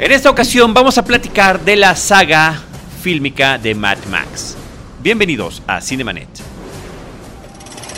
En 0.00 0.12
esta 0.12 0.30
ocasión 0.30 0.72
vamos 0.74 0.96
a 0.96 1.04
platicar 1.04 1.60
de 1.64 1.74
la 1.74 1.96
saga 1.96 2.54
fílmica 3.02 3.58
de 3.58 3.74
Mad 3.74 3.98
Max. 4.08 4.56
Bienvenidos 5.02 5.60
a 5.66 5.80
Cinemanet. 5.80 6.28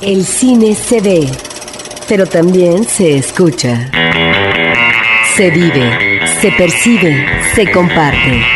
El 0.01 0.25
cine 0.25 0.75
se 0.75 1.03
ve, 1.03 1.29
pero 2.09 2.25
también 2.25 2.85
se 2.85 3.19
escucha. 3.19 3.91
Se 5.37 5.51
vive, 5.51 6.27
se 6.41 6.51
percibe, 6.53 7.27
se 7.55 7.71
comparte. 7.71 8.47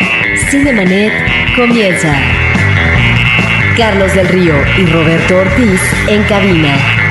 Cinemanet 0.49 1.13
comienza. 1.55 2.19
Carlos 3.77 4.11
del 4.15 4.27
Río 4.27 4.55
y 4.79 4.87
Roberto 4.87 5.37
Ortiz 5.37 5.81
en 6.07 6.23
cabina. 6.23 7.04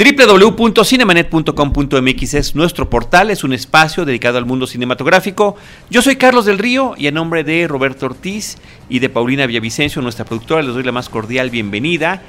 www.cinemanet.com.mx 0.00 2.34
es 2.34 2.54
nuestro 2.54 2.88
portal, 2.88 3.30
es 3.30 3.44
un 3.44 3.52
espacio 3.52 4.06
dedicado 4.06 4.38
al 4.38 4.46
mundo 4.46 4.66
cinematográfico. 4.66 5.56
Yo 5.90 6.00
soy 6.00 6.16
Carlos 6.16 6.46
del 6.46 6.56
Río 6.56 6.94
y 6.96 7.06
a 7.06 7.10
nombre 7.10 7.44
de 7.44 7.68
Roberto 7.68 8.06
Ortiz 8.06 8.56
y 8.88 9.00
de 9.00 9.10
Paulina 9.10 9.44
Villavicencio, 9.44 10.00
nuestra 10.00 10.24
productora, 10.24 10.62
les 10.62 10.72
doy 10.72 10.84
la 10.84 10.92
más 10.92 11.10
cordial 11.10 11.50
bienvenida 11.50 12.22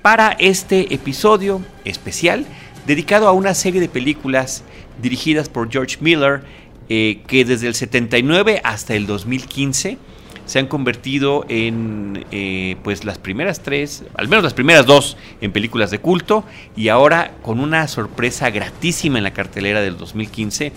para 0.00 0.30
este 0.38 0.94
episodio 0.94 1.60
especial 1.84 2.46
dedicado 2.86 3.28
a 3.28 3.32
una 3.32 3.52
serie 3.52 3.82
de 3.82 3.90
películas 3.90 4.64
dirigidas 5.02 5.50
por 5.50 5.70
George 5.70 5.98
Miller 6.00 6.44
eh, 6.88 7.20
que 7.26 7.44
desde 7.44 7.66
el 7.66 7.74
79 7.74 8.62
hasta 8.64 8.94
el 8.94 9.06
2015 9.06 9.98
se 10.48 10.58
han 10.58 10.66
convertido 10.66 11.44
en 11.50 12.24
eh, 12.30 12.76
pues 12.82 13.04
las 13.04 13.18
primeras 13.18 13.60
tres, 13.60 14.04
al 14.14 14.28
menos 14.28 14.42
las 14.42 14.54
primeras 14.54 14.86
dos 14.86 15.18
en 15.42 15.52
películas 15.52 15.90
de 15.90 15.98
culto 15.98 16.42
y 16.74 16.88
ahora 16.88 17.32
con 17.42 17.60
una 17.60 17.86
sorpresa 17.86 18.48
gratísima 18.48 19.18
en 19.18 19.24
la 19.24 19.34
cartelera 19.34 19.82
del 19.82 19.98
2015 19.98 20.72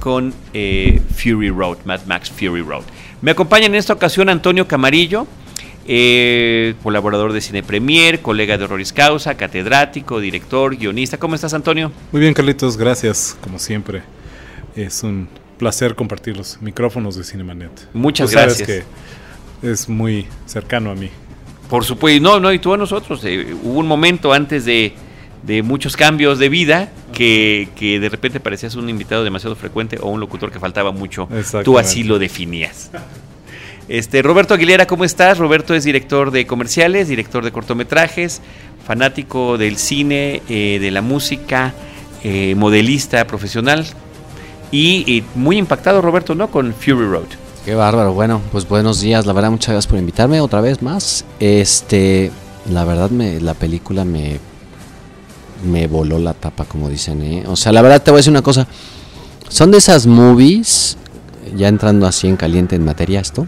con 0.00 0.32
eh, 0.54 1.02
Fury 1.14 1.50
Road, 1.50 1.76
Mad 1.84 2.00
Max 2.06 2.30
Fury 2.30 2.62
Road. 2.62 2.84
Me 3.20 3.32
acompaña 3.32 3.66
en 3.66 3.74
esta 3.74 3.92
ocasión 3.92 4.30
Antonio 4.30 4.66
Camarillo, 4.66 5.26
eh, 5.86 6.74
colaborador 6.82 7.34
de 7.34 7.42
Cine 7.42 7.62
Premier, 7.62 8.22
colega 8.22 8.56
de 8.56 8.64
Horroris 8.64 8.94
Causa, 8.94 9.34
catedrático, 9.36 10.18
director, 10.18 10.76
guionista. 10.76 11.18
¿Cómo 11.18 11.34
estás, 11.34 11.52
Antonio? 11.52 11.92
Muy 12.10 12.22
bien, 12.22 12.32
Carlitos, 12.32 12.78
gracias, 12.78 13.36
como 13.42 13.58
siempre. 13.58 14.02
Es 14.74 15.02
un 15.02 15.28
placer 15.60 15.94
compartir 15.94 16.38
los 16.38 16.60
micrófonos 16.62 17.16
de 17.16 17.22
Cinemanet. 17.22 17.70
Muchas 17.92 18.30
Tú 18.30 18.34
sabes 18.38 18.56
gracias. 18.58 18.84
que 19.62 19.70
es 19.70 19.88
muy 19.90 20.26
cercano 20.46 20.90
a 20.90 20.94
mí. 20.94 21.10
Por 21.68 21.84
supuesto, 21.84 22.22
no, 22.22 22.40
no, 22.40 22.50
y 22.50 22.58
tú 22.58 22.72
a 22.72 22.78
nosotros. 22.78 23.22
eh, 23.26 23.54
hubo 23.62 23.78
un 23.78 23.86
momento 23.86 24.32
antes 24.32 24.64
de, 24.64 24.94
de 25.46 25.62
muchos 25.62 25.98
cambios 25.98 26.38
de 26.38 26.48
vida 26.48 26.90
que, 27.12 27.68
que 27.76 28.00
de 28.00 28.08
repente 28.08 28.40
parecías 28.40 28.74
un 28.74 28.88
invitado 28.88 29.22
demasiado 29.22 29.54
frecuente 29.54 29.98
o 30.00 30.08
un 30.08 30.18
locutor 30.18 30.50
que 30.50 30.58
faltaba 30.58 30.92
mucho. 30.92 31.28
Tú 31.62 31.78
así 31.78 32.04
lo 32.04 32.18
definías. 32.18 32.90
Este, 33.86 34.22
Roberto 34.22 34.54
Aguilera, 34.54 34.86
¿cómo 34.86 35.04
estás? 35.04 35.36
Roberto 35.36 35.74
es 35.74 35.84
director 35.84 36.30
de 36.30 36.46
comerciales, 36.46 37.08
director 37.08 37.44
de 37.44 37.52
cortometrajes, 37.52 38.40
fanático 38.86 39.58
del 39.58 39.76
cine, 39.76 40.40
eh, 40.48 40.78
de 40.80 40.90
la 40.90 41.02
música, 41.02 41.74
eh, 42.24 42.54
modelista 42.56 43.26
profesional 43.26 43.84
y, 44.72 45.24
muy 45.34 45.58
impactado, 45.58 46.00
Roberto, 46.00 46.34
¿no? 46.34 46.50
Con 46.50 46.72
Fury 46.72 47.06
Road. 47.06 47.26
Qué 47.64 47.74
bárbaro. 47.74 48.12
Bueno, 48.12 48.40
pues 48.52 48.68
buenos 48.68 49.00
días. 49.00 49.26
La 49.26 49.32
verdad, 49.32 49.50
muchas 49.50 49.68
gracias 49.68 49.86
por 49.86 49.98
invitarme 49.98 50.40
otra 50.40 50.60
vez 50.60 50.80
más. 50.82 51.24
Este, 51.40 52.30
la 52.70 52.84
verdad, 52.84 53.10
me, 53.10 53.40
la 53.40 53.54
película 53.54 54.04
me, 54.04 54.38
me 55.64 55.86
voló 55.86 56.18
la 56.18 56.34
tapa, 56.34 56.64
como 56.64 56.88
dicen. 56.88 57.22
¿eh? 57.22 57.44
O 57.46 57.56
sea, 57.56 57.72
la 57.72 57.82
verdad, 57.82 58.02
te 58.02 58.10
voy 58.10 58.18
a 58.18 58.20
decir 58.20 58.30
una 58.30 58.42
cosa. 58.42 58.66
Son 59.48 59.70
de 59.70 59.78
esas 59.78 60.06
movies, 60.06 60.96
ya 61.56 61.68
entrando 61.68 62.06
así 62.06 62.28
en 62.28 62.36
caliente 62.36 62.76
en 62.76 62.84
materia 62.84 63.20
esto. 63.20 63.46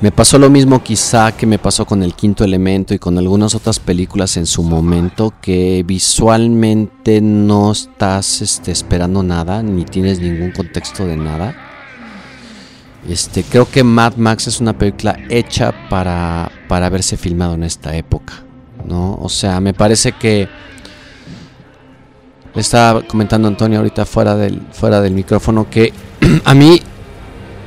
Me 0.00 0.12
pasó 0.12 0.38
lo 0.38 0.48
mismo 0.48 0.80
quizá 0.80 1.32
que 1.32 1.44
me 1.44 1.58
pasó 1.58 1.84
con 1.84 2.04
el 2.04 2.14
quinto 2.14 2.44
elemento 2.44 2.94
y 2.94 3.00
con 3.00 3.18
algunas 3.18 3.56
otras 3.56 3.80
películas 3.80 4.36
en 4.36 4.46
su 4.46 4.62
momento 4.62 5.34
que 5.42 5.82
visualmente 5.84 7.20
no 7.20 7.72
estás 7.72 8.40
este, 8.40 8.70
esperando 8.70 9.24
nada 9.24 9.60
ni 9.60 9.84
tienes 9.84 10.20
ningún 10.20 10.52
contexto 10.52 11.04
de 11.04 11.16
nada. 11.16 11.56
Este, 13.08 13.42
creo 13.42 13.68
que 13.68 13.82
Mad 13.82 14.14
Max 14.16 14.46
es 14.46 14.60
una 14.60 14.78
película 14.78 15.18
hecha 15.30 15.74
para, 15.88 16.52
para 16.68 16.86
haberse 16.86 17.16
filmado 17.16 17.54
en 17.54 17.64
esta 17.64 17.96
época, 17.96 18.44
¿no? 18.86 19.18
O 19.20 19.28
sea, 19.28 19.60
me 19.60 19.74
parece 19.74 20.12
que 20.12 20.48
estaba 22.54 23.02
comentando 23.02 23.48
Antonio 23.48 23.78
ahorita 23.78 24.04
fuera 24.04 24.36
del, 24.36 24.62
fuera 24.70 25.00
del 25.00 25.14
micrófono 25.14 25.68
que 25.68 25.92
a 26.44 26.54
mí, 26.54 26.80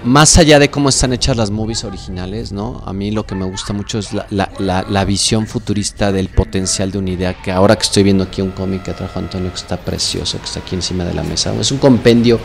más 0.03 0.37
allá 0.37 0.57
de 0.57 0.71
cómo 0.71 0.89
están 0.89 1.13
hechas 1.13 1.37
las 1.37 1.51
movies 1.51 1.83
originales, 1.83 2.51
¿no? 2.51 2.81
A 2.85 2.93
mí 2.93 3.11
lo 3.11 3.25
que 3.25 3.35
me 3.35 3.45
gusta 3.45 3.71
mucho 3.73 3.99
es 3.99 4.13
la, 4.13 4.25
la- 4.31 4.85
la- 4.89 5.05
visión 5.05 5.45
futurista 5.45 6.11
del 6.11 6.29
potencial 6.29 6.91
de 6.91 6.97
una 6.97 7.11
idea 7.11 7.33
que 7.41 7.51
ahora 7.51 7.75
que 7.75 7.83
estoy 7.83 8.03
viendo 8.03 8.23
aquí 8.23 8.41
un 8.41 8.51
cómic 8.51 8.83
que 8.83 8.93
trajo 8.93 9.19
Antonio 9.19 9.49
que 9.51 9.57
está 9.59 9.77
precioso, 9.77 10.37
que 10.39 10.45
está 10.45 10.59
aquí 10.59 10.75
encima 10.75 11.03
de 11.05 11.13
la 11.13 11.21
mesa. 11.23 11.53
Es 11.59 11.71
un 11.71 11.77
compendio 11.77 12.39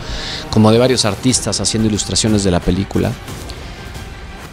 como 0.51 0.71
de 0.71 0.77
varios 0.77 1.05
artistas 1.05 1.59
haciendo 1.59 1.89
ilustraciones 1.89 2.43
de 2.43 2.51
la 2.51 2.59
película. 2.59 3.11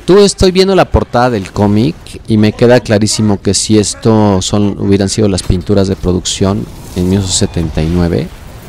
Tú 0.06 0.18
estoy 0.18 0.52
viendo 0.52 0.74
la 0.74 0.90
portada 0.90 1.30
del 1.30 1.50
cómic 1.50 1.96
y 2.28 2.36
me 2.36 2.52
queda 2.52 2.80
clarísimo 2.80 3.40
que 3.40 3.54
si 3.54 3.78
esto 3.78 4.40
son 4.42 4.78
hubieran 4.78 5.08
sido 5.08 5.28
las 5.28 5.42
pinturas 5.42 5.88
de 5.88 5.96
producción 5.96 6.64
en 6.94 7.08
1979, 7.08 8.28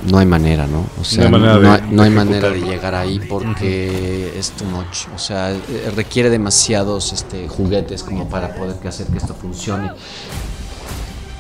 no 0.10 0.18
hay 0.20 0.26
manera, 0.26 0.68
¿no? 0.68 0.86
O 1.00 1.04
sea, 1.04 1.30
No 1.30 1.38
hay 1.38 1.42
manera 1.42 1.54
no, 1.56 1.60
de- 1.62 1.68
hay, 1.70 1.82
no 1.92 2.04
hay 2.04 2.10
de 2.10 2.16
manera 2.16 2.40
de 2.50 2.56
ejecutarlo. 2.58 2.72
llegar 2.76 2.96
ahí 2.96 3.20
porque 3.28 4.34
es 4.38 4.52
too 4.52 4.66
much. 4.66 5.08
O 5.16 5.20
sea, 5.20 5.52
eh, 5.52 5.92
requiere 5.96 6.30
demasiados 6.30 7.14
este, 7.14 7.48
juguetes 7.48 8.04
como 8.04 8.30
para 8.30 8.54
poder 8.56 8.76
que 8.78 8.88
hacer 8.88 9.08
que 9.08 9.18
esto 9.18 9.34
funcione. 9.34 9.92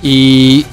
Y 0.01 0.65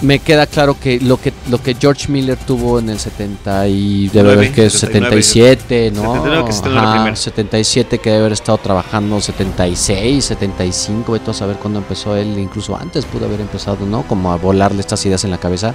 me 0.00 0.20
queda 0.20 0.46
claro 0.46 0.76
que 0.78 1.00
lo 1.00 1.16
que 1.20 1.32
lo 1.50 1.60
que 1.60 1.74
George 1.74 2.06
Miller 2.12 2.38
tuvo 2.38 2.78
en 2.78 2.88
el 2.88 3.00
70 3.00 3.66
y 3.66 4.08
debe 4.10 4.32
haber 4.32 4.52
que 4.52 4.70
79, 4.70 5.22
77, 5.22 5.90
¿no? 5.90 6.02
79 6.14 6.44
que 6.46 6.52
se 6.52 6.56
estrenó 6.58 6.76
la 6.76 6.82
Ajá, 6.82 6.92
primera. 6.94 7.16
77 7.16 7.98
que 7.98 8.10
debe 8.10 8.20
haber 8.20 8.32
estado 8.32 8.58
trabajando 8.58 9.20
76, 9.20 10.24
75, 10.24 11.12
vete 11.12 11.30
a 11.32 11.34
saber 11.34 11.56
cuándo 11.56 11.80
empezó 11.80 12.14
él, 12.14 12.38
incluso 12.38 12.76
antes 12.76 13.04
pudo 13.06 13.26
haber 13.26 13.40
empezado, 13.40 13.84
¿no? 13.86 14.02
Como 14.06 14.30
a 14.32 14.36
volarle 14.36 14.80
estas 14.80 15.04
ideas 15.04 15.24
en 15.24 15.32
la 15.32 15.38
cabeza. 15.38 15.74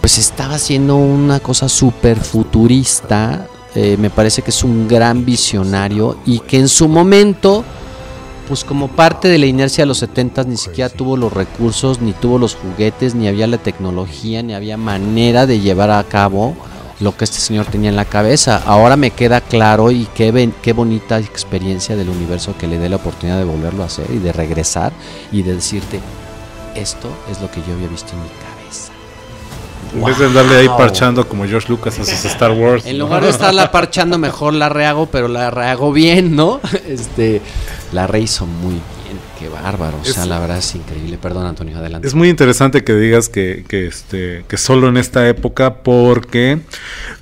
Pues 0.00 0.18
estaba 0.18 0.54
haciendo 0.54 0.96
una 0.96 1.40
cosa 1.40 1.68
súper 1.68 2.18
futurista. 2.18 3.46
eh, 3.74 3.96
me 3.98 4.10
parece 4.10 4.42
que 4.42 4.50
es 4.50 4.64
un 4.64 4.88
gran 4.88 5.24
visionario 5.24 6.16
y 6.26 6.40
que 6.40 6.58
en 6.58 6.68
su 6.68 6.88
momento 6.88 7.64
pues 8.50 8.64
como 8.64 8.88
parte 8.88 9.28
de 9.28 9.38
la 9.38 9.46
inercia 9.46 9.82
de 9.82 9.86
los 9.86 9.98
70 9.98 10.42
ni 10.42 10.56
siquiera 10.56 10.90
tuvo 10.90 11.16
los 11.16 11.32
recursos, 11.32 12.00
ni 12.00 12.12
tuvo 12.12 12.36
los 12.36 12.56
juguetes, 12.56 13.14
ni 13.14 13.28
había 13.28 13.46
la 13.46 13.58
tecnología, 13.58 14.42
ni 14.42 14.54
había 14.54 14.76
manera 14.76 15.46
de 15.46 15.60
llevar 15.60 15.92
a 15.92 16.02
cabo 16.02 16.56
lo 16.98 17.16
que 17.16 17.22
este 17.22 17.38
señor 17.38 17.66
tenía 17.66 17.90
en 17.90 17.96
la 17.96 18.06
cabeza. 18.06 18.60
Ahora 18.66 18.96
me 18.96 19.12
queda 19.12 19.40
claro 19.40 19.92
y 19.92 20.08
qué, 20.16 20.50
qué 20.62 20.72
bonita 20.72 21.20
experiencia 21.20 21.94
del 21.94 22.08
universo 22.08 22.56
que 22.58 22.66
le 22.66 22.80
dé 22.80 22.88
la 22.88 22.96
oportunidad 22.96 23.38
de 23.38 23.44
volverlo 23.44 23.84
a 23.84 23.86
hacer 23.86 24.06
y 24.10 24.18
de 24.18 24.32
regresar 24.32 24.92
y 25.30 25.42
de 25.42 25.54
decirte, 25.54 26.00
esto 26.74 27.08
es 27.30 27.40
lo 27.40 27.48
que 27.52 27.60
yo 27.60 27.74
había 27.74 27.86
visto 27.86 28.14
en 28.14 28.22
mi 28.24 28.28
cabeza. 28.30 28.49
En 29.94 30.04
vez 30.04 30.18
de 30.18 30.26
andarle 30.26 30.56
ahí 30.56 30.68
parchando 30.68 31.26
como 31.28 31.44
George 31.46 31.68
Lucas 31.68 31.98
a 31.98 32.04
sus 32.04 32.24
Star 32.24 32.52
Wars. 32.52 32.86
En 32.86 32.98
lugar 32.98 33.22
de 33.22 33.30
estarla 33.30 33.72
parchando, 33.72 34.18
mejor 34.18 34.54
la 34.54 34.68
rehago, 34.68 35.06
pero 35.06 35.28
la 35.28 35.50
rehago 35.50 35.92
bien, 35.92 36.36
¿no? 36.36 36.60
Este, 36.88 37.40
la 37.92 38.06
rehizo 38.06 38.46
muy 38.46 38.74
bien, 38.74 39.18
qué 39.38 39.48
bárbaro. 39.48 39.98
O 40.00 40.04
sea, 40.04 40.22
Es- 40.22 40.28
la 40.28 40.38
verdad 40.38 40.58
es 40.58 40.74
increíble. 40.74 41.18
Perdón, 41.20 41.46
Antonio, 41.46 41.76
adelante. 41.78 42.06
Es 42.06 42.14
muy 42.14 42.28
interesante 42.28 42.84
que 42.84 42.94
digas 42.94 43.28
que, 43.28 43.64
que, 43.68 43.86
este, 43.86 44.44
que 44.48 44.56
solo 44.56 44.88
en 44.88 44.96
esta 44.96 45.28
época, 45.28 45.82
porque 45.82 46.60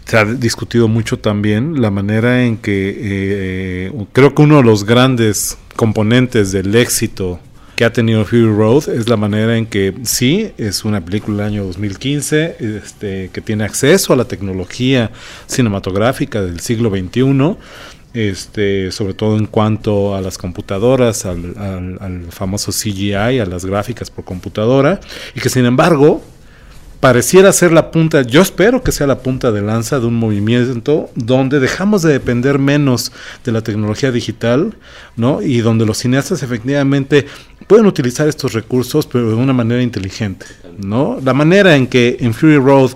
se 0.05 0.17
ha 0.19 0.25
discutido 0.25 0.89
mucho 0.89 1.19
también 1.19 1.81
la 1.81 1.91
manera 1.91 2.45
en 2.45 2.57
que 2.59 2.95
eh, 3.01 3.93
creo 4.13 4.35
que 4.35 4.43
uno 4.43 4.59
de 4.59 4.63
los 4.65 4.85
grandes 4.85 5.57
componentes 5.77 6.51
del 6.53 6.75
éxito 6.75 7.39
que 7.79 7.85
ha 7.85 7.93
tenido 7.93 8.25
Fury 8.25 8.43
Road 8.53 8.89
es 8.89 9.09
la 9.09 9.17
manera 9.17 9.57
en 9.57 9.65
que 9.65 9.95
sí, 10.03 10.51
es 10.59 10.85
una 10.85 11.01
película 11.01 11.45
del 11.45 11.53
año 11.55 11.65
2015, 11.65 12.57
este, 12.59 13.31
que 13.33 13.41
tiene 13.41 13.63
acceso 13.63 14.13
a 14.13 14.17
la 14.17 14.25
tecnología 14.25 15.13
cinematográfica 15.47 16.43
del 16.43 16.59
siglo 16.59 16.91
XXI, 16.91 17.57
este, 18.15 18.91
sobre 18.91 19.15
todo 19.15 19.37
en 19.39 19.47
cuanto 19.47 20.17
a 20.17 20.21
las 20.21 20.39
computadoras, 20.39 21.25
al, 21.25 21.55
al- 21.57 21.99
al 22.01 22.33
famoso 22.33 22.73
CGI, 22.73 23.13
a 23.15 23.47
las 23.47 23.65
gráficas 23.65 24.11
por 24.11 24.25
computadora, 24.25 24.99
y 25.37 25.41
que 25.41 25.49
sin 25.49 25.65
embargo 25.65 26.21
pareciera 27.01 27.53
ser 27.53 27.73
la 27.73 27.91
punta, 27.91 28.23
yo 28.23 28.43
espero 28.43 28.83
que 28.83 28.93
sea 28.93 29.07
la 29.07 29.21
punta 29.21 29.53
de 29.53 29.63
lanza 29.63 30.01
de 30.01 30.07
un 30.07 30.15
movimiento 30.15 31.11
donde 31.15 31.61
dejamos 31.61 32.03
de 32.03 32.13
depender 32.13 32.59
menos 32.59 33.13
de 33.45 33.53
la 33.53 33.63
tecnología 33.63 34.11
digital, 34.11 34.75
¿no? 35.17 35.41
Y 35.41 35.59
donde 35.59 35.87
los 35.87 35.99
cineastas 35.99 36.43
efectivamente 36.43 37.27
pueden 37.67 37.87
utilizar 37.87 38.27
estos 38.27 38.53
recursos, 38.53 39.07
pero 39.07 39.29
de 39.29 39.35
una 39.35 39.53
manera 39.53 39.83
inteligente, 39.83 40.47
¿no? 40.79 41.19
La 41.23 41.35
manera 41.35 41.77
en 41.77 41.87
que 41.87 42.17
en 42.21 42.35
Fury 42.35 42.57
Road 42.57 42.93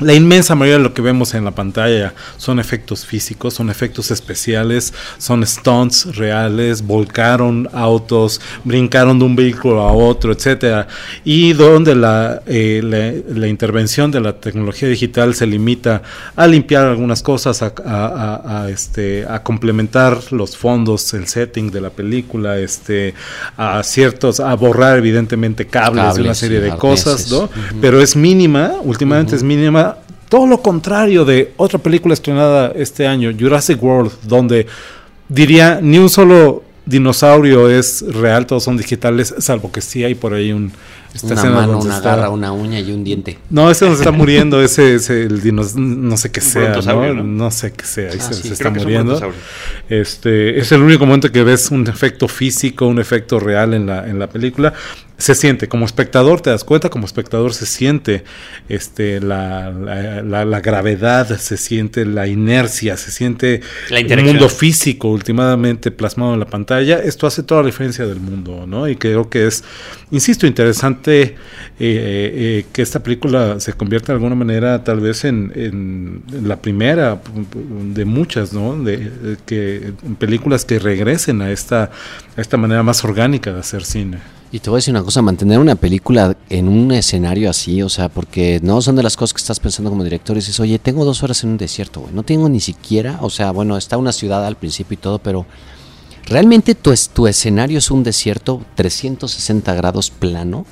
la 0.00 0.14
inmensa 0.14 0.54
mayoría 0.54 0.78
de 0.78 0.84
lo 0.84 0.94
que 0.94 1.02
vemos 1.02 1.34
en 1.34 1.44
la 1.44 1.50
pantalla 1.50 2.14
son 2.36 2.60
efectos 2.60 3.04
físicos, 3.04 3.54
son 3.54 3.68
efectos 3.68 4.10
especiales, 4.12 4.94
son 5.18 5.44
stunts 5.44 6.16
reales, 6.16 6.86
volcaron 6.86 7.68
autos, 7.72 8.40
brincaron 8.62 9.18
de 9.18 9.24
un 9.24 9.34
vehículo 9.34 9.80
a 9.80 9.92
otro, 9.92 10.32
etcétera. 10.32 10.86
Y 11.24 11.52
donde 11.52 11.96
la, 11.96 12.42
eh, 12.46 13.24
la, 13.28 13.48
intervención 13.48 14.10
de 14.10 14.20
la 14.20 14.34
tecnología 14.34 14.88
digital 14.88 15.34
se 15.34 15.46
limita 15.46 16.02
a 16.36 16.46
limpiar 16.46 16.86
algunas 16.86 17.22
cosas, 17.22 17.62
a, 17.62 18.66
este, 18.70 19.26
a 19.28 19.42
complementar 19.42 20.32
los 20.32 20.56
fondos, 20.56 21.12
el 21.14 21.26
setting 21.26 21.70
de 21.70 21.80
la 21.80 21.90
película, 21.90 22.58
este, 22.58 23.14
a 23.56 23.82
ciertos, 23.82 24.38
a 24.38 24.54
borrar 24.54 24.98
evidentemente 24.98 25.66
cables, 25.66 26.14
de 26.14 26.22
una 26.22 26.34
serie 26.34 26.60
de 26.60 26.70
cosas, 26.76 27.30
¿no? 27.30 27.48
Pero 27.80 28.00
es 28.00 28.14
mínima, 28.14 28.74
últimamente 28.82 29.34
es 29.34 29.42
mínima 29.42 29.87
todo 30.28 30.46
lo 30.46 30.60
contrario 30.60 31.24
de 31.24 31.52
otra 31.56 31.78
película 31.78 32.14
estrenada 32.14 32.72
este 32.74 33.06
año, 33.06 33.32
Jurassic 33.38 33.82
World, 33.82 34.12
donde 34.24 34.66
diría 35.28 35.80
ni 35.82 35.98
un 35.98 36.08
solo 36.08 36.62
dinosaurio 36.88 37.68
es 37.68 38.02
real, 38.14 38.46
todos 38.46 38.64
son 38.64 38.76
digitales, 38.76 39.34
salvo 39.38 39.70
que 39.70 39.80
sí 39.80 40.04
hay 40.04 40.14
por 40.14 40.32
ahí 40.32 40.52
un... 40.52 40.72
una 41.22 41.44
mano, 41.44 41.80
una 41.80 42.00
garra, 42.00 42.30
una 42.30 42.52
uña 42.52 42.80
y 42.80 42.90
un 42.92 43.04
diente. 43.04 43.38
No, 43.50 43.70
ese 43.70 43.84
no 43.86 43.92
se 43.92 43.98
está 43.98 44.10
muriendo, 44.10 44.62
ese 44.62 44.94
es 44.94 45.10
el 45.10 45.42
dinosaurio, 45.42 45.86
no 45.86 46.16
sé 46.16 46.30
qué 46.30 46.40
sea, 46.40 46.80
¿no? 46.80 47.14
¿no? 47.14 47.50
sé 47.50 47.72
qué 47.72 47.84
sea, 47.84 48.10
ah, 48.18 48.32
se, 48.32 48.52
está 48.52 48.70
muriendo. 48.70 49.20
Este, 49.90 50.58
es 50.58 50.72
el 50.72 50.82
único 50.82 51.04
momento 51.04 51.30
que 51.30 51.42
ves 51.42 51.70
un 51.70 51.86
efecto 51.86 52.26
físico, 52.26 52.86
un 52.86 52.98
efecto 52.98 53.38
real 53.38 53.74
en 53.74 53.86
la, 53.86 54.08
en 54.08 54.18
la 54.18 54.28
película 54.28 54.72
se 55.18 55.34
siente, 55.34 55.68
como 55.68 55.84
espectador 55.84 56.40
te 56.40 56.50
das 56.50 56.62
cuenta, 56.62 56.90
como 56.90 57.04
espectador 57.04 57.52
se 57.52 57.66
siente 57.66 58.22
este, 58.68 59.20
la, 59.20 59.72
la, 59.72 60.60
gravedad, 60.60 61.36
se 61.38 61.56
siente 61.56 62.06
la 62.06 62.28
inercia, 62.28 62.96
se 62.96 63.10
siente 63.10 63.60
el 63.90 64.24
mundo 64.24 64.48
físico 64.48 65.08
últimamente 65.08 65.90
plasmado 65.90 66.34
en 66.34 66.40
la 66.40 66.46
pantalla. 66.46 67.00
Esto 67.00 67.26
hace 67.26 67.42
toda 67.42 67.62
la 67.62 67.66
diferencia 67.66 68.06
del 68.06 68.20
mundo, 68.20 68.64
¿no? 68.68 68.88
Y 68.88 68.94
creo 68.94 69.28
que 69.28 69.48
es, 69.48 69.64
insisto, 70.12 70.46
interesante 70.46 71.22
eh, 71.22 71.34
eh, 71.80 72.64
que 72.72 72.82
esta 72.82 73.02
película 73.02 73.58
se 73.58 73.72
convierta 73.72 74.12
de 74.12 74.18
alguna 74.18 74.36
manera 74.36 74.84
tal 74.84 75.00
vez 75.00 75.24
en, 75.24 75.52
en, 75.56 76.22
la 76.46 76.62
primera 76.62 77.20
de 77.92 78.04
muchas, 78.04 78.52
¿no? 78.52 78.80
De, 78.80 79.36
que 79.46 79.92
películas 80.20 80.64
que 80.64 80.78
regresen 80.78 81.42
a 81.42 81.50
esta, 81.50 81.90
a 82.36 82.40
esta 82.40 82.56
manera 82.56 82.84
más 82.84 83.04
orgánica 83.04 83.52
de 83.52 83.58
hacer 83.58 83.84
cine. 83.84 84.37
Y 84.50 84.60
te 84.60 84.70
voy 84.70 84.78
a 84.78 84.80
decir 84.80 84.94
una 84.94 85.02
cosa, 85.02 85.20
mantener 85.20 85.58
una 85.58 85.74
película 85.74 86.34
en 86.48 86.68
un 86.68 86.90
escenario 86.92 87.50
así, 87.50 87.82
o 87.82 87.90
sea, 87.90 88.08
porque 88.08 88.60
no 88.62 88.80
son 88.80 88.96
de 88.96 89.02
las 89.02 89.14
cosas 89.14 89.34
que 89.34 89.42
estás 89.42 89.60
pensando 89.60 89.90
como 89.90 90.04
director 90.04 90.36
y 90.36 90.40
dices, 90.40 90.58
oye, 90.58 90.78
tengo 90.78 91.04
dos 91.04 91.22
horas 91.22 91.44
en 91.44 91.50
un 91.50 91.58
desierto, 91.58 92.00
güey, 92.00 92.14
no 92.14 92.22
tengo 92.22 92.48
ni 92.48 92.60
siquiera, 92.60 93.18
o 93.20 93.28
sea, 93.28 93.50
bueno, 93.50 93.76
está 93.76 93.98
una 93.98 94.12
ciudad 94.12 94.46
al 94.46 94.56
principio 94.56 94.94
y 94.94 94.96
todo, 94.96 95.18
pero 95.18 95.44
realmente 96.24 96.74
tu, 96.74 96.94
tu 97.12 97.26
escenario 97.26 97.76
es 97.76 97.90
un 97.90 98.02
desierto 98.02 98.62
360 98.74 99.74
grados 99.74 100.10
plano. 100.10 100.64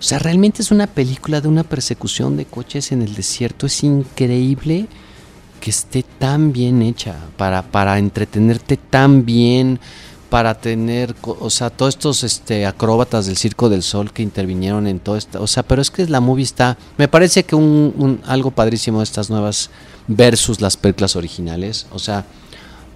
O 0.00 0.02
sea, 0.02 0.18
realmente 0.18 0.62
es 0.62 0.70
una 0.70 0.86
película 0.88 1.40
de 1.40 1.48
una 1.48 1.64
persecución 1.64 2.36
de 2.36 2.46
coches 2.46 2.90
en 2.90 3.02
el 3.02 3.14
desierto, 3.14 3.66
es 3.66 3.84
increíble 3.84 4.88
que 5.60 5.70
esté 5.70 6.04
tan 6.04 6.52
bien 6.52 6.82
hecha 6.82 7.16
para, 7.36 7.62
para 7.62 7.98
entretenerte 7.98 8.76
tan 8.76 9.24
bien 9.24 9.80
para 10.30 10.54
tener, 10.54 11.14
o 11.22 11.50
sea, 11.50 11.70
todos 11.70 11.94
estos 11.94 12.22
este, 12.22 12.66
acróbatas 12.66 13.26
del 13.26 13.36
Circo 13.36 13.68
del 13.68 13.82
Sol 13.82 14.12
que 14.12 14.22
intervinieron 14.22 14.86
en 14.86 15.00
todo 15.00 15.16
esto, 15.16 15.42
o 15.42 15.46
sea, 15.46 15.62
pero 15.62 15.80
es 15.80 15.90
que 15.90 16.06
la 16.06 16.20
movie 16.20 16.44
está, 16.44 16.76
me 16.98 17.08
parece 17.08 17.44
que 17.44 17.54
un, 17.54 18.20
algo 18.26 18.50
padrísimo 18.50 18.98
de 18.98 19.04
estas 19.04 19.30
nuevas 19.30 19.70
versus 20.06 20.60
las 20.60 20.76
películas 20.76 21.16
originales, 21.16 21.86
o 21.92 21.98
sea, 21.98 22.24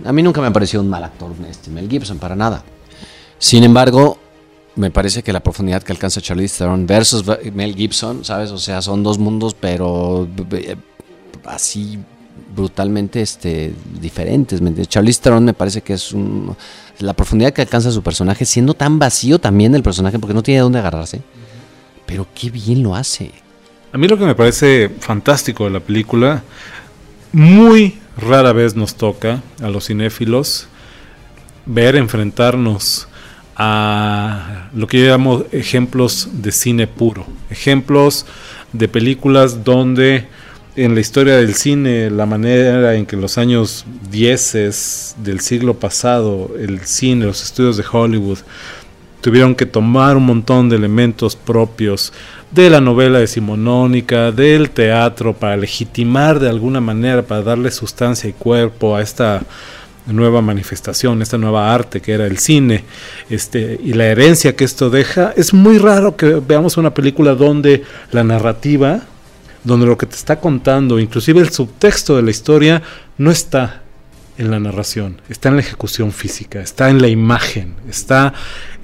a 0.04 0.12
mí 0.12 0.22
nunca 0.22 0.40
me 0.40 0.48
ha 0.48 0.52
parecido 0.52 0.82
un 0.82 0.90
mal 0.90 1.04
actor 1.04 1.32
este 1.48 1.70
Mel 1.70 1.88
Gibson, 1.88 2.18
para 2.18 2.34
nada. 2.36 2.64
Sin 3.38 3.64
embargo, 3.64 4.18
me 4.74 4.90
parece 4.90 5.22
que 5.22 5.32
la 5.32 5.40
profundidad 5.40 5.82
que 5.82 5.92
alcanza 5.92 6.20
Charlize 6.20 6.58
Theron 6.58 6.86
versus 6.86 7.24
Mel 7.52 7.74
Gibson, 7.74 8.24
¿sabes? 8.24 8.50
O 8.50 8.58
sea, 8.58 8.82
son 8.82 9.02
dos 9.02 9.18
mundos, 9.18 9.54
pero 9.58 10.28
eh, 10.52 10.76
así 11.44 11.98
brutalmente 12.54 13.20
este, 13.20 13.74
diferentes. 14.00 14.60
Charlize 14.88 15.20
Theron 15.20 15.44
me 15.44 15.54
parece 15.54 15.80
que 15.82 15.94
es 15.94 16.12
un 16.12 16.54
la 16.98 17.14
profundidad 17.14 17.52
que 17.52 17.62
alcanza 17.62 17.90
su 17.90 18.02
personaje, 18.02 18.44
siendo 18.44 18.74
tan 18.74 18.98
vacío 18.98 19.38
también 19.38 19.74
el 19.74 19.82
personaje, 19.82 20.18
porque 20.18 20.34
no 20.34 20.42
tiene 20.42 20.60
dónde 20.60 20.78
agarrarse. 20.78 21.22
Pero 22.06 22.26
qué 22.34 22.50
bien 22.50 22.82
lo 22.82 22.94
hace. 22.94 23.30
A 23.92 23.98
mí 23.98 24.08
lo 24.08 24.18
que 24.18 24.24
me 24.24 24.34
parece 24.34 24.90
fantástico 25.00 25.64
de 25.64 25.70
la 25.70 25.80
película, 25.80 26.42
muy 27.32 27.98
rara 28.16 28.52
vez 28.52 28.76
nos 28.76 28.94
toca 28.94 29.42
a 29.60 29.68
los 29.68 29.86
cinéfilos 29.86 30.68
ver 31.66 31.96
enfrentarnos 31.96 33.08
a 33.56 34.68
lo 34.74 34.86
que 34.86 35.00
yo 35.00 35.06
llamo 35.06 35.44
ejemplos 35.52 36.28
de 36.32 36.52
cine 36.52 36.86
puro, 36.86 37.26
ejemplos 37.50 38.26
de 38.72 38.88
películas 38.88 39.64
donde 39.64 40.26
en 40.74 40.94
la 40.94 41.00
historia 41.00 41.36
del 41.36 41.54
cine, 41.54 42.10
la 42.10 42.24
manera 42.24 42.94
en 42.94 43.04
que 43.04 43.16
en 43.16 43.22
los 43.22 43.36
años 43.36 43.84
10 44.10 45.16
del 45.18 45.40
siglo 45.40 45.74
pasado, 45.74 46.50
el 46.58 46.80
cine, 46.80 47.26
los 47.26 47.42
estudios 47.42 47.76
de 47.76 47.84
Hollywood, 47.90 48.38
tuvieron 49.20 49.54
que 49.54 49.66
tomar 49.66 50.16
un 50.16 50.26
montón 50.26 50.68
de 50.68 50.76
elementos 50.76 51.36
propios 51.36 52.12
de 52.50 52.70
la 52.70 52.80
novela 52.80 53.18
decimonónica, 53.18 54.32
del 54.32 54.70
teatro, 54.70 55.34
para 55.34 55.56
legitimar 55.56 56.40
de 56.40 56.48
alguna 56.48 56.80
manera, 56.80 57.22
para 57.22 57.42
darle 57.42 57.70
sustancia 57.70 58.28
y 58.28 58.32
cuerpo 58.32 58.96
a 58.96 59.02
esta 59.02 59.42
nueva 60.06 60.40
manifestación, 60.40 61.22
esta 61.22 61.38
nueva 61.38 61.72
arte 61.72 62.00
que 62.00 62.12
era 62.12 62.26
el 62.26 62.38
cine, 62.38 62.84
este, 63.30 63.78
y 63.82 63.92
la 63.92 64.06
herencia 64.06 64.56
que 64.56 64.64
esto 64.64 64.90
deja, 64.90 65.32
es 65.36 65.54
muy 65.54 65.78
raro 65.78 66.16
que 66.16 66.40
veamos 66.46 66.76
una 66.76 66.92
película 66.92 67.34
donde 67.34 67.84
la 68.10 68.24
narrativa 68.24 69.02
donde 69.64 69.86
lo 69.86 69.96
que 69.96 70.06
te 70.06 70.16
está 70.16 70.40
contando, 70.40 70.98
inclusive 70.98 71.40
el 71.40 71.50
subtexto 71.50 72.16
de 72.16 72.22
la 72.22 72.30
historia, 72.30 72.82
no 73.18 73.30
está 73.30 73.82
en 74.38 74.50
la 74.50 74.58
narración, 74.58 75.20
está 75.28 75.50
en 75.50 75.56
la 75.56 75.60
ejecución 75.60 76.10
física, 76.10 76.60
está 76.60 76.88
en 76.90 77.00
la 77.00 77.08
imagen, 77.08 77.74
está 77.88 78.32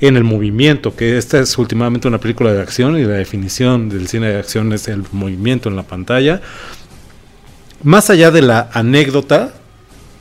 en 0.01 0.17
el 0.17 0.25
movimiento, 0.25 0.95
que 0.95 1.17
esta 1.17 1.41
es 1.41 1.57
últimamente 1.59 2.07
una 2.07 2.19
película 2.19 2.53
de 2.53 2.61
acción 2.61 2.99
y 2.99 3.05
la 3.05 3.15
definición 3.15 3.89
del 3.89 4.09
cine 4.09 4.29
de 4.29 4.39
acción 4.39 4.73
es 4.73 4.89
el 4.89 5.05
movimiento 5.13 5.69
en 5.69 5.77
la 5.77 5.83
pantalla. 5.83 6.41
Más 7.83 8.11
allá 8.11 8.31
de 8.31 8.43
la 8.43 8.69
anécdota, 8.73 9.55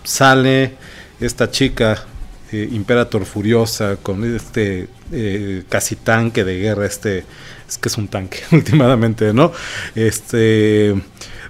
sale 0.03 0.75
esta 1.20 1.51
chica 1.51 2.05
eh, 2.51 2.70
Imperator 2.72 3.25
Furiosa 3.25 3.98
con 3.98 4.24
este 4.24 4.88
eh, 5.12 5.63
casi 5.70 5.96
tanque 5.96 6.44
de 6.44 6.60
guerra, 6.60 6.86
este 6.86 7.25
es 7.68 7.77
que 7.77 7.89
es 7.89 7.98
un 7.98 8.08
tanque 8.08 8.39
últimamente, 8.51 9.34
¿no? 9.34 9.51
Este, 9.96 10.96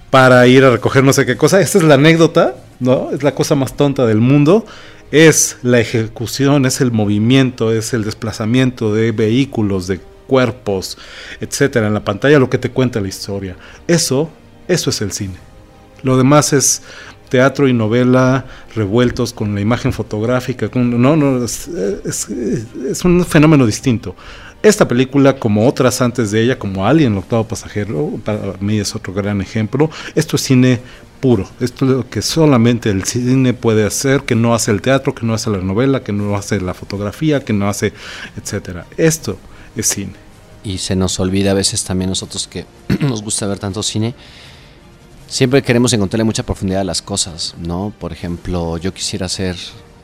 para 0.10 0.48
ir 0.48 0.63
a 0.63 0.72
recoger 0.72 1.04
no 1.04 1.13
sé 1.13 1.25
qué 1.25 1.38
cosa. 1.38 1.62
Esta 1.62 1.77
es 1.77 1.84
la 1.84 1.96
anécdota, 1.96 2.56
¿no? 2.80 3.12
Es 3.12 3.24
la 3.24 3.36
cosa 3.36 3.56
más 3.56 3.75
tonta 3.75 4.06
del 4.06 4.20
mundo. 4.20 4.66
Es 5.12 5.58
la 5.63 5.80
ejecución, 5.80 6.66
es 6.66 6.82
el 6.82 6.92
movimiento, 6.92 7.72
es 7.72 7.94
el 7.94 8.04
desplazamiento 8.04 8.94
de 8.94 9.13
vehículos, 9.13 9.88
de 9.88 10.01
cuerpos, 10.27 10.98
etcétera, 11.39 11.88
en 11.88 11.94
la 11.94 12.04
pantalla, 12.04 12.39
lo 12.39 12.50
que 12.50 12.58
te 12.58 12.72
cuenta 12.72 13.00
la 13.00 13.08
historia. 13.08 13.56
Eso, 13.88 14.30
eso 14.68 14.89
es 14.89 15.01
el 15.01 15.13
cine. 15.13 15.36
Lo 16.04 16.18
demás 16.18 16.54
es 16.54 16.82
teatro 17.29 17.67
y 17.67 17.74
novela 17.74 18.46
revueltos 18.75 19.34
con 19.34 19.53
la 19.55 19.62
imagen 19.62 19.93
fotográfica. 19.93 20.69
no, 20.74 21.15
no, 21.15 21.43
es, 21.43 21.67
es, 21.67 23.05
un 23.05 23.25
fenómeno 23.25 23.65
distinto. 23.65 24.15
Esta 24.63 24.88
película, 24.88 25.38
como 25.38 25.67
otras 25.67 26.01
antes 26.01 26.31
de 26.31 26.41
ella, 26.41 26.57
como 26.57 26.86
Alien, 26.86 27.13
el 27.13 27.19
octavo 27.19 27.48
pasajero, 27.48 28.12
para 28.24 28.55
mí 28.60 28.79
es 28.79 28.96
otro 28.96 29.13
gran 29.13 29.39
ejemplo. 29.39 29.89
Esto 30.15 30.36
es 30.36 30.41
cine 30.41 30.79
puro. 31.19 31.48
Esto 31.60 31.86
es 31.86 31.91
lo 31.91 32.10
que 32.10 32.22
solamente 32.22 32.89
el 32.89 33.03
cine 33.03 33.53
puede 33.53 33.86
hacer, 33.86 34.22
que 34.22 34.36
no 34.36 34.55
hace 34.55 34.72
el 34.72 34.81
teatro, 34.81 35.13
que 35.13 35.25
no 35.25 35.34
hace 35.34 35.50
la 35.50 35.60
novela, 35.60 36.03
que 36.03 36.12
no 36.12 36.36
hace 36.36 36.60
la 36.60 36.74
fotografía, 36.74 37.43
que 37.43 37.53
no 37.53 37.69
hace, 37.69 37.93
etcétera. 38.36 38.86
Esto 38.98 39.38
es 39.75 39.88
cine. 39.88 40.13
Y 40.63 40.79
se 40.79 40.96
nos 40.96 41.19
olvida 41.19 41.51
a 41.51 41.53
veces 41.53 41.84
también 41.84 42.10
nosotros 42.10 42.48
que 42.48 42.65
nos 43.00 43.22
gusta 43.22 43.48
ver 43.48 43.60
tanto 43.60 43.84
cine. 43.84 44.15
Siempre 45.27 45.62
queremos 45.62 45.91
encontrarle 45.91 46.24
mucha 46.24 46.43
profundidad 46.43 46.81
a 46.81 46.86
las 46.86 47.01
cosas, 47.01 47.53
¿no? 47.60 47.93
Por 48.00 48.13
ejemplo, 48.13 48.77
yo 48.77 48.93
quisiera 48.93 49.25
hacer, 49.25 49.57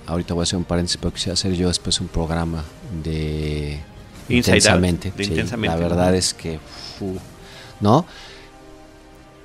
ahorita 0.06 0.34
voy 0.34 0.42
a 0.42 0.44
hacer 0.44 0.58
un 0.58 0.66
paréntesis, 0.66 0.98
pero 0.98 1.14
quisiera 1.14 1.34
hacer 1.34 1.54
yo 1.54 1.70
después 1.70 2.02
un 2.02 2.10
programa 2.10 2.64
de 3.04 3.80
intensamente. 4.28 5.14
La 5.62 5.76
verdad 5.76 6.14
es 6.14 6.34
que 6.34 6.60
¿no? 7.80 8.06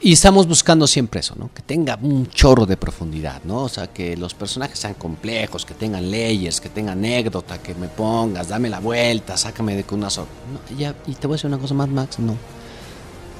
Y 0.00 0.12
estamos 0.12 0.46
buscando 0.46 0.86
siempre 0.86 1.20
eso, 1.20 1.34
¿no? 1.36 1.50
Que 1.52 1.60
tenga 1.60 1.98
un 2.00 2.28
chorro 2.28 2.66
de 2.66 2.76
profundidad, 2.76 3.42
¿no? 3.44 3.64
O 3.64 3.68
sea, 3.68 3.88
que 3.88 4.16
los 4.16 4.32
personajes 4.32 4.78
sean 4.78 4.94
complejos, 4.94 5.64
que 5.64 5.74
tengan 5.74 6.08
leyes, 6.08 6.60
que 6.60 6.68
tengan 6.68 6.98
anécdota, 6.98 7.58
que 7.58 7.74
me 7.74 7.88
pongas, 7.88 8.48
dame 8.48 8.68
la 8.68 8.78
vuelta, 8.78 9.36
sácame 9.36 9.74
de 9.74 9.82
con 9.82 9.98
una 9.98 10.10
sola. 10.10 10.28
No, 10.52 10.76
ya, 10.76 10.94
y 11.06 11.14
te 11.14 11.26
voy 11.26 11.34
a 11.34 11.36
decir 11.36 11.48
una 11.48 11.58
cosa 11.58 11.74
más, 11.74 11.88
Max, 11.88 12.18
no. 12.20 12.36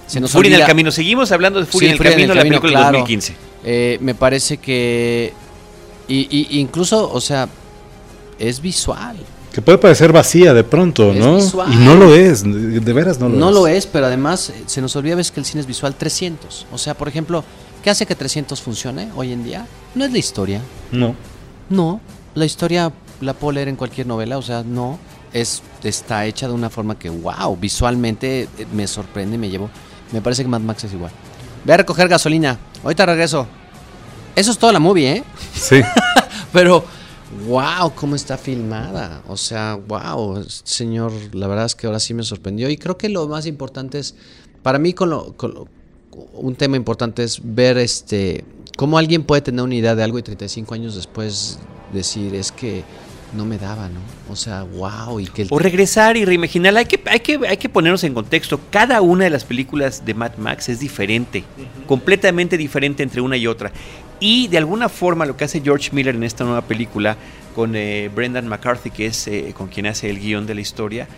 Se 0.08 0.20
nos 0.20 0.32
Furia 0.32 0.56
en 0.56 0.60
el 0.62 0.66
camino, 0.66 0.90
seguimos 0.90 1.30
hablando 1.30 1.60
de 1.60 1.66
Furia 1.66 1.80
Sí, 1.80 1.86
en 1.86 1.92
el 1.92 1.96
Furia 1.98 2.10
en 2.10 2.16
camino, 2.16 2.32
el 2.32 2.36
la 2.38 2.42
camino, 2.42 2.60
película 2.60 2.78
del 2.80 2.84
claro. 2.88 2.98
2015. 2.98 3.36
Eh, 3.64 3.98
me 4.00 4.14
parece 4.14 4.56
que. 4.56 5.32
Y, 6.08 6.26
y- 6.30 6.58
incluso, 6.60 7.10
o 7.12 7.20
sea, 7.20 7.48
es 8.38 8.60
visual. 8.60 9.16
Que 9.52 9.60
puede 9.62 9.78
parecer 9.78 10.12
vacía 10.12 10.54
de 10.54 10.62
pronto, 10.64 11.12
Es 11.12 11.18
¿no? 11.18 11.36
visual. 11.36 11.72
Y 11.72 11.76
no 11.76 11.94
lo 11.96 12.14
es, 12.14 12.42
de, 12.44 12.92
veras 12.92 13.18
no 13.18 13.28
lo 13.28 13.36
No 13.36 13.48
es. 13.48 13.54
lo 13.54 13.66
es, 13.66 13.86
pero 13.86 14.06
además 14.06 14.50
eh, 14.50 14.62
se 14.66 14.80
nos 14.80 14.94
olvida 14.96 15.14
a 15.14 15.16
veces 15.16 15.32
que 15.32 15.40
el 15.40 15.46
cine 15.46 15.60
es 15.60 15.66
visual 15.66 15.94
300. 15.96 16.66
O 16.72 16.78
sea, 16.78 16.94
por 16.94 17.08
ejemplo, 17.08 17.44
¿qué 17.82 17.90
hace 17.90 18.06
que 18.06 18.14
300 18.14 18.60
funcione 18.62 19.08
hoy 19.16 19.32
en 19.32 19.44
día? 19.44 19.66
No 19.94 20.04
es 20.04 20.12
la 20.12 20.18
historia. 20.18 20.60
No. 20.92 21.14
No, 21.70 22.00
la 22.34 22.44
historia 22.46 22.92
la 23.20 23.34
puedo 23.34 23.52
leer 23.52 23.68
en 23.68 23.76
cualquier 23.76 24.06
novela, 24.06 24.38
o 24.38 24.42
sea, 24.42 24.62
no. 24.62 24.98
Es, 25.32 25.62
está 25.82 26.24
hecha 26.24 26.46
de 26.48 26.54
una 26.54 26.70
forma 26.70 26.98
que, 26.98 27.10
wow, 27.10 27.54
visualmente 27.56 28.48
eh, 28.58 28.66
me 28.72 28.86
sorprende, 28.86 29.36
me 29.36 29.50
llevo. 29.50 29.68
Me 30.12 30.20
parece 30.22 30.42
que 30.42 30.48
Mad 30.48 30.60
Max 30.60 30.84
es 30.84 30.92
igual. 30.92 31.12
Ve 31.64 31.72
a 31.72 31.76
recoger 31.78 32.08
gasolina. 32.08 32.58
Ahorita 32.82 33.06
regreso. 33.06 33.46
Eso 34.36 34.50
es 34.50 34.58
toda 34.58 34.72
la 34.72 34.78
movie, 34.78 35.10
¿eh? 35.10 35.24
Sí. 35.54 35.80
Pero, 36.52 36.84
wow, 37.46 37.92
cómo 37.94 38.14
está 38.16 38.38
filmada. 38.38 39.22
O 39.28 39.36
sea, 39.36 39.74
wow, 39.88 40.44
señor, 40.64 41.12
la 41.32 41.46
verdad 41.46 41.66
es 41.66 41.74
que 41.74 41.86
ahora 41.86 42.00
sí 42.00 42.14
me 42.14 42.22
sorprendió. 42.22 42.70
Y 42.70 42.76
creo 42.76 42.96
que 42.96 43.08
lo 43.08 43.26
más 43.28 43.46
importante 43.46 43.98
es, 43.98 44.14
para 44.62 44.78
mí, 44.78 44.92
con 44.94 45.10
lo, 45.10 45.36
con 45.36 45.54
lo- 45.54 45.68
un 46.34 46.54
tema 46.56 46.76
importante 46.76 47.22
es 47.22 47.40
ver 47.42 47.78
este 47.78 48.44
cómo 48.76 48.98
alguien 48.98 49.22
puede 49.24 49.42
tener 49.42 49.62
una 49.62 49.74
idea 49.74 49.94
de 49.94 50.02
algo 50.02 50.18
y 50.18 50.22
35 50.22 50.74
años 50.74 50.94
después 50.96 51.58
decir, 51.92 52.34
es 52.34 52.50
que 52.52 52.82
no 53.34 53.44
me 53.44 53.58
daba, 53.58 53.88
¿no? 53.88 54.00
O 54.30 54.36
sea, 54.36 54.62
wow, 54.62 55.20
y 55.20 55.26
que 55.26 55.42
el- 55.42 55.48
O 55.50 55.58
regresar 55.58 56.16
y 56.16 56.24
reimaginar. 56.24 56.76
Hay 56.76 56.86
que, 56.86 57.00
hay, 57.06 57.20
que, 57.20 57.38
hay 57.46 57.56
que 57.56 57.68
ponernos 57.68 58.02
en 58.04 58.14
contexto. 58.14 58.60
Cada 58.70 59.00
una 59.02 59.24
de 59.24 59.30
las 59.30 59.44
películas 59.44 60.04
de 60.04 60.14
Mad 60.14 60.36
Max 60.38 60.68
es 60.68 60.80
diferente, 60.80 61.44
completamente 61.86 62.56
diferente 62.56 63.02
entre 63.02 63.20
una 63.20 63.36
y 63.36 63.46
otra. 63.46 63.72
Y 64.20 64.48
de 64.48 64.58
alguna 64.58 64.88
forma 64.88 65.26
lo 65.26 65.36
que 65.36 65.44
hace 65.44 65.60
George 65.60 65.90
Miller 65.92 66.14
en 66.14 66.24
esta 66.24 66.44
nueva 66.44 66.62
película 66.62 67.16
con 67.54 67.76
eh, 67.76 68.10
Brendan 68.14 68.48
McCarthy, 68.48 68.90
que 68.90 69.06
es 69.06 69.28
eh, 69.28 69.52
con 69.56 69.68
quien 69.68 69.86
hace 69.86 70.10
el 70.10 70.18
guion 70.18 70.46
de 70.46 70.54
la 70.54 70.60
historia, 70.60 71.08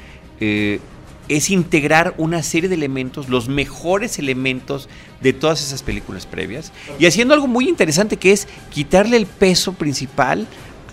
eh, 0.41 0.81
es 1.29 1.49
integrar 1.51 2.15
una 2.19 2.43
serie 2.43 2.69
de 2.69 2.75
elementos, 2.75 3.29
los 3.29 3.49
mejores 3.49 4.19
elementos 4.19 4.89
de 5.21 5.33
todas 5.33 5.63
esas 5.63 5.83
películas 5.83 6.27
previas, 6.27 6.73
y 6.99 7.07
haciendo 7.07 7.35
algo 7.35 7.47
muy 7.47 7.69
interesante 7.69 8.17
que 8.17 8.33
es 8.33 8.49
quitarle 8.71 9.17
el 9.17 9.27
peso 9.27 9.75
principal 9.75 10.47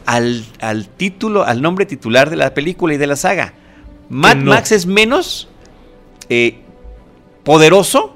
al, 0.07 0.45
al 0.61 0.87
título, 0.87 1.43
al 1.43 1.61
nombre 1.61 1.85
titular 1.85 2.29
de 2.29 2.37
la 2.37 2.53
película 2.53 2.93
y 2.93 2.97
de 2.97 3.07
la 3.07 3.17
saga. 3.17 3.53
Mad 4.09 4.37
no. 4.37 4.51
Max 4.51 4.71
es 4.71 4.85
menos 4.85 5.49
eh, 6.29 6.59
poderoso 7.43 8.15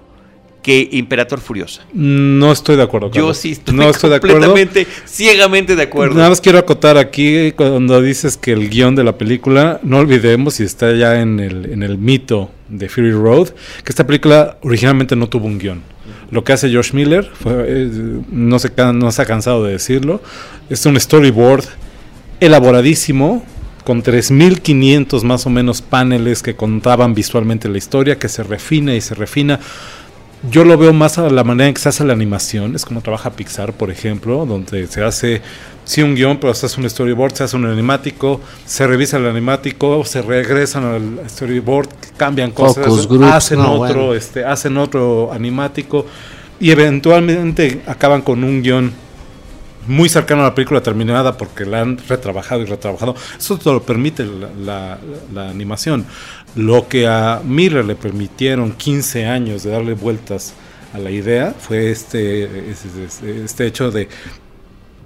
que 0.64 0.88
Imperator 0.94 1.42
Furiosa. 1.42 1.86
No 1.94 2.54
estoy 2.54 2.78
de 2.78 2.84
acuerdo. 2.84 3.08
Yo 3.08 3.14
Carlos. 3.14 3.38
sí 3.38 3.52
estoy 3.52 3.76
no 3.76 3.90
estoy 3.90 4.10
de 4.10 4.16
acuerdo. 4.16 4.38
completamente, 4.38 4.88
ciegamente 5.06 5.76
de 5.76 5.84
acuerdo. 5.84 6.16
Nada 6.16 6.30
más 6.30 6.40
quiero 6.40 6.60
acotar 6.60 6.98
aquí 6.98 7.52
cuando 7.52 8.02
dices 8.02 8.38
que 8.38 8.54
el 8.54 8.70
guion 8.70 8.96
de 8.96 9.04
la 9.04 9.18
película, 9.18 9.82
no 9.84 9.98
olvidemos, 9.98 10.62
y 10.62 10.64
está 10.64 10.94
ya 10.94 11.20
en 11.20 11.42
el, 11.42 11.74
en 11.74 11.84
el 11.84 11.98
mito 11.98 12.52
de 12.70 12.88
Fury 12.88 13.12
Road, 13.12 13.50
que 13.84 13.90
esta 13.90 14.08
película 14.08 14.60
originalmente 14.62 15.18
no 15.18 15.28
tuvo 15.28 15.48
un 15.48 15.60
guion. 15.60 15.91
Lo 16.32 16.44
que 16.44 16.54
hace 16.54 16.70
George 16.70 16.96
Miller, 16.96 17.30
eh, 17.46 17.90
no, 18.32 18.58
se, 18.58 18.72
no 18.94 19.12
se 19.12 19.22
ha 19.22 19.26
cansado 19.26 19.66
de 19.66 19.74
decirlo, 19.74 20.22
es 20.70 20.86
un 20.86 21.00
storyboard 21.00 21.66
elaboradísimo, 22.40 23.46
con 23.84 24.04
3.500 24.04 25.24
más 25.24 25.46
o 25.46 25.50
menos 25.50 25.82
paneles 25.82 26.42
que 26.42 26.56
contaban 26.56 27.14
visualmente 27.14 27.68
la 27.68 27.78
historia, 27.78 28.18
que 28.18 28.30
se 28.30 28.44
refina 28.44 28.96
y 28.96 29.02
se 29.02 29.16
refina. 29.16 29.60
Yo 30.50 30.64
lo 30.64 30.78
veo 30.78 30.94
más 30.94 31.18
a 31.18 31.30
la 31.30 31.44
manera 31.44 31.68
en 31.68 31.74
que 31.74 31.82
se 31.82 31.90
hace 31.90 32.04
la 32.04 32.14
animación, 32.14 32.76
es 32.76 32.86
como 32.86 33.02
trabaja 33.02 33.32
Pixar, 33.32 33.74
por 33.74 33.92
ejemplo, 33.92 34.46
donde 34.46 34.88
se 34.88 35.04
hace, 35.04 35.42
sí, 35.92 36.02
un 36.02 36.16
guion, 36.16 36.38
pero 36.40 36.54
se 36.54 36.66
hace 36.68 36.80
un 36.80 36.90
storyboard, 36.90 37.34
se 37.34 37.44
hace 37.44 37.56
un 37.58 37.66
animático, 37.66 38.40
se 38.66 38.88
revisa 38.88 39.18
el 39.18 39.26
animático, 39.28 40.06
se 40.06 40.22
regresan 40.22 40.84
al 40.86 41.30
storyboard, 41.30 41.90
cambian 42.18 42.52
cosas, 42.52 43.08
groups, 43.08 43.26
hacen 43.32 43.60
no, 43.60 43.74
otro, 43.74 43.96
bueno. 44.06 44.14
este, 44.14 44.46
hacen 44.46 44.78
otro 44.78 45.32
animático 45.34 46.06
y 46.60 46.72
eventualmente 46.72 47.82
acaban 47.88 48.22
con 48.22 48.44
un 48.44 48.62
guion 48.62 48.92
muy 49.88 50.08
cercano 50.10 50.42
a 50.42 50.46
la 50.46 50.56
película 50.56 50.82
terminada 50.82 51.36
porque 51.38 51.66
la 51.66 51.82
han 51.82 51.98
retrabajado 52.08 52.62
y 52.62 52.66
retrabajado. 52.66 53.16
Eso 53.38 53.58
te 53.58 53.70
lo 53.72 53.82
permite 53.82 54.24
la, 54.26 54.48
la- 54.64 55.00
la 55.34 55.50
animación. 55.50 56.06
Lo 56.56 56.88
que 56.88 57.08
a 57.08 57.42
Miller 57.44 57.84
le 57.84 57.96
permitieron 57.96 58.74
15 58.74 59.26
años 59.26 59.64
de 59.64 59.72
darle 59.72 59.94
vueltas 59.96 60.54
a 60.94 61.00
la 61.00 61.10
idea 61.10 61.56
fue 61.58 61.90
este, 61.90 62.70
este, 62.70 63.44
este 63.44 63.66
hecho 63.66 63.90
de 63.92 64.08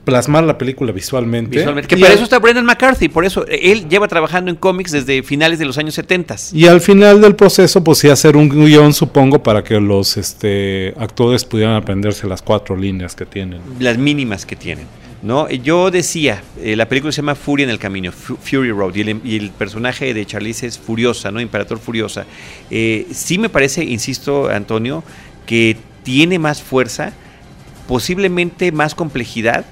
plasmar 0.06 0.44
la 0.46 0.58
película 0.58 0.92
visualmente. 0.92 1.58
Visualmente. 1.58 1.88
Que 1.90 1.96
Y 1.96 2.00
para 2.02 2.12
al- 2.12 2.16
eso 2.16 2.24
está 2.24 2.40
Brendan 2.40 2.66
McCarthy, 2.66 3.10
por 3.10 3.26
eso 3.26 3.46
eh, 3.48 3.72
él 3.72 3.90
lleva 3.90 4.08
trabajando 4.08 4.50
en 4.52 4.56
cómics 4.56 4.92
desde 4.92 5.22
finales 5.24 5.60
de 5.60 5.66
los 5.66 5.78
años 5.78 5.96
70. 5.96 6.36
Y 6.54 6.68
al 6.68 6.80
final 6.80 7.20
del 7.22 7.36
proceso, 7.36 7.84
pues 7.84 7.98
sí 7.98 8.08
hacer 8.10 8.38
un 8.38 8.48
guion, 8.50 8.94
supongo, 8.94 9.44
para 9.44 9.64
que 9.64 9.80
los 9.82 10.16
este, 10.18 10.94
actores 10.98 11.44
pudieran 11.44 11.76
aprenderse 11.76 12.28
las 12.28 12.42
cuatro 12.42 12.78
líneas 12.78 13.16
que 13.16 13.26
tienen. 13.26 13.60
las 13.80 13.98
mínimas 13.98 14.46
que 14.46 14.56
tienen. 14.56 14.86
¿no? 15.24 15.50
Yo 15.50 15.90
decía, 15.90 16.44
eh, 16.62 16.76
la 16.76 16.88
película 16.88 17.12
se 17.12 17.18
llama 17.18 17.34
Furia 17.34 17.64
en 17.64 17.72
el 17.72 17.80
Camino, 17.80 18.12
Fu- 18.12 18.36
Fury 18.38 18.70
Road, 18.70 18.94
y 18.94 19.02
el, 19.02 19.22
y 19.24 19.38
el 19.38 19.50
personaje 19.50 20.14
de 20.14 20.24
Charlize 20.24 20.68
es 20.68 20.78
Furiosa, 20.78 21.32
¿no? 21.32 21.42
Imperator 21.42 21.80
Furiosa. 21.80 22.28
Eh, 22.70 23.08
sí 23.12 23.40
me 23.40 23.50
parece, 23.50 23.84
insisto, 23.84 24.50
Antonio, 24.50 25.04
que 25.48 25.78
tiene 26.04 26.38
más 26.38 26.62
fuerza, 26.62 27.12
posiblemente 27.88 28.72
más 28.72 28.94
complejidad 28.96 29.66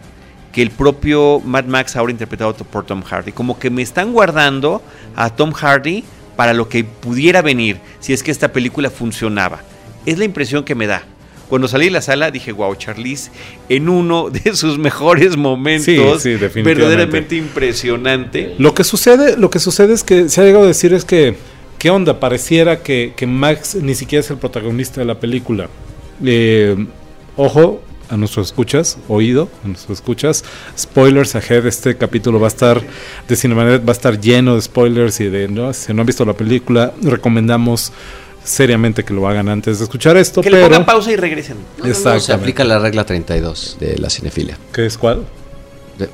que 0.53 0.61
el 0.61 0.69
propio 0.69 1.41
Mad 1.43 1.65
Max 1.65 1.95
ahora 1.97 2.11
interpretado 2.11 2.53
por 2.53 2.85
Tom 2.85 3.01
Hardy. 3.01 3.31
Como 3.33 3.59
que 3.59 3.69
me 3.69 3.81
están 3.81 4.13
guardando 4.13 4.81
a 5.15 5.31
Tom 5.35 5.51
Hardy 5.51 6.03
para 6.37 6.53
lo 6.53 6.69
que 6.69 6.83
pudiera 6.83 7.41
venir 7.41 7.79
si 7.99 8.13
es 8.13 8.23
que 8.23 8.31
esta 8.31 8.53
película 8.53 8.89
funcionaba. 8.89 9.61
Es 10.05 10.17
la 10.19 10.25
impresión 10.25 10.63
que 10.63 10.75
me 10.75 10.87
da. 10.87 11.03
Cuando 11.49 11.67
salí 11.67 11.85
de 11.85 11.91
la 11.91 12.01
sala 12.01 12.31
dije, 12.31 12.51
wow, 12.51 12.73
Charlize, 12.75 13.31
en 13.67 13.89
uno 13.89 14.29
de 14.31 14.55
sus 14.55 14.77
mejores 14.77 15.35
momentos, 15.37 15.85
Sí, 15.85 15.95
sí, 15.95 16.29
definitivamente. 16.31 16.63
verdaderamente 16.75 17.35
impresionante. 17.35 18.55
Lo 18.59 18.73
que 18.73 18.83
sucede, 18.83 19.37
lo 19.37 19.49
que 19.49 19.59
sucede 19.59 19.93
es 19.93 20.03
que 20.03 20.29
se 20.29 20.41
ha 20.41 20.43
llegado 20.43 20.65
a 20.65 20.67
decir 20.67 20.93
es 20.93 21.03
que, 21.03 21.35
¿qué 21.79 21.89
onda? 21.89 22.19
Pareciera 22.19 22.81
que, 22.81 23.13
que 23.15 23.25
Max 23.27 23.75
ni 23.75 23.95
siquiera 23.95 24.21
es 24.21 24.29
el 24.29 24.37
protagonista 24.37 25.01
de 25.01 25.05
la 25.05 25.19
película. 25.19 25.67
Eh, 26.23 26.75
ojo 27.35 27.81
a 28.13 28.17
nuestros 28.17 28.47
escuchas, 28.47 28.97
oído 29.07 29.49
a 29.63 29.67
nuestros 29.67 29.97
escuchas. 29.97 30.43
Spoilers 30.77 31.35
ahead, 31.35 31.65
este 31.65 31.97
capítulo 31.97 32.39
va 32.39 32.47
a 32.47 32.49
estar 32.49 32.81
de 33.27 33.35
Cinemanet, 33.35 33.81
va 33.81 33.89
a 33.89 33.93
estar 33.93 34.19
lleno 34.19 34.55
de 34.55 34.61
spoilers 34.61 35.19
y 35.19 35.25
de, 35.25 35.47
¿no? 35.47 35.73
si 35.73 35.93
no 35.93 36.01
han 36.01 36.05
visto 36.05 36.23
la 36.23 36.33
película, 36.33 36.93
recomendamos 37.01 37.91
seriamente 38.43 39.03
que 39.03 39.13
lo 39.13 39.27
hagan 39.27 39.49
antes 39.49 39.79
de 39.79 39.85
escuchar 39.85 40.15
esto. 40.17 40.41
Que 40.41 40.49
le 40.49 40.61
pongan 40.61 40.85
pausa 40.85 41.11
y 41.11 41.15
regresen. 41.15 41.57
No, 41.77 41.85
no, 41.87 42.13
no, 42.13 42.19
se 42.19 42.33
aplica 42.33 42.63
la 42.63 42.79
regla 42.79 43.05
32 43.05 43.77
de 43.79 43.97
la 43.97 44.09
cinefilia. 44.09 44.57
¿Qué 44.71 44.85
es 44.85 44.97
cuál? 44.97 45.25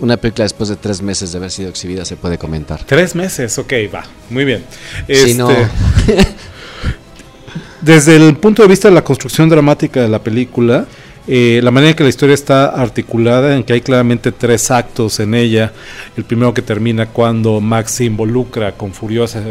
Una 0.01 0.17
película 0.17 0.43
después 0.43 0.69
de 0.69 0.75
tres 0.75 1.01
meses 1.01 1.31
de 1.31 1.37
haber 1.37 1.51
sido 1.51 1.69
exhibida 1.69 2.05
se 2.05 2.17
puede 2.17 2.37
comentar. 2.37 2.83
Tres 2.85 3.15
meses, 3.15 3.57
ok, 3.57 3.73
va, 3.93 4.03
muy 4.29 4.45
bien. 4.45 4.63
Si 5.07 5.13
Este, 5.13 5.33
no, 5.35 5.49
Desde 7.81 8.17
el 8.17 8.35
punto 8.35 8.61
de 8.61 8.67
vista 8.67 8.89
de 8.89 8.93
la 8.93 9.03
construcción 9.03 9.47
dramática 9.47 10.01
de 10.01 10.09
la 10.09 10.21
película, 10.21 10.85
eh, 11.27 11.59
la 11.63 11.71
manera 11.71 11.91
en 11.91 11.95
que 11.95 12.03
la 12.03 12.09
historia 12.09 12.33
está 12.33 12.67
articulada, 12.67 13.55
en 13.55 13.63
que 13.63 13.73
hay 13.73 13.81
claramente 13.81 14.31
tres 14.31 14.71
actos 14.71 15.19
en 15.19 15.35
ella. 15.35 15.73
El 16.17 16.23
primero 16.23 16.53
que 16.53 16.61
termina 16.61 17.07
cuando 17.07 17.61
Max 17.61 17.91
se 17.91 18.05
involucra 18.05 18.71
con 18.73 18.93
Furiosa 18.93 19.43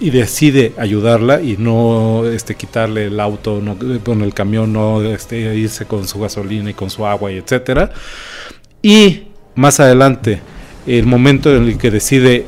y 0.00 0.10
decide 0.10 0.72
ayudarla 0.78 1.42
y 1.42 1.56
no 1.58 2.24
este, 2.24 2.54
quitarle 2.54 3.06
el 3.06 3.20
auto, 3.20 3.60
no, 3.60 3.76
con 4.02 4.22
el 4.22 4.32
camión, 4.32 4.72
no 4.72 5.02
este, 5.02 5.54
irse 5.54 5.84
con 5.84 6.06
su 6.08 6.20
gasolina 6.20 6.70
y 6.70 6.74
con 6.74 6.90
su 6.90 7.04
agua 7.04 7.30
y 7.32 7.36
etcétera. 7.36 7.90
Y 8.80 9.24
más 9.54 9.80
adelante, 9.80 10.40
el 10.86 11.06
momento 11.06 11.54
en 11.54 11.64
el 11.64 11.78
que 11.78 11.90
decide 11.90 12.46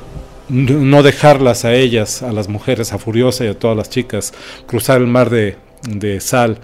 no 0.48 1.02
dejarlas 1.02 1.66
a 1.66 1.74
ellas, 1.74 2.22
a 2.22 2.32
las 2.32 2.48
mujeres, 2.48 2.94
a 2.94 2.98
Furiosa 2.98 3.44
y 3.44 3.48
a 3.48 3.58
todas 3.58 3.76
las 3.76 3.90
chicas, 3.90 4.32
cruzar 4.66 4.98
el 4.98 5.06
mar 5.06 5.28
de, 5.28 5.56
de 5.82 6.20
sal 6.20 6.58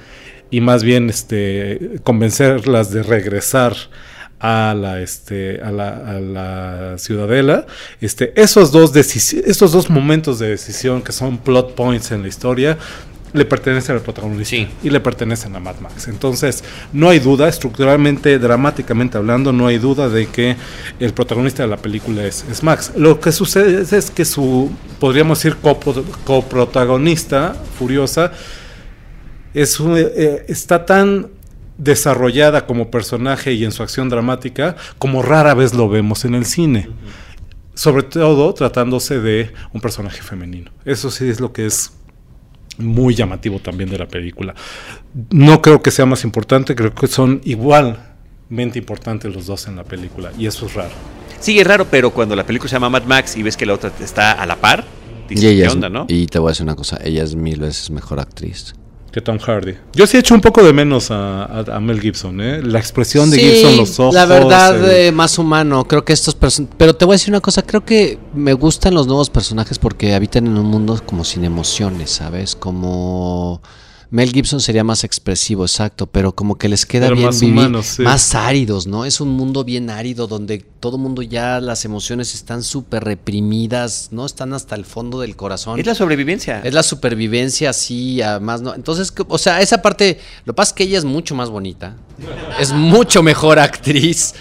y 0.56 0.60
más 0.60 0.82
bien 0.84 1.10
este, 1.10 1.98
convencerlas 2.04 2.90
de 2.90 3.02
regresar 3.02 3.74
a 4.40 4.74
la, 4.78 5.00
este, 5.00 5.60
a 5.62 5.70
la, 5.70 5.88
a 5.88 6.20
la 6.20 6.98
ciudadela. 6.98 7.66
Este, 8.00 8.32
esos, 8.40 8.70
dos 8.72 8.94
esos 8.94 9.72
dos 9.72 9.90
momentos 9.90 10.38
de 10.38 10.48
decisión 10.50 11.02
que 11.02 11.12
son 11.12 11.38
plot 11.38 11.74
points 11.74 12.10
en 12.12 12.22
la 12.22 12.28
historia 12.28 12.76
le 13.32 13.44
pertenecen 13.44 13.96
al 13.96 14.02
protagonista 14.02 14.50
Sí. 14.50 14.68
y 14.84 14.90
le 14.90 15.00
pertenecen 15.00 15.56
a 15.56 15.58
Mad 15.58 15.80
Max. 15.80 16.06
Entonces, 16.06 16.62
no 16.92 17.08
hay 17.08 17.18
duda, 17.18 17.48
estructuralmente, 17.48 18.38
dramáticamente 18.38 19.18
hablando, 19.18 19.50
no 19.52 19.66
hay 19.66 19.78
duda 19.78 20.08
de 20.08 20.28
que 20.28 20.54
el 21.00 21.12
protagonista 21.14 21.64
de 21.64 21.68
la 21.68 21.76
película 21.78 22.24
es, 22.24 22.44
es 22.48 22.62
Max. 22.62 22.92
Lo 22.96 23.18
que 23.18 23.32
sucede 23.32 23.82
es, 23.82 23.92
es 23.92 24.12
que 24.12 24.24
su, 24.24 24.70
podríamos 25.00 25.38
decir, 25.42 25.56
copro- 25.60 26.04
coprotagonista, 26.24 27.56
Furiosa, 27.78 28.30
es 29.54 29.80
un- 29.80 29.96
eh, 29.96 30.44
está 30.48 30.84
tan 30.84 31.28
desarrollada 31.78 32.66
como 32.66 32.90
personaje 32.90 33.52
y 33.52 33.64
en 33.64 33.72
su 33.72 33.82
acción 33.82 34.08
dramática 34.08 34.76
como 34.98 35.22
rara 35.22 35.54
vez 35.54 35.74
lo 35.74 35.88
vemos 35.88 36.24
en 36.24 36.34
el 36.34 36.44
cine. 36.44 36.88
Sobre 37.74 38.04
todo 38.04 38.54
tratándose 38.54 39.20
de 39.20 39.50
un 39.72 39.80
personaje 39.80 40.22
femenino. 40.22 40.70
Eso 40.84 41.10
sí 41.10 41.28
es 41.28 41.40
lo 41.40 41.52
que 41.52 41.66
es 41.66 41.92
muy 42.78 43.14
llamativo 43.14 43.58
también 43.58 43.90
de 43.90 43.98
la 43.98 44.06
película. 44.06 44.54
No 45.30 45.60
creo 45.62 45.82
que 45.82 45.90
sea 45.90 46.06
más 46.06 46.22
importante, 46.24 46.74
creo 46.76 46.94
que 46.94 47.06
son 47.08 47.40
igualmente 47.44 48.78
importantes 48.78 49.34
los 49.34 49.46
dos 49.46 49.66
en 49.66 49.76
la 49.76 49.84
película 49.84 50.30
y 50.38 50.46
eso 50.46 50.66
es 50.66 50.74
raro. 50.74 50.92
Sí, 51.40 51.58
es 51.58 51.66
raro, 51.66 51.86
pero 51.90 52.10
cuando 52.12 52.36
la 52.36 52.46
película 52.46 52.68
se 52.68 52.76
llama 52.76 52.90
Mad 52.90 53.04
Max 53.04 53.36
y 53.36 53.42
ves 53.42 53.56
que 53.56 53.66
la 53.66 53.74
otra 53.74 53.92
está 54.00 54.32
a 54.32 54.46
la 54.46 54.56
par, 54.56 54.84
dices, 55.28 55.44
Y, 55.44 55.48
ella 55.48 55.62
¿qué 55.62 55.66
es- 55.68 55.74
onda, 55.74 55.88
no? 55.88 56.06
y 56.08 56.26
te 56.26 56.38
voy 56.38 56.48
a 56.48 56.52
decir 56.52 56.62
una 56.64 56.76
cosa, 56.76 56.98
ella 57.02 57.22
es 57.24 57.34
mil 57.34 57.58
veces 57.60 57.90
mejor 57.90 58.20
actriz. 58.20 58.74
Que 59.14 59.20
Tom 59.20 59.38
Hardy. 59.38 59.74
Yo 59.92 60.08
sí 60.08 60.16
he 60.16 60.20
hecho 60.20 60.34
un 60.34 60.40
poco 60.40 60.60
de 60.64 60.72
menos 60.72 61.12
a, 61.12 61.44
a- 61.44 61.76
a 61.76 61.78
Mel 61.78 62.00
Gibson, 62.00 62.40
¿eh? 62.40 62.60
La 62.64 62.80
expresión 62.80 63.30
de 63.30 63.36
Sí, 63.36 63.42
Gibson, 63.48 63.76
los 63.76 64.00
ojos. 64.00 64.12
La 64.12 64.26
verdad, 64.26 64.76
el- 64.90 64.90
eh, 65.06 65.12
más 65.12 65.38
humano. 65.38 65.84
Creo 65.86 66.04
que 66.04 66.12
estos 66.12 66.36
person- 66.36 66.66
Pero 66.76 66.96
te 66.96 67.04
voy 67.04 67.12
a 67.12 67.16
decir 67.18 67.30
una 67.30 67.40
cosa. 67.40 67.62
Creo 67.62 67.84
que 67.84 68.18
me 68.34 68.54
gustan 68.54 68.92
los 68.92 69.06
nuevos 69.06 69.30
personajes 69.30 69.78
porque 69.78 70.14
habitan 70.14 70.48
en 70.48 70.58
un 70.58 70.66
mundo 70.66 71.00
como 71.06 71.22
sin 71.22 71.44
emociones, 71.44 72.10
¿sabes? 72.10 72.56
Como. 72.56 73.62
Mel 74.14 74.30
Gibson 74.30 74.60
sería 74.60 74.84
más 74.84 75.02
expresivo, 75.02 75.64
exacto, 75.64 76.06
pero 76.06 76.32
como 76.36 76.56
que 76.56 76.68
les 76.68 76.86
queda 76.86 77.06
Pero 77.06 77.16
bien 77.16 77.26
más 77.26 77.40
vivir- 77.40 77.50
humanos, 77.52 77.86
sí. 77.86 78.02
más 78.02 78.32
áridos, 78.36 78.86
¿no? 78.86 79.04
Es 79.04 79.20
un 79.20 79.30
mundo 79.30 79.64
bien 79.64 79.90
árido 79.90 80.28
donde 80.28 80.58
todo 80.78 80.98
mundo 80.98 81.20
ya 81.20 81.60
las 81.60 81.84
emociones 81.84 82.32
están 82.32 82.62
súper 82.62 83.02
reprimidas, 83.02 84.10
¿no? 84.12 84.24
Están 84.24 84.52
hasta 84.52 84.76
el 84.76 84.84
fondo 84.84 85.18
del 85.18 85.34
corazón. 85.34 85.80
Es 85.80 85.86
la 85.86 85.96
sobrevivencia. 85.96 86.60
Es 86.62 86.72
la 86.74 86.84
supervivencia 86.84 87.70
así, 87.70 88.22
además, 88.22 88.60
¿no? 88.62 88.72
Entonces, 88.76 89.10
que- 89.10 89.24
o 89.26 89.36
sea, 89.38 89.60
esa 89.60 89.82
parte, 89.82 90.20
lo 90.44 90.52
que 90.52 90.56
pasa 90.58 90.70
es 90.70 90.74
que 90.74 90.84
ella 90.84 90.98
es 90.98 91.04
mucho 91.04 91.34
más 91.34 91.50
bonita, 91.50 91.96
es 92.60 92.72
mucho 92.72 93.20
mejor 93.24 93.58
actriz, 93.58 94.34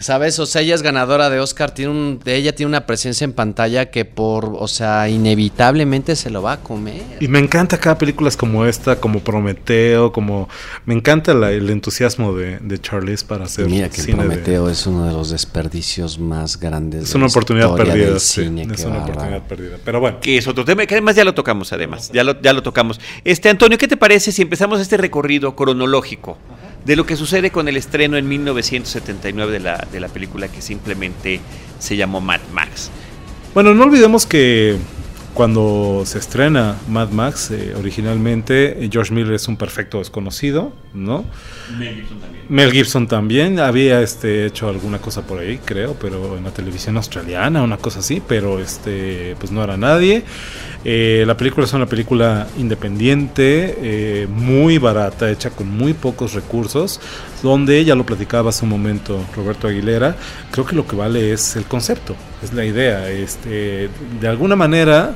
¿sabes? 0.00 0.38
O 0.40 0.46
sea, 0.46 0.62
ella 0.62 0.74
es 0.74 0.82
ganadora 0.82 1.30
de 1.30 1.38
Oscar, 1.38 1.70
tiene 1.72 1.92
un, 1.92 2.20
ella 2.24 2.54
tiene 2.54 2.68
una 2.68 2.86
presencia 2.86 3.24
en 3.24 3.32
pantalla 3.32 3.90
que 3.90 4.04
por, 4.04 4.56
o 4.58 4.66
sea, 4.66 5.08
inevitablemente 5.08 6.16
se 6.16 6.30
lo 6.30 6.42
va 6.42 6.54
a 6.54 6.56
comer. 6.60 7.02
Y 7.20 7.28
me 7.28 7.38
encanta 7.38 7.78
cada 7.78 7.96
películas 7.98 8.36
como 8.36 8.64
esta, 8.66 8.96
como 8.96 9.20
Prometeo, 9.20 10.10
como... 10.12 10.48
Me 10.86 10.94
encanta 10.94 11.34
la- 11.34 11.52
el 11.52 11.70
entusiasmo 11.70 12.34
de, 12.34 12.58
de 12.58 12.78
Charlize 12.80 13.24
para 13.24 13.44
hacer 13.44 13.66
Mira 13.66 13.88
que 13.88 14.00
cine 14.02 14.22
de- 14.22 14.28
Prometeo 14.28 14.68
es 14.70 14.86
uno 14.86 15.06
de 15.06 15.12
los 15.12 15.30
desperdicios 15.30 16.18
más 16.18 16.58
grandes. 16.58 17.04
Es 17.04 17.10
de 17.12 17.18
una 17.18 17.26
la 17.26 17.30
oportunidad 17.30 17.74
perdida, 17.76 18.06
del 18.10 18.20
sí, 18.20 18.42
cine, 18.44 18.66
es 18.72 18.84
una 18.84 19.02
oportunidad 19.04 19.42
perdida. 19.46 19.76
Pero 19.84 20.00
bueno, 20.00 20.18
que 20.20 20.38
es 20.38 20.46
otro 20.48 20.64
tema, 20.64 20.86
que 20.86 20.94
además 20.94 21.14
ya 21.16 21.24
lo 21.24 21.34
tocamos, 21.34 21.72
además, 21.72 22.10
ya 22.12 22.24
lo, 22.24 22.40
ya 22.40 22.52
lo 22.52 22.62
tocamos. 22.62 22.98
Este, 23.24 23.48
Antonio, 23.48 23.76
¿qué 23.78 23.86
te 23.88 23.96
parece 23.96 24.32
si 24.32 24.42
empezamos 24.42 24.80
este 24.80 24.96
recorrido 24.96 25.54
cronológico 25.54 26.38
de 26.84 26.96
lo 26.96 27.06
que 27.06 27.16
sucede 27.16 27.50
con 27.50 27.68
el 27.68 27.76
estreno 27.76 28.16
en 28.16 28.28
1979 28.28 29.52
de 29.52 29.60
la, 29.60 29.86
de 29.90 30.00
la 30.00 30.08
película 30.08 30.48
que 30.48 30.62
simplemente 30.62 31.40
se 31.78 31.96
llamó 31.96 32.20
Mad 32.20 32.40
Max? 32.52 32.90
Bueno, 33.54 33.74
no 33.74 33.84
olvidemos 33.84 34.26
que 34.26 34.76
cuando 35.40 36.02
se 36.04 36.18
estrena 36.18 36.76
Mad 36.86 37.12
Max, 37.12 37.50
eh, 37.50 37.72
originalmente 37.74 38.84
eh, 38.84 38.90
George 38.92 39.14
Miller 39.14 39.32
es 39.32 39.48
un 39.48 39.56
perfecto 39.56 39.96
desconocido, 39.96 40.70
¿no? 40.92 41.24
Mel 42.50 42.70
Gibson 42.70 43.08
también 43.08 43.58
había 43.58 44.02
este, 44.02 44.44
hecho 44.44 44.68
alguna 44.68 44.98
cosa 44.98 45.22
por 45.22 45.38
ahí, 45.38 45.58
creo, 45.64 45.94
pero 45.94 46.36
en 46.36 46.44
la 46.44 46.50
televisión 46.50 46.98
australiana, 46.98 47.62
una 47.62 47.78
cosa 47.78 48.00
así, 48.00 48.20
pero 48.28 48.58
este, 48.58 49.34
pues 49.38 49.50
no 49.50 49.64
era 49.64 49.78
nadie. 49.78 50.24
Eh, 50.84 51.24
la 51.26 51.38
película 51.38 51.64
es 51.64 51.72
una 51.72 51.86
película 51.86 52.46
independiente, 52.58 53.76
eh, 53.80 54.26
muy 54.28 54.76
barata, 54.76 55.30
hecha 55.30 55.48
con 55.48 55.68
muy 55.68 55.94
pocos 55.94 56.34
recursos, 56.34 57.00
donde 57.42 57.82
ya 57.82 57.94
lo 57.94 58.04
platicaba 58.04 58.50
hace 58.50 58.64
un 58.64 58.70
momento 58.72 59.24
Roberto 59.34 59.68
Aguilera. 59.68 60.16
Creo 60.50 60.66
que 60.66 60.76
lo 60.76 60.86
que 60.86 60.96
vale 60.96 61.32
es 61.32 61.56
el 61.56 61.64
concepto, 61.64 62.14
es 62.42 62.52
la 62.52 62.66
idea. 62.66 63.08
Este, 63.08 63.88
de 64.20 64.28
alguna 64.28 64.54
manera, 64.54 65.14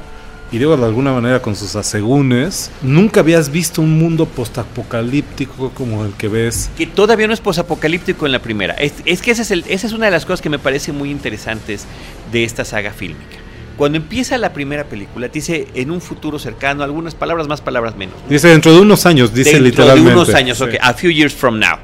y 0.55 0.59
digo 0.59 0.77
de 0.77 0.85
alguna 0.85 1.13
manera 1.13 1.43
con 1.43 1.57
sus 1.57 1.75
asegúnes, 1.75 2.71
nunca 2.81 3.21
habías 3.21 3.51
visto 3.51 3.83
un 3.83 3.99
mundo 3.99 4.25
postapocalíptico 4.27 5.71
como 5.71 6.05
el 6.05 6.13
que 6.13 6.29
ves 6.29 6.71
Que 6.79 6.87
todavía 6.87 7.27
no 7.27 7.35
es 7.35 7.41
posapocalíptico 7.41 8.25
en 8.27 8.31
la 8.33 8.39
primera. 8.41 8.75
Es, 8.75 8.93
es 9.05 9.21
que 9.21 9.33
ese 9.33 9.43
es 9.43 9.51
el- 9.51 9.65
esa 9.69 9.87
es 9.89 9.93
una 9.93 10.07
de 10.07 10.13
las 10.13 10.25
cosas 10.25 10.41
que 10.41 10.51
me 10.51 10.59
parece 10.61 10.93
muy 10.93 11.11
interesantes 11.11 11.87
de 12.31 12.45
esta 12.45 12.65
saga 12.65 12.93
fílmica. 12.93 13.37
Cuando 13.77 13.99
empieza 13.99 14.39
la 14.39 14.53
primera 14.53 14.85
película, 14.85 15.27
te 15.29 15.41
dice 15.41 15.67
en 15.75 15.91
un 15.91 16.01
futuro 16.01 16.39
cercano, 16.39 16.85
algunas 16.85 17.17
palabras 17.17 17.49
más, 17.49 17.61
palabras 17.61 17.97
menos. 17.97 18.15
Dice 18.29 18.47
dentro 18.47 18.73
de 18.73 18.79
unos 18.81 19.05
años, 19.07 19.35
dice 19.35 19.51
Dentro 19.55 19.65
literalmente. 19.67 20.11
de 20.11 20.15
unos 20.17 20.35
años, 20.35 20.59
Sí. 20.59 20.65
ok, 20.65 20.75
a 20.81 20.95
few 20.95 21.11
years 21.11 21.35
from 21.35 21.59
now. 21.59 21.79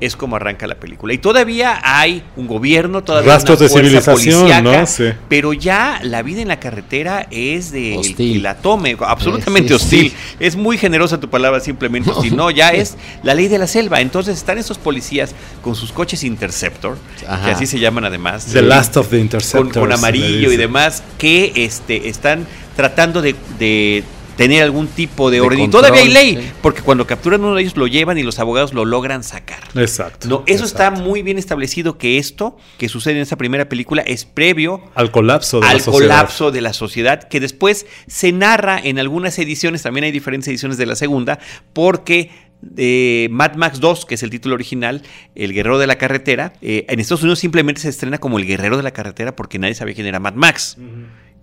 Es 0.00 0.16
como 0.16 0.36
arranca 0.36 0.66
la 0.66 0.74
película. 0.74 1.14
Y 1.14 1.18
todavía 1.18 1.80
hay 1.82 2.22
un 2.36 2.46
gobierno, 2.46 3.02
todavía 3.04 3.30
hay 3.32 3.36
Rastros 3.36 3.58
una 3.58 3.64
de 3.68 3.72
fuerza 3.72 4.14
civilización, 4.14 4.64
¿no? 4.64 4.86
Sí. 4.86 5.04
Pero 5.28 5.52
ya 5.52 6.00
la 6.02 6.22
vida 6.22 6.42
en 6.42 6.48
la 6.48 6.58
carretera 6.60 7.26
es 7.30 7.70
de 7.70 7.94
el 7.94 7.98
Hostil. 8.00 8.32
que 8.34 8.38
la 8.40 8.56
tome, 8.56 8.96
absolutamente 9.00 9.68
sí, 9.68 9.74
hostil. 9.74 10.10
sí. 10.10 10.16
Es 10.40 10.56
muy 10.56 10.78
generosa 10.78 11.18
tu 11.20 11.28
palabra, 11.30 11.60
simplemente 11.60 12.10
hostil. 12.10 12.36
No, 12.36 12.50
ya 12.50 12.68
es 12.72 12.96
la 13.22 13.34
ley 13.34 13.48
de 13.48 13.58
la 13.58 13.66
selva. 13.66 14.00
Entonces 14.00 14.36
están 14.36 14.58
esos 14.58 14.78
policías 14.78 15.34
con 15.62 15.74
sus 15.74 15.92
coches 15.92 16.24
Interceptor, 16.24 16.96
Ajá. 17.26 17.44
que 17.46 17.50
así 17.52 17.66
se 17.66 17.78
llaman 17.78 18.04
además. 18.04 18.46
The 18.46 18.60
Sí 18.60 18.66
Last 18.66 18.96
of 18.96 19.06
the 19.08 19.16
con, 19.16 19.20
Interceptors. 19.20 19.76
con 19.78 19.92
amarillo 19.92 20.52
y 20.52 20.56
demás, 20.56 21.02
que 21.18 21.52
este, 21.56 22.08
están 22.08 22.46
tratando 22.76 23.22
de, 23.22 23.34
de 23.58 24.02
tener 24.36 24.62
algún 24.62 24.86
tipo 24.88 25.30
de, 25.30 25.36
De 25.36 25.40
orden. 25.40 25.60
Y 25.60 25.68
todavía 25.68 26.02
hay 26.02 26.08
ley, 26.08 26.36
sí. 26.36 26.52
porque 26.62 26.82
cuando 26.82 27.06
capturan 27.06 27.42
uno 27.42 27.54
de 27.54 27.62
ellos 27.62 27.76
lo 27.76 27.86
llevan 27.86 28.18
y 28.18 28.22
los 28.22 28.38
abogados 28.38 28.74
lo 28.74 28.84
logran 28.84 29.22
sacar. 29.24 29.60
Exacto. 29.74 30.28
No, 30.28 30.42
eso 30.46 30.64
está 30.64 30.90
muy 30.90 31.22
bien 31.22 31.38
establecido 31.38 31.98
que 31.98 32.18
esto 32.18 32.56
que 32.78 32.88
sucede 32.88 33.14
en 33.14 33.22
esta 33.22 33.36
primera 33.36 33.68
película 33.68 34.02
es 34.02 34.24
previo 34.24 34.82
Al 34.94 35.10
colapso 35.10 35.60
de 35.60 35.66
al 35.66 35.76
la 35.78 35.82
sociedad. 35.82 36.08
colapso 36.08 36.50
de 36.50 36.60
la 36.60 36.72
sociedad, 36.72 37.28
que 37.28 37.40
después 37.40 37.86
se 38.06 38.32
narra 38.32 38.80
en 38.82 38.98
algunas 38.98 39.38
ediciones, 39.38 39.82
también 39.82 40.04
hay 40.04 40.12
diferentes 40.12 40.48
ediciones 40.48 40.78
de 40.78 40.86
la 40.86 40.96
segunda, 40.96 41.38
porque 41.72 42.30
eh, 42.76 43.28
Mad 43.30 43.54
Max 43.56 43.80
2, 43.80 44.06
que 44.06 44.14
es 44.14 44.22
el 44.22 44.30
título 44.30 44.54
original, 44.54 45.02
El 45.34 45.52
Guerrero 45.52 45.78
de 45.78 45.86
la 45.86 45.96
Carretera, 45.96 46.54
eh, 46.62 46.86
en 46.88 47.00
Estados 47.00 47.22
Unidos 47.22 47.38
simplemente 47.38 47.80
se 47.80 47.88
estrena 47.88 48.18
como 48.18 48.38
El 48.38 48.46
Guerrero 48.46 48.76
de 48.76 48.82
la 48.82 48.92
Carretera 48.92 49.36
porque 49.36 49.58
nadie 49.58 49.74
sabía 49.74 49.94
quién 49.94 50.06
era 50.06 50.20
Mad 50.20 50.34
Max. 50.34 50.76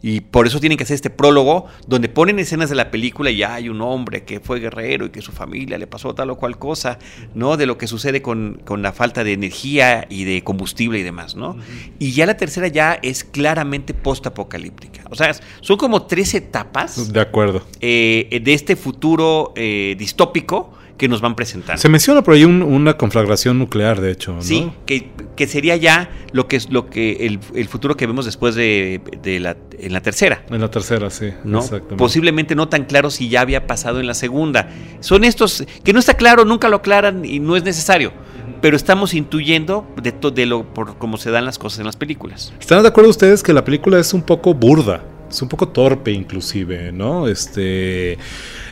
Y 0.04 0.22
por 0.22 0.48
eso 0.48 0.60
tienen 0.60 0.78
que 0.78 0.84
hacer 0.84 0.96
este 0.96 1.10
prólogo 1.10 1.68
donde 1.88 2.10
ponen 2.10 2.40
escenas 2.40 2.70
de 2.70 2.76
la 2.76 2.90
película 2.90 3.30
y 3.30 3.38
ya 3.38 3.54
hay 3.54 3.70
un 3.70 3.82
hombre 3.82 4.24
que 4.24 4.40
fue 4.40 4.60
guerrero 4.60 5.06
y 5.06 5.10
que 5.10 5.22
su 5.22 5.32
familia 5.32 5.78
le 5.78 5.86
pasó 5.88 6.16
tal 6.16 6.32
o 6.32 6.38
cual 6.38 6.58
cosa, 6.58 6.98
¿no? 7.36 7.56
De 7.56 7.66
lo 7.66 7.78
que 7.78 7.88
sucede 7.88 8.22
con, 8.22 8.62
con 8.66 8.82
la 8.82 8.94
falta 8.94 9.24
de 9.24 9.34
energía 9.34 10.08
y 10.10 10.24
de 10.24 10.44
combustible 10.44 11.00
y 11.00 11.04
demás, 11.04 11.36
¿no? 11.36 11.56
Y 12.00 12.14
ya 12.14 12.26
la 12.26 12.36
tercera 12.38 12.68
ya 12.68 12.98
es 13.02 13.24
claramente 13.24 13.94
post-apocalíptica. 13.94 15.04
O 15.10 15.16
sea, 15.16 15.36
son 15.62 15.78
como 15.78 16.04
tres 16.04 16.34
etapas 16.34 17.12
De 17.14 17.20
acuerdo. 17.22 17.64
eh, 17.80 18.42
de 18.44 18.54
este 18.54 18.76
futuro 18.76 19.54
eh, 19.56 19.96
distópico 20.00 20.74
que 21.02 21.08
nos 21.08 21.20
van 21.20 21.34
presentando. 21.36 21.82
Se 21.82 21.90
menciona 21.90 22.22
por 22.22 22.36
ahí 22.36 22.46
un- 22.46 22.62
una 22.62 22.96
conflagración 22.96 23.58
nuclear, 23.58 24.00
de 24.02 24.12
hecho, 24.12 24.34
¿no? 24.34 24.42
Sí, 24.44 24.72
que, 24.86 25.10
que 25.36 25.48
sería 25.48 25.76
ya 25.76 26.12
lo 26.32 26.48
que 26.48 26.58
es 26.58 26.70
lo 26.70 26.92
que 26.92 27.26
el, 27.26 27.40
el 27.56 27.68
futuro 27.68 27.98
que 27.98 28.06
vemos 28.06 28.26
después 28.26 28.54
de, 28.54 29.02
de 29.24 29.40
la, 29.40 29.58
en 29.80 29.94
la 29.94 30.02
tercera. 30.02 30.44
En 30.52 30.62
la 30.62 30.70
tercera, 30.70 31.10
sí. 31.10 31.32
¿no? 31.44 31.58
Exactamente. 31.58 31.96
Posiblemente 31.96 32.54
no 32.54 32.70
tan 32.70 32.86
claro 32.86 33.10
si 33.10 33.30
ya 33.30 33.42
había 33.42 33.66
pasado 33.66 34.00
en 34.00 34.06
la 34.06 34.14
segunda. 34.14 34.70
Son 35.00 35.24
estos 35.24 35.66
que 35.84 35.92
no 35.92 35.98
está 35.98 36.14
claro, 36.14 36.46
nunca 36.46 36.70
lo 36.70 36.76
aclaran 36.76 37.26
y 37.26 37.40
no 37.40 37.56
es 37.56 37.64
necesario. 37.64 38.14
Pero 38.62 38.78
estamos 38.78 39.16
intuyendo 39.16 39.88
de, 40.00 40.12
to- 40.12 40.30
de 40.30 40.46
lo 40.46 40.72
por 40.72 41.00
cómo 41.00 41.18
se 41.18 41.32
dan 41.32 41.46
las 41.46 41.58
cosas 41.58 41.80
en 41.80 41.88
las 41.88 41.96
películas. 41.96 42.54
¿Están 42.60 42.84
de 42.84 42.90
acuerdo 42.90 43.10
ustedes 43.10 43.42
que 43.42 43.54
la 43.54 43.66
película 43.66 43.98
es 44.00 44.14
un 44.14 44.22
poco 44.22 44.54
burda? 44.54 45.04
Es 45.32 45.42
un 45.42 45.50
poco 45.50 45.68
torpe 45.70 46.12
inclusive, 46.12 46.92
¿no? 46.92 47.28
Este 47.28 48.18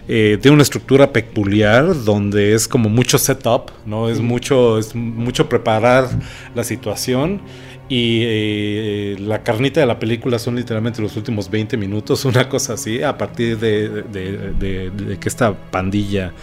eh, 0.08 0.38
tiene 0.42 0.54
una 0.56 0.64
estructura 0.64 1.12
peculiar 1.14 2.04
donde 2.04 2.54
es 2.54 2.68
como 2.68 2.90
mucho 2.90 3.18
setup, 3.18 3.72
¿no? 3.86 4.10
Es 4.10 4.20
mucho, 4.20 4.78
es 4.78 4.94
mucho 4.96 5.48
preparar 5.50 6.10
la 6.56 6.64
situación 6.64 7.42
y 7.88 8.22
eh, 8.24 9.16
la 9.20 9.42
carnita 9.42 9.80
de 9.80 9.86
la 9.88 9.98
película 9.98 10.38
son 10.38 10.56
literalmente 10.56 11.02
los 11.02 11.16
últimos 11.18 11.50
20 11.50 11.76
minutos, 11.78 12.24
una 12.34 12.48
cosa 12.50 12.74
así, 12.74 13.02
a 13.02 13.18
partir 13.18 13.58
de, 13.58 13.90
de- 14.04 14.54
de- 14.54 14.90
de 14.92 15.18
que 15.18 15.30
esta 15.30 15.54
pandilla 15.54 16.34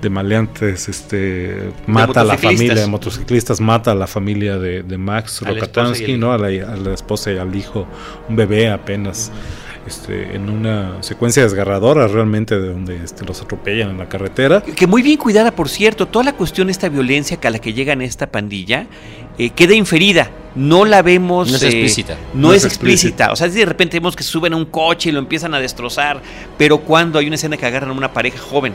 de 0.00 0.10
maleantes 0.10 0.88
este, 0.88 1.72
mata 1.86 2.22
a 2.22 2.24
la 2.24 2.38
familia 2.38 2.74
de 2.74 2.86
motociclistas, 2.86 3.60
mata 3.60 3.92
a 3.92 3.94
la 3.94 4.06
familia 4.06 4.58
de, 4.58 4.82
de 4.82 4.98
Max 4.98 5.42
Rokatansky, 5.42 6.16
¿no? 6.16 6.32
A 6.32 6.38
la, 6.38 6.46
a 6.72 6.76
la 6.76 6.94
esposa 6.94 7.32
y 7.32 7.38
al 7.38 7.54
hijo, 7.54 7.86
un 8.28 8.36
bebé 8.36 8.70
apenas. 8.70 9.30
este, 9.86 10.36
en 10.36 10.48
una 10.50 11.02
secuencia 11.02 11.42
desgarradora 11.42 12.06
realmente 12.06 12.58
de 12.60 12.68
donde 12.68 13.02
este, 13.02 13.24
los 13.24 13.40
atropellan 13.40 13.90
en 13.90 13.98
la 13.98 14.08
carretera. 14.08 14.62
Que 14.62 14.86
muy 14.86 15.02
bien 15.02 15.16
cuidada, 15.18 15.50
por 15.50 15.68
cierto, 15.68 16.06
toda 16.06 16.24
la 16.24 16.32
cuestión 16.34 16.68
de 16.68 16.72
esta 16.72 16.88
violencia 16.88 17.38
que 17.38 17.48
a 17.48 17.50
la 17.50 17.58
que 17.58 17.72
llegan 17.72 18.00
esta 18.02 18.30
pandilla 18.30 18.86
eh, 19.38 19.50
queda 19.50 19.74
inferida. 19.74 20.30
No 20.54 20.84
la 20.84 21.02
vemos. 21.02 21.50
No 21.50 21.56
es 21.56 21.62
eh, 21.62 21.66
explícita. 21.68 22.16
No, 22.34 22.48
No 22.48 22.52
es 22.52 22.64
es 22.64 22.64
explícita. 22.66 23.32
O 23.32 23.36
sea, 23.36 23.48
de 23.48 23.64
repente 23.64 23.98
vemos 23.98 24.16
que 24.16 24.22
suben 24.22 24.52
a 24.52 24.56
un 24.56 24.66
coche 24.66 25.08
y 25.08 25.12
lo 25.12 25.18
empiezan 25.18 25.54
a 25.54 25.60
destrozar. 25.60 26.20
Pero 26.58 26.78
cuando 26.78 27.18
hay 27.18 27.26
una 27.26 27.36
escena 27.36 27.56
que 27.56 27.66
agarran 27.66 27.90
a 27.90 27.92
una 27.92 28.12
pareja 28.12 28.38
joven 28.38 28.74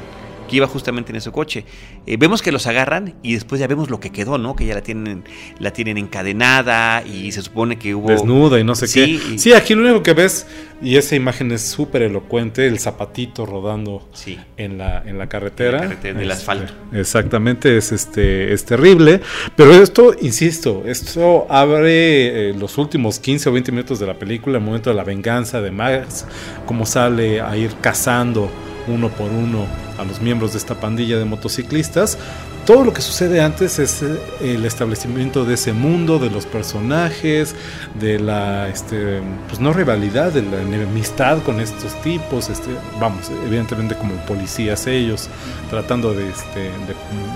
que 0.56 0.58
iba 0.60 0.68
justamente 0.68 1.12
en 1.12 1.18
ese 1.18 1.32
coche, 1.32 1.66
eh, 2.08 2.16
vemos 2.18 2.42
que 2.42 2.52
los 2.54 2.66
agarran 2.66 3.16
y 3.22 3.34
después 3.34 3.60
ya 3.60 3.68
vemos 3.68 3.90
lo 3.90 4.00
que 4.00 4.10
quedó, 4.12 4.38
¿no? 4.38 4.56
Que 4.56 4.66
ya 4.66 4.74
la 4.76 4.82
tienen, 4.82 5.26
la 5.60 5.72
tienen 5.74 5.98
encadenada 5.98 7.04
y 7.06 7.32
se 7.34 7.42
supone 7.42 7.78
que 7.78 7.94
hubo. 7.94 8.08
desnuda 8.08 8.58
y 8.60 8.64
no 8.64 8.74
sé 8.76 8.88
Sí, 8.88 9.20
qué. 9.20 9.34
y- 9.34 9.38
Sí, 9.40 9.54
aquí 9.54 9.76
lo 9.76 9.82
único 9.84 10.02
que 10.02 10.14
ves, 10.14 10.48
y 10.82 10.96
esa 10.96 11.16
imagen 11.16 11.52
es 11.52 11.62
súper 11.62 12.04
elocuente, 12.04 12.68
el 12.68 12.80
zapatito 12.80 13.46
rodando 13.46 14.08
Sí. 14.14 14.40
en 14.56 14.78
la, 14.78 15.04
en 15.06 15.18
la 15.18 15.28
carretera. 15.28 15.80
En 15.80 15.84
la 15.84 15.90
carretera, 15.90 16.20
del 16.20 16.32
Este, 16.32 16.42
asfalto. 16.42 16.74
Exactamente, 16.94 17.76
es 17.78 17.92
este 17.92 18.54
es 18.54 18.64
terrible. 18.64 19.20
Pero 19.58 19.74
esto, 19.74 20.16
insisto, 20.22 20.84
esto 20.86 21.48
abre 21.50 22.50
eh, 22.52 22.54
los 22.58 22.78
últimos 22.78 23.20
15 23.20 23.50
o 23.50 23.52
20 23.52 23.72
minutos 23.74 24.00
de 24.00 24.08
la 24.08 24.14
película, 24.18 24.58
el 24.58 24.64
momento 24.64 24.90
de 24.90 24.96
la 24.96 25.04
venganza 25.04 25.60
de 25.62 25.72
Max, 25.72 26.26
cómo 26.66 26.86
sale 26.86 27.42
a 27.42 27.58
ir 27.58 27.72
cazando 27.82 28.50
uno 28.88 29.10
por 29.10 29.32
uno 29.32 29.66
a 29.98 30.04
los 30.04 30.22
miembros 30.22 30.54
de 30.54 30.60
esta 30.60 30.76
pandilla 30.76 31.18
de 31.18 31.26
motociclistas. 31.26 32.18
Todo 32.66 32.84
lo 32.84 32.94
que 32.94 33.02
sucede 33.02 33.42
antes 33.42 33.78
es 33.78 34.02
eh, 34.02 34.18
el 34.42 34.66
establecimiento 34.66 35.46
de 35.46 35.54
ese 35.54 35.72
mundo, 35.72 36.18
de 36.18 36.32
los 36.32 36.46
personajes, 36.48 37.56
de 38.00 38.20
la, 38.20 38.68
este, 38.70 39.22
pues 39.48 39.60
no 39.60 39.72
rivalidad, 39.72 40.32
de 40.32 40.42
la 40.42 40.62
enemistad 40.62 41.44
con 41.44 41.60
estos 41.60 41.94
tipos, 42.02 42.50
este, 42.50 42.72
vamos, 43.00 43.30
evidentemente 43.46 43.96
como 43.96 44.16
policías 44.26 44.88
ellos, 44.88 45.30
tratando 45.70 46.14
de, 46.14 46.28
este, 46.28 46.60
de 46.62 46.96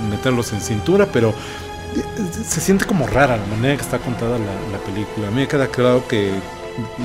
meterlos 0.09 0.51
en 0.51 0.61
cintura, 0.61 1.07
pero 1.13 1.29
eh, 1.29 2.43
se 2.43 2.59
siente 2.59 2.85
como 2.85 3.05
rara 3.05 3.37
la 3.37 3.45
manera 3.45 3.75
que 3.75 3.83
está 3.83 3.99
contada 3.99 4.39
la, 4.39 4.77
la 4.77 4.83
película. 4.83 5.27
A 5.27 5.31
mí 5.31 5.41
me 5.41 5.47
queda 5.47 5.67
claro 5.67 6.07
que, 6.07 6.31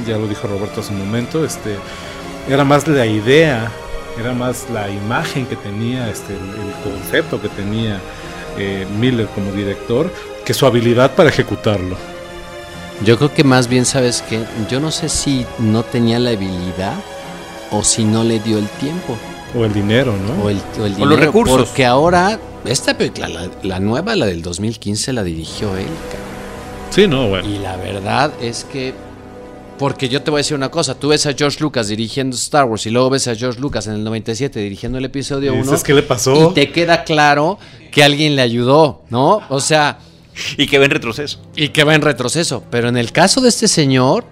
ya 0.06 0.16
lo 0.16 0.26
dijo 0.28 0.48
Roberto 0.48 0.80
hace 0.80 0.92
un 0.92 1.00
momento, 1.00 1.44
este, 1.44 1.76
era 2.48 2.64
más 2.64 2.86
la 2.88 3.06
idea, 3.06 3.70
era 4.18 4.32
más 4.32 4.66
la 4.72 4.88
imagen 4.90 5.46
que 5.46 5.56
tenía, 5.56 6.08
este, 6.10 6.32
el, 6.34 6.40
el 6.40 6.72
concepto 6.92 7.40
que 7.40 7.48
tenía 7.48 7.98
eh, 8.58 8.86
Miller 8.98 9.26
como 9.34 9.50
director, 9.52 10.10
que 10.44 10.54
su 10.54 10.66
habilidad 10.66 11.14
para 11.14 11.28
ejecutarlo. 11.30 11.96
Yo 13.04 13.16
creo 13.18 13.32
que 13.34 13.42
más 13.44 13.66
bien, 13.68 13.84
¿sabes 13.84 14.22
qué? 14.28 14.44
Yo 14.70 14.78
no 14.80 14.90
sé 14.92 15.08
si 15.08 15.44
no 15.58 15.82
tenía 15.82 16.18
la 16.20 16.30
habilidad 16.30 16.94
o 17.72 17.82
si 17.82 18.04
no 18.04 18.22
le 18.22 18.38
dio 18.38 18.56
el 18.58 18.68
tiempo 18.68 19.16
O 19.58 19.64
el 19.64 19.72
dinero, 19.72 20.14
¿no? 20.16 20.44
o 20.44 20.48
el, 20.50 20.58
o 20.80 20.84
el 20.86 20.92
O 20.94 20.98
los 20.98 20.98
dinero. 20.98 21.16
recursos. 21.16 21.68
Porque 21.68 21.84
ahora, 21.84 22.38
esta 22.64 22.96
película, 22.96 23.28
la, 23.28 23.50
la 23.64 23.80
nueva, 23.80 24.14
la 24.14 24.26
del 24.26 24.42
2015, 24.42 25.12
la 25.12 25.24
dirigió 25.24 25.76
él. 25.76 25.86
cabrón. 25.86 26.34
Sí, 26.90 27.08
no, 27.08 27.28
bueno. 27.28 27.48
Y 27.48 27.58
la 27.58 27.76
verdad 27.76 28.30
es 28.40 28.62
que. 28.64 28.94
Porque 29.78 30.08
yo 30.08 30.22
te 30.22 30.30
voy 30.30 30.38
a 30.38 30.40
decir 30.40 30.56
una 30.56 30.70
cosa: 30.70 30.94
tú 30.94 31.08
ves 31.08 31.26
a 31.26 31.32
George 31.34 31.58
Lucas 31.60 31.88
dirigiendo 31.88 32.36
Star 32.36 32.64
Wars 32.64 32.86
y 32.86 32.90
luego 32.90 33.10
ves 33.10 33.26
a 33.28 33.34
George 33.34 33.60
Lucas 33.60 33.86
en 33.86 33.94
el 33.94 34.04
97 34.04 34.60
dirigiendo 34.60 34.98
el 34.98 35.04
episodio 35.04 35.52
Y 35.52 35.58
1. 35.58 35.62
dices, 35.64 35.82
¿qué 35.82 35.94
le 35.94 36.02
pasó? 36.02 36.50
Y 36.50 36.54
te 36.54 36.70
queda 36.70 37.04
claro 37.04 37.58
que 37.90 38.04
alguien 38.04 38.36
le 38.36 38.42
ayudó, 38.42 39.02
¿no? 39.10 39.42
O 39.48 39.60
sea. 39.60 39.98
Y 40.56 40.66
que 40.66 40.78
ven 40.78 40.90
retroceso. 40.90 41.40
Y 41.56 41.68
que 41.68 41.84
va 41.84 41.94
en 41.94 42.02
retroceso. 42.02 42.64
Pero 42.70 42.88
en 42.88 42.96
el 42.96 43.12
caso 43.12 43.40
de 43.40 43.48
este 43.48 43.68
señor, 43.68 44.24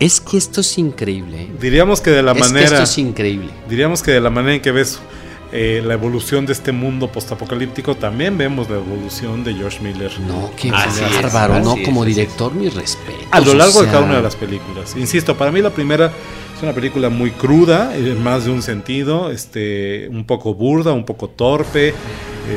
es 0.00 0.20
que 0.20 0.36
esto 0.36 0.60
es 0.60 0.78
increíble. 0.78 1.42
¿eh? 1.42 1.50
Diríamos 1.60 2.00
que 2.00 2.10
de 2.10 2.22
la 2.22 2.32
es 2.32 2.36
que 2.38 2.42
manera... 2.44 2.66
esto 2.66 2.82
es 2.82 2.98
increíble. 2.98 3.50
Diríamos 3.68 4.02
que 4.02 4.12
de 4.12 4.20
la 4.20 4.30
manera 4.30 4.54
en 4.54 4.62
que 4.62 4.70
ves 4.72 4.98
eh, 5.52 5.82
la 5.84 5.94
evolución 5.94 6.44
de 6.46 6.52
este 6.52 6.72
mundo 6.72 7.08
postapocalíptico, 7.08 7.94
también 7.96 8.36
vemos 8.36 8.68
la 8.68 8.76
evolución 8.76 9.44
de 9.44 9.54
George 9.54 9.80
Miller. 9.82 10.10
No, 10.20 10.50
qué 10.56 10.70
bárbaro, 10.70 11.60
¿no? 11.60 11.76
es, 11.76 11.84
Como 11.84 12.04
es. 12.04 12.14
director, 12.16 12.52
mi 12.54 12.68
respeto. 12.68 13.18
A 13.30 13.40
lo 13.40 13.54
largo 13.54 13.80
de 13.82 13.86
cada 13.88 14.00
una 14.02 14.16
de 14.16 14.22
las 14.22 14.36
películas. 14.36 14.94
Insisto, 14.96 15.36
para 15.36 15.50
mí 15.50 15.60
la 15.62 15.70
primera 15.70 16.06
es 16.56 16.62
una 16.62 16.72
película 16.72 17.08
muy 17.08 17.30
cruda, 17.30 17.96
en 17.96 18.22
más 18.22 18.44
de 18.44 18.50
un 18.50 18.62
sentido, 18.62 19.30
este, 19.30 20.08
un 20.10 20.24
poco 20.24 20.54
burda, 20.54 20.92
un 20.92 21.04
poco 21.04 21.28
torpe. 21.28 21.94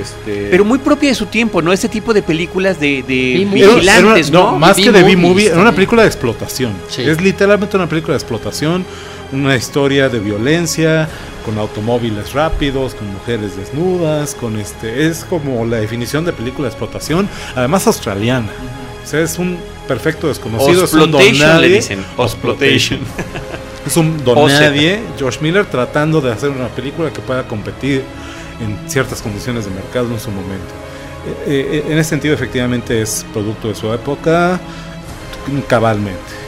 Este, 0.01 0.47
Pero 0.49 0.63
muy 0.63 0.79
propia 0.79 1.09
de 1.09 1.15
su 1.15 1.25
tiempo, 1.25 1.61
¿no? 1.61 1.73
Este 1.73 1.89
tipo 1.89 2.13
de 2.13 2.21
películas 2.23 2.79
de, 2.79 3.03
de 3.07 3.35
B-movie. 3.39 3.63
Era- 3.63 3.73
vigilantes, 3.75 4.29
una- 4.29 4.39
¿no? 4.39 4.59
Más 4.59 4.77
que 4.77 4.91
de 4.91 5.03
B-movie, 5.03 5.47
era 5.47 5.59
una 5.61 5.73
película 5.73 6.01
de 6.03 6.07
explotación. 6.07 6.73
Sí. 6.89 7.01
Es 7.03 7.21
literalmente 7.21 7.75
una 7.75 7.87
película 7.89 8.13
de 8.13 8.17
explotación, 8.19 8.85
una 9.33 9.55
historia 9.55 10.07
de 10.09 10.19
violencia, 10.19 11.09
con 11.45 11.57
automóviles 11.57 12.33
rápidos, 12.33 12.95
con 12.95 13.11
mujeres 13.11 13.57
desnudas, 13.57 14.35
con 14.35 14.59
este. 14.59 15.07
Es 15.07 15.23
como 15.23 15.65
la 15.65 15.77
definición 15.77 16.25
de 16.25 16.33
película 16.33 16.67
de 16.67 16.71
explotación, 16.73 17.29
además 17.55 17.87
australiana. 17.87 18.49
O 19.03 19.07
sea, 19.07 19.21
es 19.21 19.37
un 19.39 19.57
perfecto 19.87 20.27
desconocido. 20.27 20.85
Es 20.85 20.93
un 20.93 21.11
don 21.11 21.15
Osplotation 21.15 21.39
le 21.39 21.53
nadie. 21.53 21.75
dicen. 21.75 22.05
Es 23.85 23.97
un 23.97 24.23
don 24.23 24.47
nadie. 24.47 25.01
George 25.17 25.39
Miller 25.41 25.65
tratando 25.65 26.21
de 26.21 26.31
hacer 26.31 26.49
una 26.49 26.67
película 26.67 27.11
que 27.11 27.19
pueda 27.19 27.47
competir 27.47 28.03
en 28.63 28.77
ciertas 28.89 29.21
condiciones 29.21 29.65
de 29.65 29.71
mercado 29.71 30.11
en 30.11 30.19
su 30.19 30.29
momento. 30.29 30.73
Eh, 31.45 31.83
eh, 31.85 31.91
en 31.91 31.97
ese 31.97 32.11
sentido, 32.11 32.33
efectivamente, 32.33 33.01
es 33.01 33.25
producto 33.33 33.67
de 33.67 33.75
su 33.75 33.91
época, 33.93 34.59
cabalmente. 35.67 36.40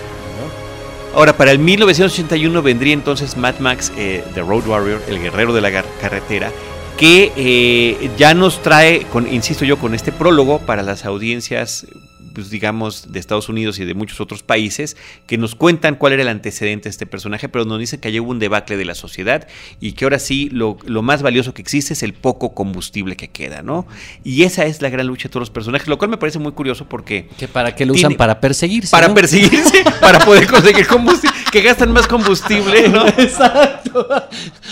Ahora, 1.13 1.38
para 1.38 1.52
el 1.52 1.60
1981 1.60 2.62
vendría 2.63 2.93
entonces 2.93 3.38
Mad 3.38 3.60
Max, 3.60 3.91
eh, 3.97 4.23
The 4.34 4.41
Road 4.41 4.65
Warrior, 4.65 5.02
el 5.08 5.21
guerrero 5.21 5.54
de 5.54 5.62
la 5.62 5.84
carretera, 6.02 6.52
que 6.97 7.32
eh, 7.36 8.10
ya 8.17 8.34
nos 8.34 8.63
trae, 8.63 9.04
con, 9.04 9.32
insisto 9.32 9.63
yo, 9.63 9.78
con 9.78 9.93
este 9.93 10.12
prólogo 10.12 10.60
para 10.60 10.82
las 10.82 11.06
audiencias, 11.06 11.86
pues, 12.34 12.50
digamos, 12.50 13.12
de 13.12 13.19
Estados 13.19 13.50
Unidos 13.50 13.80
y 13.80 13.86
de 13.86 13.93
muchos 13.93 14.19
otros 14.19 14.43
países, 14.43 14.98
que 15.28 15.38
nos 15.38 15.56
cuentan 15.56 15.96
cuál 15.96 16.13
era 16.13 16.24
el 16.24 16.28
antecedente 16.28 16.86
de 16.86 16.89
este 16.89 17.06
personaje, 17.06 17.50
pero 17.50 17.65
nos 17.65 17.80
dicen 17.80 18.00
que 18.00 18.08
allí 18.08 18.19
hubo 18.19 18.32
un 18.32 18.39
debacle 18.39 18.78
de 18.78 18.86
la 18.86 18.96
sociedad 18.96 19.48
y 19.80 19.93
que 19.93 20.06
ahora 20.06 20.19
sí 20.19 20.50
lo, 20.52 20.78
lo 20.86 21.02
más 21.02 21.22
valioso 21.22 21.54
que 21.54 21.62
existe 21.62 21.93
es 21.93 22.04
el 22.04 22.13
poco 22.13 22.54
combustible 22.54 23.15
que 23.15 23.30
queda, 23.30 23.62
¿no? 23.62 23.88
Y 24.24 24.43
esa 24.43 24.65
es 24.65 24.82
la 24.82 24.89
gran 24.89 25.08
lucha 25.08 25.28
de 25.28 25.32
todos 25.32 25.41
los 25.41 25.50
personajes, 25.50 25.88
lo 25.88 25.98
cual 25.98 26.10
me 26.10 26.17
parece 26.17 26.39
muy 26.39 26.52
curioso 26.52 26.88
porque... 26.89 27.28
Que 27.38 27.48
para 27.48 27.76
qué 27.76 27.86
lo 27.86 27.93
usan 27.93 28.15
para 28.15 28.39
perseguirse. 28.39 28.91
Para 28.91 29.08
¿no? 29.08 29.13
perseguirse, 29.13 29.84
para 30.02 30.19
poder 30.19 30.48
conseguir 30.48 30.88
combustible, 30.88 31.38
que 31.54 31.62
gastan 31.62 31.92
más 31.92 32.08
combustible, 32.08 32.89
¿no? 32.89 33.08
Exacto. 33.18 34.08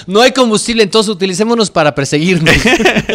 No 0.08 0.20
hay 0.20 0.32
combustible, 0.32 0.82
entonces 0.82 1.12
utilicémonos 1.12 1.70
para 1.70 1.94
perseguirnos. 1.94 2.56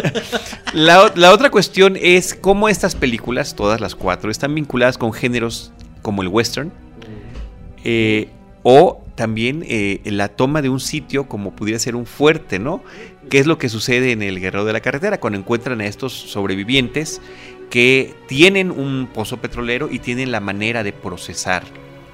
La, 0.72 1.33
otra 1.33 1.50
cuestión 1.50 1.98
es 2.00 2.33
cómo 2.35 2.68
estas 2.68 2.94
películas, 2.94 3.57
todas 3.57 3.81
las 3.81 3.96
cuatro, 3.96 4.31
están 4.31 4.55
vinculadas 4.55 4.98
con 4.98 5.12
géneros 5.12 5.72
como 6.02 6.22
el 6.22 6.29
western 6.29 6.72
eh, 7.83 8.29
o 8.62 9.02
también 9.16 9.64
eh, 9.66 10.00
la 10.05 10.29
toma 10.29 10.62
de 10.62 10.68
un 10.68 10.79
sitio 10.79 11.26
como 11.26 11.57
pudiera 11.57 11.81
ser 11.81 11.96
un 11.96 12.07
fuerte, 12.07 12.61
¿no? 12.61 12.85
¿Qué 13.31 13.38
es 13.40 13.46
lo 13.46 13.59
que 13.59 13.68
sucede 13.68 14.12
en 14.12 14.22
el 14.22 14.38
Guerrero 14.38 14.64
de 14.64 14.74
la 14.74 14.81
Carretera 14.81 15.18
cuando 15.18 15.40
encuentran 15.40 15.81
a 15.81 15.87
estos 15.87 16.12
sobrevivientes 16.12 17.20
que 17.68 18.14
tienen 18.29 18.70
un 18.70 19.09
pozo 19.12 19.38
petrolero 19.38 19.88
y 19.90 19.98
tienen 19.98 20.31
la 20.31 20.38
manera 20.38 20.85
de 20.85 20.92
procesar? 20.92 21.64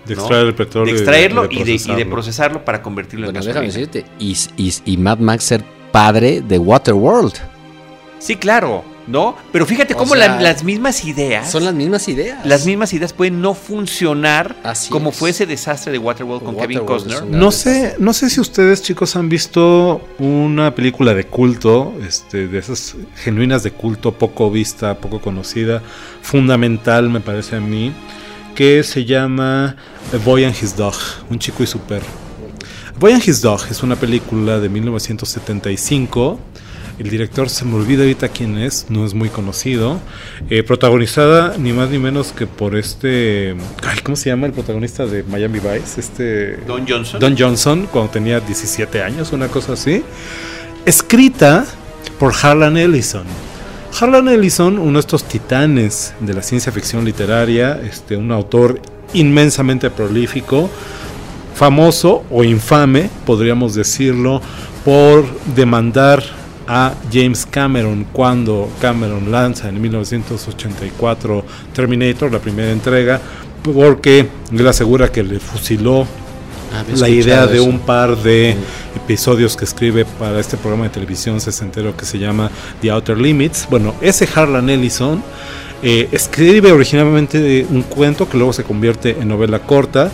De 0.07 0.15
¿no? 0.17 0.23
extraer 0.23 0.47
el 0.49 0.55
petróleo. 0.55 0.93
De 0.93 0.99
y 0.99 1.03
extraerlo 1.03 1.47
de 1.49 1.55
y 1.55 1.63
de, 1.65 1.73
y 1.75 1.95
de 1.97 2.07
procesarlo. 2.07 2.65
para 2.65 2.83
convertirlo 2.83 3.27
bueno, 3.27 3.41
en 3.41 3.47
déjame 3.47 3.67
gasolina. 3.67 3.89
decirte. 3.91 4.11
Y, 4.19 4.37
y, 4.57 4.75
y 4.93 4.97
Mad 4.97 5.19
Max 5.19 5.45
ser 5.45 5.65
padre 5.93 6.41
de 6.41 6.59
Waterworld. 6.59 7.35
Sí, 8.19 8.37
claro, 8.37 8.85
¿no? 9.09 9.37
Pero 9.51 9.67
fíjate 9.67 9.95
O 9.95 9.97
cómo 9.97 10.15
sea, 10.15 10.29
la- 10.29 10.41
las 10.41 10.63
mismas 10.63 11.05
ideas. 11.05 11.51
Son 11.51 11.65
las 11.65 11.75
mismas 11.75 12.07
ideas. 12.09 12.47
las 12.47 12.65
mismas 12.67 12.93
ideas 12.93 13.13
pueden 13.13 13.41
no 13.41 13.53
funcionar 13.55 14.55
Así 14.63 14.91
como 14.91 15.11
es. 15.11 15.17
fue 15.17 15.31
ese 15.31 15.45
desastre 15.45 15.91
de 15.91 15.99
Waterworld 15.99 16.45
con 16.45 16.57
Kevin 16.57 16.81
Costner. 16.81 17.25
No 17.27 17.51
sé, 17.51 17.97
no 17.99 18.13
sé 18.13 18.31
si 18.31 18.41
ustedes 18.41 18.81
chicos 18.83 19.17
han 19.17 19.29
visto 19.29 20.01
una 20.21 20.73
película 20.75 21.15
de 21.15 21.25
culto, 21.27 21.95
este, 22.07 22.47
de 22.47 22.59
esas 22.61 22.95
genuinas 23.17 23.65
de 23.65 23.73
culto, 23.73 24.13
poco 24.13 24.51
vista, 24.53 24.97
poco 24.99 25.21
conocida, 25.21 25.83
fundamental 26.23 27.11
me 27.11 27.21
parece 27.21 27.57
a 27.57 27.61
mí, 27.61 27.93
que 28.55 28.83
se 28.83 29.05
llama 29.05 29.77
A 30.13 30.17
Boy 30.25 30.45
and 30.45 30.55
His 30.61 30.77
Dog, 30.77 30.95
un 31.31 31.39
chico 31.39 31.63
y 31.63 31.67
su 31.67 31.79
perro. 31.81 32.07
A 32.95 32.99
Boy 32.99 33.13
and 33.13 33.27
His 33.27 33.41
Dog 33.41 33.61
es 33.71 33.83
una 33.83 33.97
película 33.97 34.61
de 34.61 34.69
1975. 34.69 36.39
El 36.99 37.09
director 37.09 37.49
se 37.49 37.65
me 37.65 37.75
olvida 37.75 38.03
ahorita 38.03 38.29
quién 38.29 38.59
es, 38.59 38.87
no 38.91 39.05
es 39.07 39.15
muy 39.15 39.29
conocido. 39.29 39.99
Eh, 40.51 40.63
protagonizada 40.63 41.57
ni 41.59 41.73
más 41.73 41.91
ni 41.91 41.99
menos 41.99 42.33
que 42.33 42.47
por 42.47 42.77
este. 42.77 43.57
ay, 43.83 43.99
¿Cómo 44.03 44.15
se 44.15 44.29
llama 44.29 44.47
el 44.47 44.53
protagonista 44.53 45.07
de 45.07 45.23
Miami 45.23 45.59
Vice? 45.59 45.99
Este. 45.99 46.57
Don 46.67 46.87
Johnson. 46.87 47.19
Don 47.19 47.37
Johnson, 47.37 47.89
cuando 47.91 48.13
tenía 48.13 48.41
17 48.41 49.03
años, 49.03 49.33
una 49.33 49.49
cosa 49.49 49.73
así. 49.73 50.05
Escrita 50.85 51.65
por 52.19 52.35
Harlan 52.41 52.77
Ellison. 52.77 53.25
Harlan 54.01 54.29
Ellison, 54.29 54.79
uno 54.79 54.95
de 54.95 55.01
estos 55.01 55.25
titanes 55.25 56.15
de 56.21 56.33
la 56.33 56.43
ciencia 56.43 56.73
ficción 56.73 57.05
literaria, 57.05 57.79
este, 57.85 58.17
un 58.17 58.33
autor 58.33 58.81
inmensamente 59.13 59.91
prolífico, 59.91 60.71
famoso 61.55 62.25
o 62.31 62.43
infame, 62.43 63.11
podríamos 63.27 63.75
decirlo, 63.75 64.41
por 64.85 65.27
demandar 65.55 66.23
a 66.67 66.95
James 67.13 67.45
Cameron 67.45 68.07
cuando 68.13 68.71
Cameron 68.81 69.31
lanza 69.31 69.69
en 69.69 69.81
1984 69.81 71.45
Terminator, 71.75 72.33
la 72.33 72.39
primera 72.39 72.73
entrega, 72.73 73.21
porque 73.63 74.27
él 74.51 74.67
asegura 74.67 75.13
que 75.13 75.23
le 75.23 75.39
fusiló 75.39 76.07
la 76.73 76.81
escuchado 76.81 77.09
idea 77.09 77.47
de 77.47 77.57
eso. 77.57 77.65
un 77.65 77.79
par 77.81 78.17
de 78.17 78.57
episodios 78.97 79.57
que 79.57 79.65
escribe 79.65 80.05
para 80.05 80.41
este 80.41 80.57
programa 80.57 80.85
de 80.85 80.91
televisión 80.91 81.41
sesentero 81.41 81.97
que 81.97 82.05
se 82.05 82.19
llama 82.19 82.51
The 82.81 82.91
Outer 82.91 83.19
Limits. 83.19 83.67
Bueno, 83.71 83.95
ese 84.01 84.29
Harlan 84.35 84.71
Ellison 84.71 85.23
eh, 85.83 86.09
escribe 86.13 86.73
originalmente 86.73 87.67
un 87.69 87.83
cuento 87.83 88.29
que 88.29 88.37
luego 88.37 88.53
se 88.53 88.65
convierte 88.65 89.17
en 89.21 89.29
novela 89.29 89.59
corta, 89.61 90.11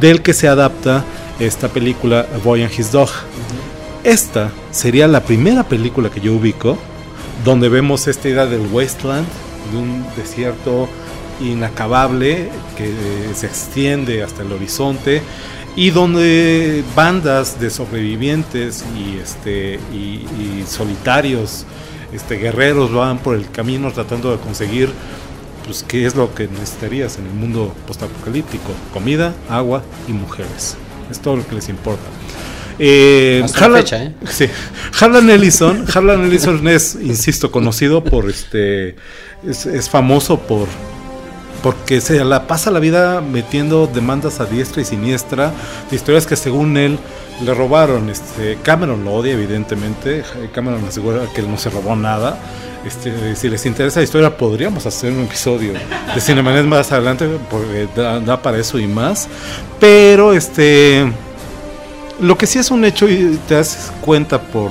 del 0.00 0.22
que 0.22 0.32
se 0.32 0.48
adapta 0.48 1.04
esta 1.38 1.68
película 1.68 2.26
A 2.34 2.38
Boy 2.38 2.62
and 2.62 2.72
His 2.76 2.92
Dog. 2.92 3.10
Esta 4.04 4.50
sería 4.70 5.06
la 5.06 5.20
primera 5.20 5.62
película 5.62 6.10
que 6.10 6.20
yo 6.20 6.34
ubico 6.34 6.76
donde 7.44 7.68
vemos 7.68 8.06
esta 8.06 8.28
idea 8.28 8.46
del 8.46 8.66
wasteland, 8.72 9.26
de 9.72 9.78
un 9.78 10.04
desierto 10.16 10.88
inacabable 11.40 12.48
que 12.76 12.86
eh, 12.86 13.34
se 13.34 13.46
extiende 13.46 14.22
hasta 14.22 14.42
el 14.42 14.52
horizonte 14.52 15.22
y 15.74 15.90
donde 15.90 16.84
bandas 16.94 17.58
de 17.60 17.70
sobrevivientes 17.70 18.84
y 18.96 19.18
este 19.18 19.80
y, 19.92 20.26
y 20.38 20.64
solitarios 20.66 21.64
este 22.12 22.36
guerreros 22.36 22.92
van 22.92 23.18
por 23.18 23.34
el 23.34 23.50
camino 23.50 23.90
tratando 23.90 24.30
de 24.30 24.38
conseguir 24.38 24.90
pues 25.64 25.82
qué 25.82 26.06
es 26.06 26.14
lo 26.14 26.34
que 26.34 26.48
necesitarías 26.48 27.18
en 27.18 27.26
el 27.26 27.32
mundo 27.32 27.74
postapocalíptico 27.86 28.72
comida 28.92 29.34
agua 29.48 29.82
y 30.08 30.12
mujeres. 30.12 30.76
Es 31.10 31.20
todo 31.20 31.36
lo 31.36 31.46
que 31.46 31.54
les 31.54 31.68
importa. 31.68 32.02
Eh, 32.78 33.44
Harlan, 33.54 33.82
fecha, 33.82 34.02
¿eh? 34.02 34.14
sí, 34.28 34.46
Harlan 34.98 35.28
Ellison 35.28 35.84
Harlan 35.94 36.24
Ellison 36.24 36.66
es 36.68 36.96
insisto 37.00 37.50
conocido 37.50 38.02
por 38.02 38.30
este 38.30 38.96
es, 39.46 39.66
es 39.66 39.90
famoso 39.90 40.40
por 40.40 40.68
porque 41.62 42.00
se 42.00 42.24
la 42.24 42.46
pasa 42.46 42.70
la 42.70 42.80
vida 42.80 43.20
metiendo 43.20 43.86
demandas 43.86 44.40
a 44.40 44.46
diestra 44.46 44.82
y 44.82 44.84
siniestra 44.84 45.52
de 45.90 45.96
historias 45.96 46.26
que 46.26 46.36
según 46.36 46.76
él 46.76 46.98
le 47.44 47.54
robaron. 47.54 48.10
Este, 48.10 48.58
Cameron 48.62 49.04
lo 49.04 49.12
odia 49.12 49.32
evidentemente, 49.32 50.24
Cameron 50.52 50.84
asegura 50.84 51.26
que 51.34 51.40
él 51.40 51.50
no 51.50 51.58
se 51.58 51.70
robó 51.70 51.96
nada. 51.96 52.38
Este, 52.84 53.36
si 53.36 53.48
les 53.48 53.64
interesa 53.64 54.00
la 54.00 54.04
historia 54.04 54.36
podríamos 54.36 54.86
hacer 54.86 55.12
un 55.12 55.20
episodio 55.20 55.72
de 55.72 56.20
Cinemanet 56.20 56.64
más 56.64 56.90
adelante 56.90 57.28
porque 57.48 57.86
da, 57.94 58.18
da 58.18 58.42
para 58.42 58.58
eso 58.58 58.78
y 58.78 58.88
más. 58.88 59.28
Pero 59.78 60.32
este 60.32 61.10
lo 62.20 62.36
que 62.36 62.46
sí 62.46 62.58
es 62.58 62.70
un 62.70 62.84
hecho 62.84 63.08
y 63.08 63.38
te 63.48 63.54
das 63.54 63.92
cuenta 64.00 64.40
por 64.40 64.70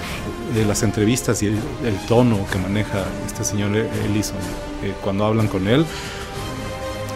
eh, 0.55 0.65
las 0.67 0.83
entrevistas 0.83 1.41
y 1.43 1.47
el, 1.47 1.59
el 1.85 1.97
tono 2.07 2.45
que 2.51 2.57
maneja 2.57 3.05
este 3.25 3.43
señor 3.43 3.75
Ellison 3.75 4.37
eh, 4.83 4.93
cuando 5.01 5.25
hablan 5.25 5.47
con 5.47 5.67
él, 5.67 5.85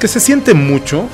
se 0.08 0.20
siente 0.20 0.54
mucho, 0.54 1.08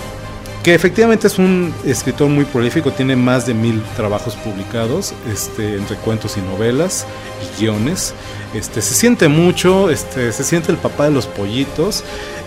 que 0.64 0.76
efectivamente 0.76 1.28
es 1.28 1.40
un 1.40 1.74
escritor 1.86 2.30
muy 2.30 2.46
prolífico, 2.46 2.92
tiene 2.92 3.16
más 3.16 3.46
de 3.48 3.54
mil 3.54 3.82
trabajos 3.96 4.36
publicados, 4.36 5.14
este, 5.32 5.76
entre 5.76 5.96
cuentos 5.98 6.38
y 6.38 6.42
novelas 6.42 7.08
y 7.42 7.62
guiones. 7.62 8.14
Este, 8.54 8.82
se 8.82 8.94
siente 8.94 9.28
mucho, 9.28 9.90
este, 9.90 10.32
se 10.32 10.44
siente 10.44 10.72
el 10.72 10.78
papá 10.78 11.06
de 11.06 11.12
los 11.12 11.26
pollitos 11.26 12.04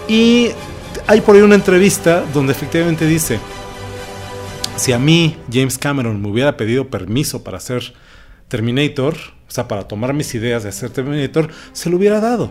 y 0.06 0.50
hay 1.06 1.20
por 1.20 1.34
ahí 1.34 1.42
una 1.42 1.56
entrevista 1.56 2.24
donde 2.32 2.52
efectivamente 2.52 3.06
dice, 3.06 3.38
si 4.76 4.92
a 4.92 4.98
mí 4.98 5.36
James 5.52 5.78
Cameron 5.78 6.20
me 6.20 6.28
hubiera 6.28 6.56
pedido 6.56 6.88
permiso 6.88 7.42
para 7.42 7.56
hacer 7.56 7.94
Terminator, 8.48 9.14
o 9.48 9.50
sea, 9.50 9.66
para 9.66 9.88
tomar 9.88 10.14
mis 10.14 10.34
ideas 10.34 10.62
de 10.62 10.68
hacer 10.68 10.90
Terminator, 10.90 11.48
se 11.72 11.90
lo 11.90 11.96
hubiera 11.96 12.20
dado. 12.20 12.50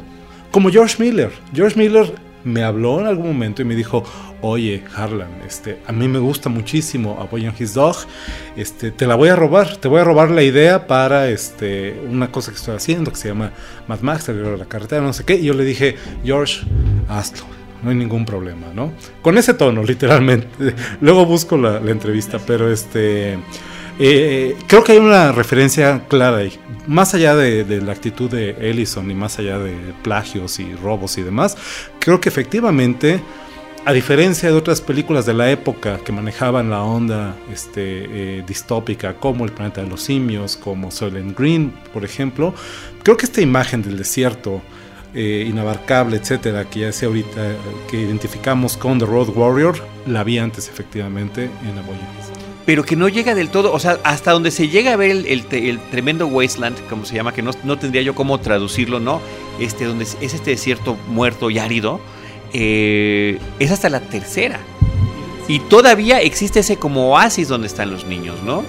Como 0.51 0.69
George 0.69 0.95
Miller. 0.99 1.31
George 1.53 1.77
Miller 1.77 2.13
me 2.43 2.63
habló 2.63 2.99
en 2.99 3.07
algún 3.07 3.27
momento 3.27 3.61
y 3.61 3.65
me 3.65 3.75
dijo, 3.75 4.03
oye 4.41 4.83
Harlan, 4.95 5.41
este, 5.47 5.79
a 5.87 5.91
mí 5.91 6.07
me 6.07 6.19
gusta 6.19 6.49
muchísimo 6.49 7.17
A 7.21 7.25
Boy 7.25 7.45
and 7.45 7.59
His 7.59 7.73
Dog, 7.73 7.95
este, 8.55 8.91
te 8.91 9.07
la 9.07 9.15
voy 9.15 9.29
a 9.29 9.35
robar, 9.35 9.77
te 9.77 9.87
voy 9.87 10.01
a 10.01 10.03
robar 10.03 10.31
la 10.31 10.43
idea 10.43 10.87
para 10.87 11.29
este, 11.29 11.99
una 12.09 12.31
cosa 12.31 12.51
que 12.51 12.57
estoy 12.57 12.75
haciendo 12.75 13.11
que 13.11 13.17
se 13.17 13.29
llama 13.29 13.51
Mad 13.87 14.01
Max, 14.01 14.29
el 14.29 14.43
de 14.43 14.57
la 14.57 14.65
carretera, 14.65 15.01
no 15.01 15.13
sé 15.13 15.23
qué, 15.23 15.35
y 15.35 15.45
yo 15.45 15.53
le 15.53 15.63
dije, 15.63 15.95
George, 16.23 16.61
hazlo. 17.07 17.45
No 17.81 17.89
hay 17.89 17.97
ningún 17.97 18.23
problema, 18.23 18.67
¿no? 18.73 18.93
Con 19.21 19.37
ese 19.37 19.53
tono, 19.53 19.83
literalmente. 19.83 20.73
Luego 21.01 21.25
busco 21.25 21.57
la 21.57 21.79
entrevista, 21.79 22.39
pero 22.39 22.71
este. 22.71 23.37
Eh, 23.99 24.57
creo 24.67 24.83
que 24.83 24.93
hay 24.93 24.97
una 24.97 25.31
referencia 25.31 26.03
clara 26.07 26.37
ahí. 26.37 26.59
Más 26.87 27.13
allá 27.13 27.35
de, 27.35 27.81
la 27.81 27.91
actitud 27.91 28.29
de 28.29 28.69
Ellison 28.69 29.09
y 29.09 29.13
más 29.13 29.39
allá 29.39 29.59
de 29.59 29.75
plagios 30.01 30.59
y 30.59 30.73
robos 30.75 31.17
y 31.17 31.21
demás, 31.21 31.57
creo 31.99 32.19
que 32.19 32.29
efectivamente, 32.29 33.21
a 33.85 33.93
diferencia 33.93 34.49
de 34.49 34.55
otras 34.55 34.81
películas 34.81 35.25
de 35.25 35.33
la 35.33 35.51
época 35.51 35.99
que 36.03 36.11
manejaban 36.11 36.69
la 36.69 36.83
onda 36.83 37.35
este, 37.51 38.39
eh, 38.39 38.43
distópica, 38.45 39.15
como 39.15 39.45
El 39.45 39.51
planeta 39.51 39.81
de 39.81 39.87
los 39.87 40.01
simios, 40.01 40.57
como 40.57 40.91
Soylent 40.91 41.37
Green, 41.37 41.71
por 41.93 42.03
ejemplo, 42.03 42.53
creo 43.03 43.15
que 43.15 43.25
esta 43.25 43.41
imagen 43.41 43.83
del 43.83 43.97
desierto 43.97 44.61
eh, 45.13 45.45
inabarcable, 45.47 46.17
etcétera, 46.17 46.65
que 46.65 46.79
ya 46.81 46.85
decía 46.87 47.07
ahorita, 47.07 47.51
eh, 47.51 47.57
que 47.89 48.01
identificamos 48.01 48.75
con 48.75 48.97
The 48.97 49.05
Road 49.05 49.29
Warrior, 49.29 49.75
la 50.07 50.23
vi 50.23 50.39
antes 50.39 50.67
efectivamente 50.67 51.51
en 51.63 51.77
Aboyens 51.77 52.32
pero 52.65 52.83
que 52.83 52.95
no 52.95 53.09
llega 53.09 53.35
del 53.35 53.49
todo, 53.49 53.73
o 53.73 53.79
sea, 53.79 53.99
hasta 54.03 54.31
donde 54.31 54.51
se 54.51 54.69
llega 54.69 54.93
a 54.93 54.95
ver 54.95 55.11
el, 55.11 55.79
tremendo 55.91 56.27
wasteland, 56.27 56.77
como 56.87 57.05
se 57.05 57.15
llama, 57.15 57.33
que 57.33 57.41
no, 57.41 57.51
no, 57.63 57.77
tendría 57.77 58.01
yo 58.01 58.15
cómo 58.15 58.39
traducirlo, 58.39 58.99
¿no? 58.99 59.21
Este, 59.59 59.85
donde 59.85 60.05
es 60.05 60.17
este 60.21 60.51
desierto 60.51 60.95
muerto 61.09 61.49
y 61.49 61.59
árido, 61.59 61.99
eh, 62.53 63.39
es 63.59 63.71
hasta 63.71 63.89
la 63.89 63.99
tercera. 63.99 64.59
Y 65.47 65.59
todavía 65.59 66.21
existe 66.21 66.61
ese 66.61 66.77
como 66.77 67.11
oasis 67.11 67.49
donde 67.49 67.67
están 67.67 67.91
los 67.91 68.05
niños, 68.05 68.41
¿no? 68.43 68.63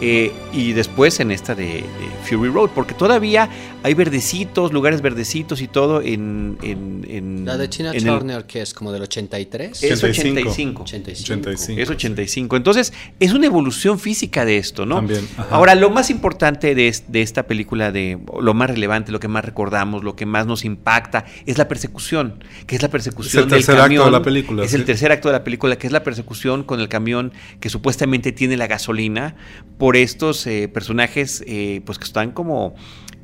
Eh, 0.00 0.32
y 0.56 0.72
después 0.72 1.20
en 1.20 1.30
esta 1.30 1.54
de, 1.54 1.66
de, 1.66 1.84
Fury 2.24 2.48
Road, 2.48 2.70
porque 2.74 2.94
todavía 2.94 3.48
hay 3.82 3.92
verdecitos, 3.92 4.72
lugares 4.72 5.02
verdecitos 5.02 5.60
y 5.60 5.68
todo 5.68 6.00
en... 6.00 6.56
en, 6.62 7.06
en 7.08 7.44
la 7.44 7.58
de 7.58 7.66
en 7.66 8.04
Turner, 8.04 8.38
el, 8.38 8.44
que 8.46 8.62
es 8.62 8.72
como 8.72 8.90
del 8.90 9.02
83. 9.02 9.82
Es 9.82 10.02
85. 10.02 10.82
85. 10.82 11.34
85. 11.42 11.80
Es 11.80 11.90
85. 11.90 12.56
Entonces, 12.56 12.92
es 13.20 13.32
una 13.32 13.46
evolución 13.46 13.98
física 13.98 14.44
de 14.44 14.56
esto, 14.56 14.86
¿no? 14.86 14.96
También. 14.96 15.28
Ahora, 15.50 15.74
lo 15.74 15.90
más 15.90 16.10
importante 16.10 16.74
de, 16.74 16.96
de, 17.06 17.22
esta 17.22 17.46
película, 17.46 17.92
de 17.92 18.18
lo 18.40 18.54
más 18.54 18.70
relevante, 18.70 19.12
lo 19.12 19.20
que 19.20 19.28
más 19.28 19.44
recordamos, 19.44 20.02
lo 20.04 20.16
que 20.16 20.24
más 20.24 20.46
nos 20.46 20.64
impacta, 20.64 21.26
es 21.44 21.58
la 21.58 21.68
persecución, 21.68 22.42
que 22.66 22.76
es 22.76 22.82
la 22.82 22.88
persecución 22.88 23.30
es 23.30 23.44
el 23.44 23.50
del 23.50 23.58
tercer 23.58 23.76
camión. 23.76 24.02
acto 24.02 24.10
de 24.10 24.18
la 24.18 24.24
película. 24.24 24.64
Es 24.64 24.70
¿sí? 24.70 24.76
el 24.76 24.84
tercer 24.86 25.12
acto 25.12 25.28
de 25.28 25.32
la 25.32 25.44
película, 25.44 25.76
que 25.76 25.86
es 25.86 25.92
la 25.92 26.02
persecución 26.02 26.64
con 26.64 26.80
el 26.80 26.88
camión 26.88 27.32
que 27.60 27.68
supuestamente 27.68 28.32
tiene 28.32 28.56
la 28.56 28.66
gasolina 28.66 29.36
por 29.78 29.96
estos 29.96 30.45
eh, 30.46 30.68
personajes 30.68 31.42
eh, 31.46 31.80
pues 31.84 31.98
que 31.98 32.04
están 32.04 32.32
como 32.32 32.74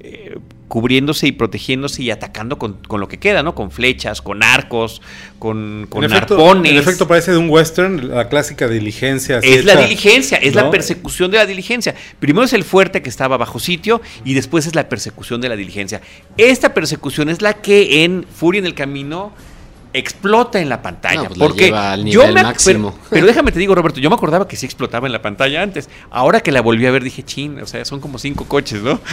eh, 0.00 0.38
cubriéndose 0.66 1.28
y 1.28 1.32
protegiéndose 1.32 2.02
y 2.02 2.10
atacando 2.10 2.58
con, 2.58 2.78
con, 2.88 2.98
lo 2.98 3.06
que 3.06 3.18
queda, 3.18 3.42
¿no? 3.42 3.54
Con 3.54 3.70
flechas, 3.70 4.22
con 4.22 4.42
arcos, 4.42 5.02
con, 5.38 5.86
con 5.88 6.02
en 6.02 6.10
efecto, 6.10 6.34
arpones. 6.34 6.72
En 6.72 6.78
efecto, 6.78 7.06
parece 7.06 7.30
de 7.30 7.36
un 7.36 7.50
western, 7.50 8.08
la 8.08 8.28
clásica 8.28 8.66
diligencia. 8.66 9.38
Es 9.38 9.44
hecha, 9.44 9.74
la 9.74 9.82
diligencia, 9.82 10.38
es 10.38 10.54
¿no? 10.54 10.62
la 10.62 10.70
persecución 10.70 11.30
de 11.30 11.36
la 11.36 11.46
diligencia. 11.46 11.94
Primero 12.18 12.46
es 12.46 12.52
el 12.54 12.64
fuerte 12.64 13.02
que 13.02 13.10
estaba 13.10 13.36
bajo 13.36 13.60
sitio 13.60 14.00
y 14.24 14.34
después 14.34 14.66
es 14.66 14.74
la 14.74 14.88
persecución 14.88 15.40
de 15.42 15.50
la 15.50 15.56
diligencia. 15.56 16.00
Esta 16.38 16.72
persecución 16.72 17.28
es 17.28 17.42
la 17.42 17.54
que 17.54 18.02
en 18.02 18.24
Furia 18.24 18.60
en 18.60 18.66
el 18.66 18.74
Camino 18.74 19.32
explota 19.92 20.60
en 20.60 20.68
la 20.68 20.82
pantalla. 20.82 21.22
No, 21.22 21.28
pues 21.28 21.38
porque 21.38 21.70
la 21.70 21.96
lleva 21.96 22.10
yo 22.10 22.26
me 22.32 22.42
máximo. 22.42 22.90
Pero, 22.90 23.02
pero, 23.10 23.26
déjame 23.26 23.52
te 23.52 23.58
digo, 23.58 23.74
Roberto, 23.74 24.00
yo 24.00 24.10
me 24.10 24.16
acordaba 24.16 24.48
que 24.48 24.56
sí 24.56 24.66
explotaba 24.66 25.06
en 25.06 25.12
la 25.12 25.22
pantalla 25.22 25.62
antes. 25.62 25.88
Ahora 26.10 26.40
que 26.40 26.52
la 26.52 26.60
volví 26.60 26.86
a 26.86 26.90
ver 26.90 27.02
dije, 27.04 27.22
chin, 27.22 27.60
o 27.60 27.66
sea, 27.66 27.84
son 27.84 28.00
como 28.00 28.18
cinco 28.18 28.46
coches, 28.46 28.82
¿no? 28.82 29.00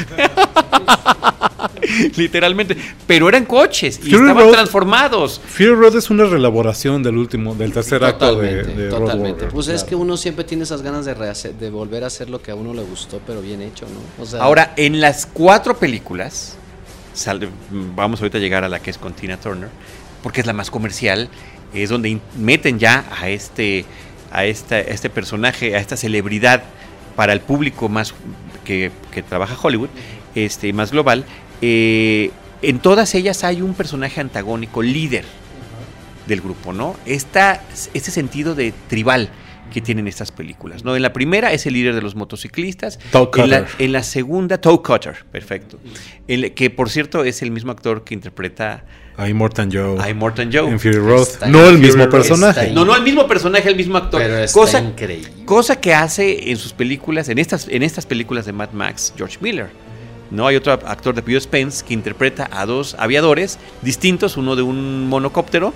Literalmente. 2.18 2.78
Pero 3.08 3.30
eran 3.30 3.46
coches 3.46 3.98
y 3.98 4.12
Fury 4.12 4.16
estaban 4.16 4.38
Road, 4.38 4.54
transformados. 4.54 5.42
Fury 5.46 5.74
Road 5.74 5.96
es 5.98 6.10
una 6.10 6.26
reelaboración 6.26 7.04
del 7.04 7.18
último, 7.18 7.56
del 7.56 7.74
tercer 7.74 8.00
totalmente, 8.00 8.60
acto 8.60 8.72
de, 8.72 8.84
de 8.84 8.90
Totalmente. 8.90 9.32
Warrior, 9.32 9.52
pues 9.52 9.66
claro. 9.66 9.78
es 9.78 9.84
que 9.84 9.96
uno 9.96 10.18
siempre 10.18 10.44
tiene 10.44 10.64
esas 10.64 10.82
ganas 10.82 11.06
de, 11.06 11.14
rehacer, 11.14 11.54
de 11.56 11.70
volver 11.70 12.04
a 12.04 12.08
hacer 12.08 12.30
lo 12.30 12.42
que 12.42 12.52
a 12.52 12.56
uno 12.56 12.74
le 12.74 12.84
gustó, 12.84 13.22
pero 13.26 13.42
bien 13.42 13.62
hecho, 13.62 13.86
¿no? 13.86 14.24
O 14.24 14.26
sea, 14.26 14.42
Ahora, 14.42 14.74
en 14.78 15.02
las 15.02 15.26
cuatro 15.26 15.78
películas, 15.78 16.58
sale, 17.14 17.50
vamos 17.70 18.22
ahorita 18.22 18.38
a 18.38 18.42
llegar 18.42 18.64
a 18.64 18.70
la 18.70 18.80
que 18.80 18.92
es 18.92 18.98
con 18.98 19.14
Tina 19.14 19.38
Turner, 19.38 19.70
porque 20.24 20.42
es 20.42 20.48
la 20.48 20.54
más 20.54 20.72
comercial, 20.72 21.30
es 21.74 21.90
donde 21.90 22.20
meten 22.38 22.80
ya 22.80 23.06
a 23.20 23.30
este, 23.30 23.86
a 24.32 24.46
esta, 24.46 24.76
a 24.76 24.80
este 24.80 25.10
personaje, 25.10 25.76
a 25.76 25.80
esta 25.80 25.98
celebridad 25.98 26.64
para 27.16 27.34
el 27.34 27.42
público 27.42 27.90
más 27.90 28.14
que, 28.64 28.92
que 29.12 29.22
trabaja 29.24 29.58
Hollywood, 29.62 29.90
este, 30.36 30.72
más 30.74 30.92
global. 30.92 31.26
Eh, 31.62 32.32
en 32.62 32.80
todas 32.80 33.16
ellas 33.16 33.44
hay 33.44 33.62
un 33.62 33.74
personaje 33.74 34.20
antagónico, 34.22 34.82
líder 34.82 35.26
del 36.28 36.42
grupo, 36.42 36.74
¿no? 36.74 36.96
Esta, 37.06 37.62
este 37.94 38.12
sentido 38.12 38.56
de 38.56 38.74
tribal, 38.88 39.30
que 39.70 39.82
tienen 39.82 40.08
estas 40.08 40.32
películas. 40.32 40.84
¿no? 40.84 40.96
En 40.96 41.02
la 41.02 41.14
primera 41.14 41.54
es 41.54 41.66
el 41.68 41.74
líder 41.74 41.94
de 41.96 42.02
los 42.02 42.16
motociclistas. 42.16 43.00
Toe 43.12 43.30
en, 43.38 43.50
la, 43.52 43.68
en 43.78 43.92
la 43.92 44.04
segunda, 44.04 44.60
Toe 44.60 44.82
Cutter, 44.82 45.26
perfecto. 45.32 45.80
El- 46.28 46.54
que 46.54 46.70
por 46.70 46.90
cierto 46.90 47.24
es 47.24 47.42
el 47.42 47.52
mismo 47.52 47.72
actor 47.72 48.04
que 48.04 48.14
interpreta 48.16 48.84
A 49.20 49.28
Immortan 49.28 49.70
Joe. 49.72 50.02
a 50.02 50.10
Immortan 50.10 50.50
Joe. 50.52 50.70
En 50.70 50.80
Fury 50.80 50.96
Road. 50.98 51.24
Está 51.24 51.48
no 51.48 51.68
el 51.68 51.78
mismo 51.78 52.04
Road. 52.06 52.12
personaje. 52.12 52.72
No, 52.72 52.86
no 52.86 52.96
el 52.96 53.04
mismo 53.04 53.28
personaje, 53.28 53.68
el 53.70 53.76
mismo 53.76 53.98
actor. 53.98 54.22
Pero 54.22 54.38
está 54.38 54.54
cosa, 54.60 54.80
increíble. 54.80 55.30
cosa 55.46 55.80
que 55.82 55.94
hace 55.94 56.50
en 56.52 56.58
sus 56.58 56.72
películas, 56.74 57.28
en 57.30 57.38
estas, 57.38 57.68
en 57.68 57.84
estas 57.84 58.06
películas 58.06 58.46
de 58.46 58.54
Mad 58.54 58.72
Max, 58.72 59.14
George 59.18 59.38
Miller. 59.42 59.70
No 60.32 60.46
hay 60.48 60.56
otro 60.56 60.72
actor 60.74 61.16
de 61.16 61.22
Peter 61.24 61.42
Spence 61.42 61.84
que 61.84 61.94
interpreta 61.94 62.48
a 62.52 62.66
dos 62.66 62.96
aviadores 63.00 63.58
distintos, 63.82 64.38
uno 64.38 64.56
de 64.56 64.62
un 64.62 65.08
monocóptero 65.10 65.74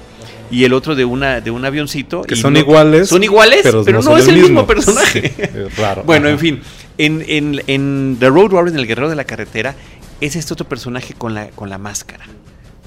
y 0.52 0.64
el 0.64 0.74
otro 0.74 0.94
de 0.96 1.04
una 1.06 1.42
de 1.42 1.50
un 1.52 1.66
avioncito. 1.66 2.22
Que 2.22 2.36
y 2.36 2.38
son 2.38 2.54
no- 2.54 2.60
iguales, 2.60 3.10
Son 3.10 3.24
iguales, 3.24 3.62
pero, 3.64 3.84
pero 3.84 4.02
no, 4.04 4.16
es 4.16 4.26
el 4.28 4.36
el 4.36 4.42
mismo, 4.42 4.62
mismo. 4.62 4.68
personaje. 4.68 5.34
Sí, 5.36 5.42
es 5.42 5.76
raro. 5.78 6.04
Bueno, 6.06 6.28
Ajá. 6.28 6.34
en 6.34 6.40
fin, 6.40 6.62
en, 7.00 7.26
en- 7.28 7.62
en 7.68 8.18
The 8.20 8.30
Road 8.30 8.54
Warrior, 8.54 8.70
en 8.70 8.78
El 8.80 8.86
Guerrero 8.88 9.10
de 9.10 9.16
la 9.16 9.24
Carretera, 9.26 9.74
es 10.22 10.36
este 10.36 10.54
otro 10.54 10.70
personaje 10.70 11.14
con 11.16 11.34
la, 11.34 11.50
con 11.50 11.70
la 11.70 11.80
máscara. 11.80 12.26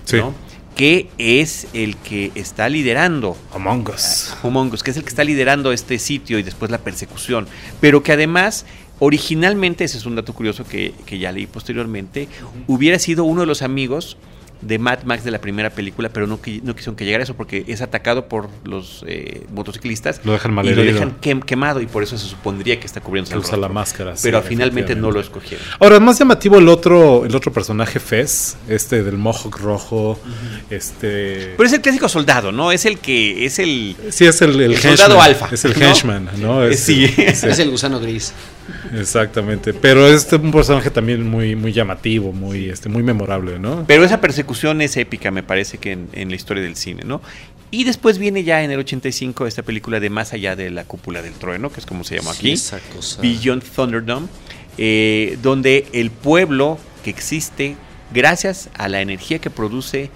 Sí. 0.06 0.16
¿no? 0.16 0.34
Que 0.74 1.08
es 1.18 1.68
el 1.74 1.96
que 1.96 2.32
está 2.34 2.68
liderando 2.70 3.36
Among 3.54 3.88
Us. 3.88 4.34
Among 4.42 4.72
Us, 4.72 4.82
que 4.82 4.90
es 4.92 4.96
el 4.96 5.02
que 5.02 5.10
está 5.10 5.24
liderando 5.24 5.72
este 5.72 5.98
sitio 5.98 6.38
y 6.38 6.42
después 6.42 6.70
la 6.70 6.78
persecución, 6.78 7.46
pero 7.80 8.02
que 8.02 8.12
además 8.12 8.64
originalmente, 8.98 9.84
ese 9.84 9.98
es 9.98 10.06
un 10.06 10.16
dato 10.16 10.32
curioso 10.32 10.64
que, 10.64 10.94
que 11.04 11.18
ya 11.18 11.32
leí 11.32 11.46
posteriormente, 11.46 12.28
hubiera 12.66 12.98
sido 12.98 13.24
uno 13.24 13.42
de 13.42 13.46
los 13.46 13.60
amigos 13.60 14.16
de 14.62 14.78
Mad 14.78 15.02
Max 15.04 15.22
de 15.24 15.30
la 15.30 15.40
primera 15.40 15.70
película, 15.70 16.08
pero 16.08 16.26
no, 16.26 16.40
no 16.62 16.74
quisieron 16.74 16.96
que 16.96 17.04
llegara 17.04 17.22
eso 17.24 17.34
porque 17.34 17.64
es 17.66 17.82
atacado 17.82 18.26
por 18.28 18.48
los 18.64 19.04
eh, 19.06 19.46
motociclistas 19.52 20.20
Lo 20.24 20.32
dejan 20.32 20.52
y 20.64 20.70
lo 20.70 20.82
dejan 20.82 21.20
quem- 21.20 21.42
quemado 21.44 21.80
y 21.80 21.86
por 21.86 22.02
eso 22.02 22.16
se 22.16 22.26
supondría 22.26 22.80
que 22.80 22.86
está 22.86 23.00
cubriendo 23.00 23.30
Que 23.30 23.38
usa 23.38 23.56
la 23.56 23.68
máscara. 23.68 24.16
sí, 24.16 24.22
Pero 24.24 24.42
finalmente 24.42 24.94
no 24.94 25.10
lo 25.10 25.20
escogieron. 25.20 25.64
Ahora, 25.78 26.00
más 26.00 26.18
llamativo 26.18 26.58
el 26.58 26.68
otro, 26.68 27.24
el 27.26 27.34
otro 27.34 27.52
personaje, 27.52 28.00
Fez, 28.00 28.56
este 28.68 29.02
del 29.02 29.18
Mohawk 29.18 29.58
rojo, 29.58 30.18
este... 30.70 31.54
Pero 31.56 31.66
es 31.66 31.72
el 31.72 31.80
clásico 31.80 32.08
soldado, 32.08 32.52
¿no? 32.52 32.72
Es 32.72 32.84
el 32.86 32.98
que 32.98 33.44
es 33.44 33.58
el 33.58 33.96
sí, 34.10 34.24
es 34.26 34.40
el, 34.42 34.60
el 34.60 34.72
el 34.72 34.78
soldado 34.78 35.14
henchman, 35.14 35.26
alfa, 35.26 35.48
Es 35.52 35.64
el 35.64 35.78
¿no? 35.78 35.86
henchman, 35.86 36.28
¿no? 36.38 36.64
Es- 36.68 36.80
Sí. 36.80 37.12
Es 37.16 37.42
el 37.58 37.70
gusano 37.70 38.00
gris. 38.00 38.32
Exactamente. 38.94 39.72
Pero 39.74 40.06
es 40.06 40.30
un 40.32 40.50
personaje 40.52 40.90
también 40.90 41.26
muy, 41.28 41.54
muy 41.56 41.72
llamativo, 41.72 42.32
muy, 42.32 42.68
este, 42.68 42.88
muy 42.88 43.02
memorable, 43.02 43.58
¿no? 43.58 43.84
Pero 43.86 44.04
esa 44.04 44.20
persecución 44.20 44.80
es 44.82 44.96
épica, 44.96 45.30
me 45.30 45.42
parece 45.42 45.78
que 45.78 45.92
en, 45.92 46.08
en 46.12 46.30
la 46.30 46.36
historia 46.36 46.62
del 46.62 46.76
cine, 46.76 47.02
¿no? 47.04 47.20
Y 47.70 47.84
después 47.84 48.18
viene 48.18 48.44
ya 48.44 48.62
en 48.62 48.70
el 48.70 48.78
85 48.78 49.46
esta 49.46 49.62
película 49.62 49.98
de 50.00 50.08
Más 50.10 50.32
allá 50.32 50.54
de 50.56 50.70
la 50.70 50.84
cúpula 50.84 51.20
del 51.22 51.32
trueno, 51.34 51.70
que 51.70 51.80
es 51.80 51.86
como 51.86 52.04
se 52.04 52.16
llama 52.16 52.32
Sí, 52.32 52.38
aquí, 52.38 52.52
esa 52.52 52.78
cosa. 52.94 53.20
Beyond 53.20 53.62
Thunderdome, 53.64 54.28
eh, 54.78 55.36
donde 55.42 55.86
el 55.92 56.10
pueblo 56.10 56.78
que 57.02 57.10
existe 57.10 57.74
gracias 58.14 58.68
a 58.78 58.88
la 58.88 59.00
energía 59.00 59.40
que 59.40 59.50
produce 59.50 60.10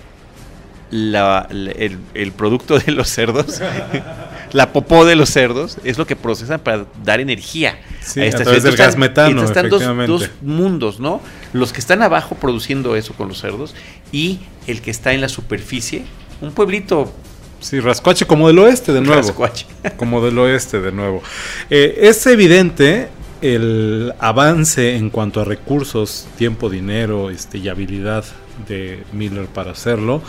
la- 0.93 1.49
la- 1.51 1.73
el, 1.73 1.99
el 2.15 2.33
producto 2.33 2.79
de 2.79 2.93
los 2.93 3.09
cerdos, 3.09 3.61
la 4.53 4.73
popó 4.73 5.05
de 5.05 5.17
los 5.17 5.31
cerdos, 5.31 5.79
es 5.85 5.99
lo 5.99 6.07
que 6.07 6.17
procesan 6.17 6.61
para 6.61 6.87
dar 7.05 7.21
energía 7.21 7.79
Sí, 8.01 8.21
a 8.21 8.25
a 8.25 8.27
esta 8.27 8.43
través 8.45 8.63
ciudad. 8.63 8.77
del 8.77 8.81
Entonces 8.81 8.87
gas 8.87 8.97
metano, 8.97 9.45
están 9.45 9.69
dos, 9.69 9.83
dos 10.07 10.31
mundos, 10.43 11.01
¿no? 11.01 11.21
Los 11.53 11.73
que 11.73 11.81
están 11.81 12.03
abajo 12.03 12.35
produciendo 12.35 12.97
eso 12.97 13.15
con 13.15 13.29
los 13.29 13.39
cerdos 13.41 13.75
y 14.13 14.41
el 14.67 14.81
que 14.83 14.91
está 14.91 15.13
en 15.13 15.21
la 15.21 15.29
superficie, 15.29 16.05
un 16.41 16.53
pueblito 16.53 17.13
Sí, 17.61 17.79
Rascuache 17.79 18.25
como 18.27 18.47
del 18.49 18.59
oeste 18.59 18.93
de 18.93 19.03
nuevo. 19.03 19.21
rascuache. 19.21 19.67
como 19.99 20.25
del 20.25 20.39
oeste 20.39 20.81
de 20.81 20.93
nuevo. 20.93 21.23
Eh, 21.69 21.99
es 22.03 22.27
evidente 22.27 23.09
el 23.43 24.15
avance 24.19 24.97
en 24.97 25.11
cuanto 25.11 25.41
a 25.43 25.45
recursos, 25.45 26.27
tiempo, 26.39 26.71
dinero 26.71 27.29
este, 27.31 27.59
y 27.59 27.69
habilidad 27.69 28.25
de 28.67 29.03
Miller 29.13 29.47
para 29.47 29.73
hacerlo 29.73 30.23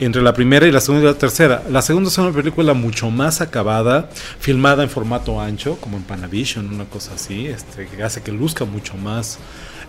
entre 0.00 0.22
la 0.22 0.32
primera 0.34 0.66
y 0.66 0.72
la 0.72 0.80
segunda 0.80 1.04
y 1.08 1.12
la 1.12 1.18
tercera. 1.18 1.62
La 1.70 1.82
segunda 1.82 2.08
es 2.10 2.18
una 2.18 2.32
película 2.32 2.74
mucho 2.74 3.10
más 3.10 3.40
acabada, 3.40 4.10
filmada 4.40 4.82
en 4.82 4.90
formato 4.90 5.40
ancho, 5.40 5.76
como 5.80 5.96
en 5.96 6.02
Panavision, 6.02 6.72
una 6.72 6.84
cosa 6.86 7.12
así, 7.14 7.46
este, 7.46 7.86
que 7.86 8.02
hace 8.02 8.22
que 8.22 8.32
luzca 8.32 8.64
mucho 8.64 8.96
más 8.96 9.38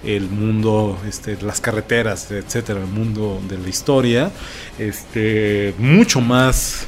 el 0.03 0.29
mundo, 0.29 0.99
este, 1.07 1.37
las 1.41 1.59
carreteras, 1.61 2.29
etcétera, 2.29 2.79
el 2.81 2.85
mundo 2.87 3.41
de 3.49 3.57
la 3.57 3.67
historia, 3.69 4.29
este, 4.77 5.73
mucho 5.79 6.21
más 6.21 6.85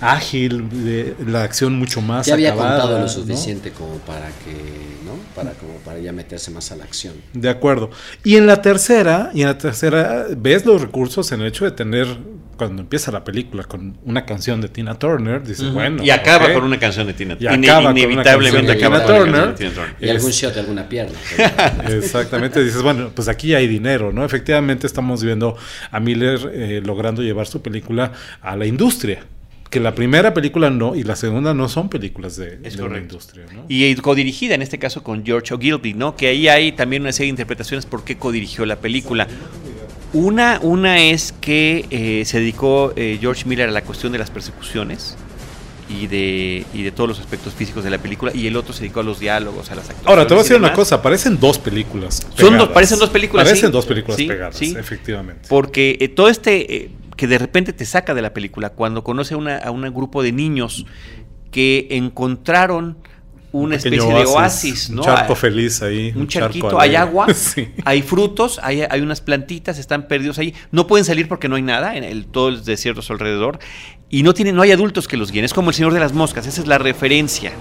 ágil, 0.00 0.68
de- 0.84 1.14
la 1.26 1.42
acción 1.42 1.74
mucho 1.78 2.00
más 2.00 2.26
Ya 2.26 2.34
había 2.34 2.52
acabada, 2.52 2.76
contado 2.80 2.98
lo 3.00 3.04
¿no? 3.04 3.08
suficiente 3.10 3.70
como 3.72 3.96
para 3.98 4.28
que, 4.28 4.52
¿no? 5.04 5.12
Para 5.34 5.50
como 5.52 5.74
para 5.84 5.98
ya 5.98 6.12
meterse 6.12 6.50
más 6.50 6.70
a 6.72 6.76
la 6.76 6.84
acción. 6.84 7.14
De 7.34 7.50
acuerdo. 7.50 7.90
Y 8.24 8.36
en 8.36 8.46
la 8.46 8.62
tercera, 8.62 9.30
y 9.34 9.42
en 9.42 9.48
la 9.48 9.58
tercera 9.58 10.26
ves 10.36 10.64
los 10.64 10.80
recursos 10.80 11.32
en 11.32 11.40
el 11.42 11.48
hecho 11.48 11.64
de 11.66 11.72
tener 11.72 12.06
cuando 12.60 12.82
empieza 12.82 13.10
la 13.10 13.24
película 13.24 13.64
con 13.64 13.96
una 14.04 14.26
canción 14.26 14.60
de 14.60 14.68
Tina 14.68 14.98
Turner, 14.98 15.42
dices, 15.42 15.72
bueno, 15.72 16.04
y 16.04 16.10
acaba 16.10 16.52
con 16.52 16.64
una 16.64 16.78
canción 16.78 17.06
de 17.06 17.14
Tina 17.14 17.38
una 17.40 17.54
Inevitablemente 17.54 18.72
acaba 18.72 19.02
con 19.02 19.14
una 19.14 19.18
Turner. 19.18 19.32
canción 19.32 19.48
de 19.48 19.56
Tina 19.56 19.70
Turner. 19.70 19.96
Y 19.98 20.08
algún 20.10 20.30
shot 20.30 20.52
de 20.52 20.60
alguna 20.60 20.86
pierna. 20.86 21.18
Exactamente, 21.88 22.62
dices, 22.62 22.82
bueno, 22.82 23.12
pues 23.14 23.28
aquí 23.28 23.54
hay 23.54 23.66
dinero, 23.66 24.12
¿no? 24.12 24.26
Efectivamente 24.26 24.86
estamos 24.86 25.24
viendo 25.24 25.56
a 25.90 26.00
Miller 26.00 26.50
eh, 26.52 26.82
logrando 26.84 27.22
llevar 27.22 27.46
su 27.46 27.62
película 27.62 28.12
a 28.42 28.56
la 28.56 28.66
industria. 28.66 29.24
Que 29.70 29.80
la 29.80 29.94
primera 29.94 30.34
película 30.34 30.68
no 30.68 30.94
y 30.94 31.02
la 31.02 31.16
segunda 31.16 31.54
no 31.54 31.66
son 31.70 31.88
películas 31.88 32.36
de, 32.36 32.58
Es 32.62 32.76
de 32.76 32.82
correcto. 32.82 33.14
industria, 33.14 33.46
¿no? 33.54 33.64
Y 33.68 33.94
codirigida 33.94 34.54
en 34.54 34.60
este 34.60 34.78
caso 34.78 35.02
con 35.02 35.24
George 35.24 35.54
Ogilvy, 35.54 35.94
¿no? 35.94 36.14
Que 36.14 36.26
ahí 36.26 36.46
hay 36.48 36.72
también 36.72 37.02
una 37.02 37.12
serie 37.12 37.28
de 37.28 37.30
interpretaciones 37.30 37.86
por 37.86 38.04
qué 38.04 38.18
codirigió 38.18 38.66
la 38.66 38.76
película. 38.76 39.26
Una, 40.12 40.58
una 40.62 40.98
es 41.00 41.32
que 41.40 41.86
eh, 41.90 42.24
se 42.24 42.40
dedicó 42.40 42.92
eh, 42.96 43.18
George 43.20 43.44
Miller 43.46 43.68
a 43.68 43.72
la 43.72 43.82
cuestión 43.82 44.10
de 44.12 44.18
las 44.18 44.30
persecuciones 44.30 45.16
y 45.88 46.06
de, 46.08 46.64
y 46.74 46.82
de 46.82 46.92
todos 46.92 47.08
los 47.08 47.20
aspectos 47.20 47.54
físicos 47.54 47.82
de 47.84 47.90
la 47.90 47.98
película, 47.98 48.32
y 48.34 48.46
el 48.46 48.56
otro 48.56 48.72
se 48.72 48.80
dedicó 48.82 49.00
a 49.00 49.02
los 49.02 49.18
diálogos, 49.20 49.70
a 49.70 49.74
las 49.74 49.84
actuaciones. 49.90 50.06
Ahora, 50.08 50.26
te 50.26 50.34
voy 50.34 50.40
a 50.40 50.42
decir 50.44 50.56
una 50.56 50.72
cosa, 50.72 51.00
parecen 51.02 51.38
dos 51.38 51.58
películas. 51.58 52.26
Son 52.36 52.56
dos- 52.58 52.68
parecen 52.70 52.98
dos 52.98 53.10
películas, 53.10 53.44
Parecen 53.46 53.68
sí. 53.68 53.72
dos 53.72 53.86
películas 53.86 54.16
Sí, 54.16 54.26
pegadas, 54.26 54.56
sí. 54.56 54.74
efectivamente. 54.78 55.46
Porque 55.48 55.96
eh, 56.00 56.08
todo 56.08 56.28
este 56.28 56.90
que 57.16 57.26
de 57.26 57.38
repente 57.38 57.72
te 57.72 57.84
saca 57.84 58.14
de 58.14 58.22
la 58.22 58.32
película, 58.32 58.70
cuando 58.70 59.04
conoce 59.04 59.34
una- 59.36 59.58
a 59.58 59.70
un 59.70 59.82
grupo 59.92 60.22
de 60.22 60.32
niños 60.32 60.86
que 61.50 61.88
encontraron 61.90 62.96
una 63.52 63.76
especie 63.76 63.98
de 64.12 64.24
oasis, 64.26 64.88
un 64.90 64.96
¿no? 64.96 65.02
charco 65.02 65.32
Ah, 65.32 65.36
feliz 65.36 65.82
ahí. 65.82 66.12
un 66.14 66.28
charquito, 66.28 66.80
hay 66.80 66.94
agua, 66.96 67.26
Sí. 67.34 67.68
hay 67.84 68.02
frutos, 68.02 68.60
hay, 68.62 68.82
hay 68.88 69.00
unas 69.00 69.20
plantitas, 69.20 69.78
están 69.78 70.06
perdidos 70.08 70.38
ahí. 70.38 70.54
No 70.70 70.86
pueden 70.86 71.04
salir 71.04 71.26
porque 71.28 71.48
no 71.48 71.56
hay 71.56 71.62
nada, 71.62 71.96
en 71.96 72.04
el, 72.04 72.26
todo 72.26 72.48
el 72.48 72.64
desierto 72.64 73.00
a 73.00 73.02
su 73.02 73.12
alrededor. 73.12 73.58
Y 74.08 74.22
no, 74.22 74.34
tienen, 74.34 74.56
no 74.56 74.62
hay 74.62 74.72
adultos 74.72 75.06
que 75.08 75.16
los 75.16 75.30
guíen. 75.32 75.44
Es 75.44 75.54
como 75.54 75.70
el 75.70 75.74
Señor 75.74 75.92
de 75.92 76.00
las 76.00 76.12
Moscas, 76.12 76.46
esa 76.46 76.60
es 76.60 76.66
la 76.66 76.78
referencia 76.78 77.52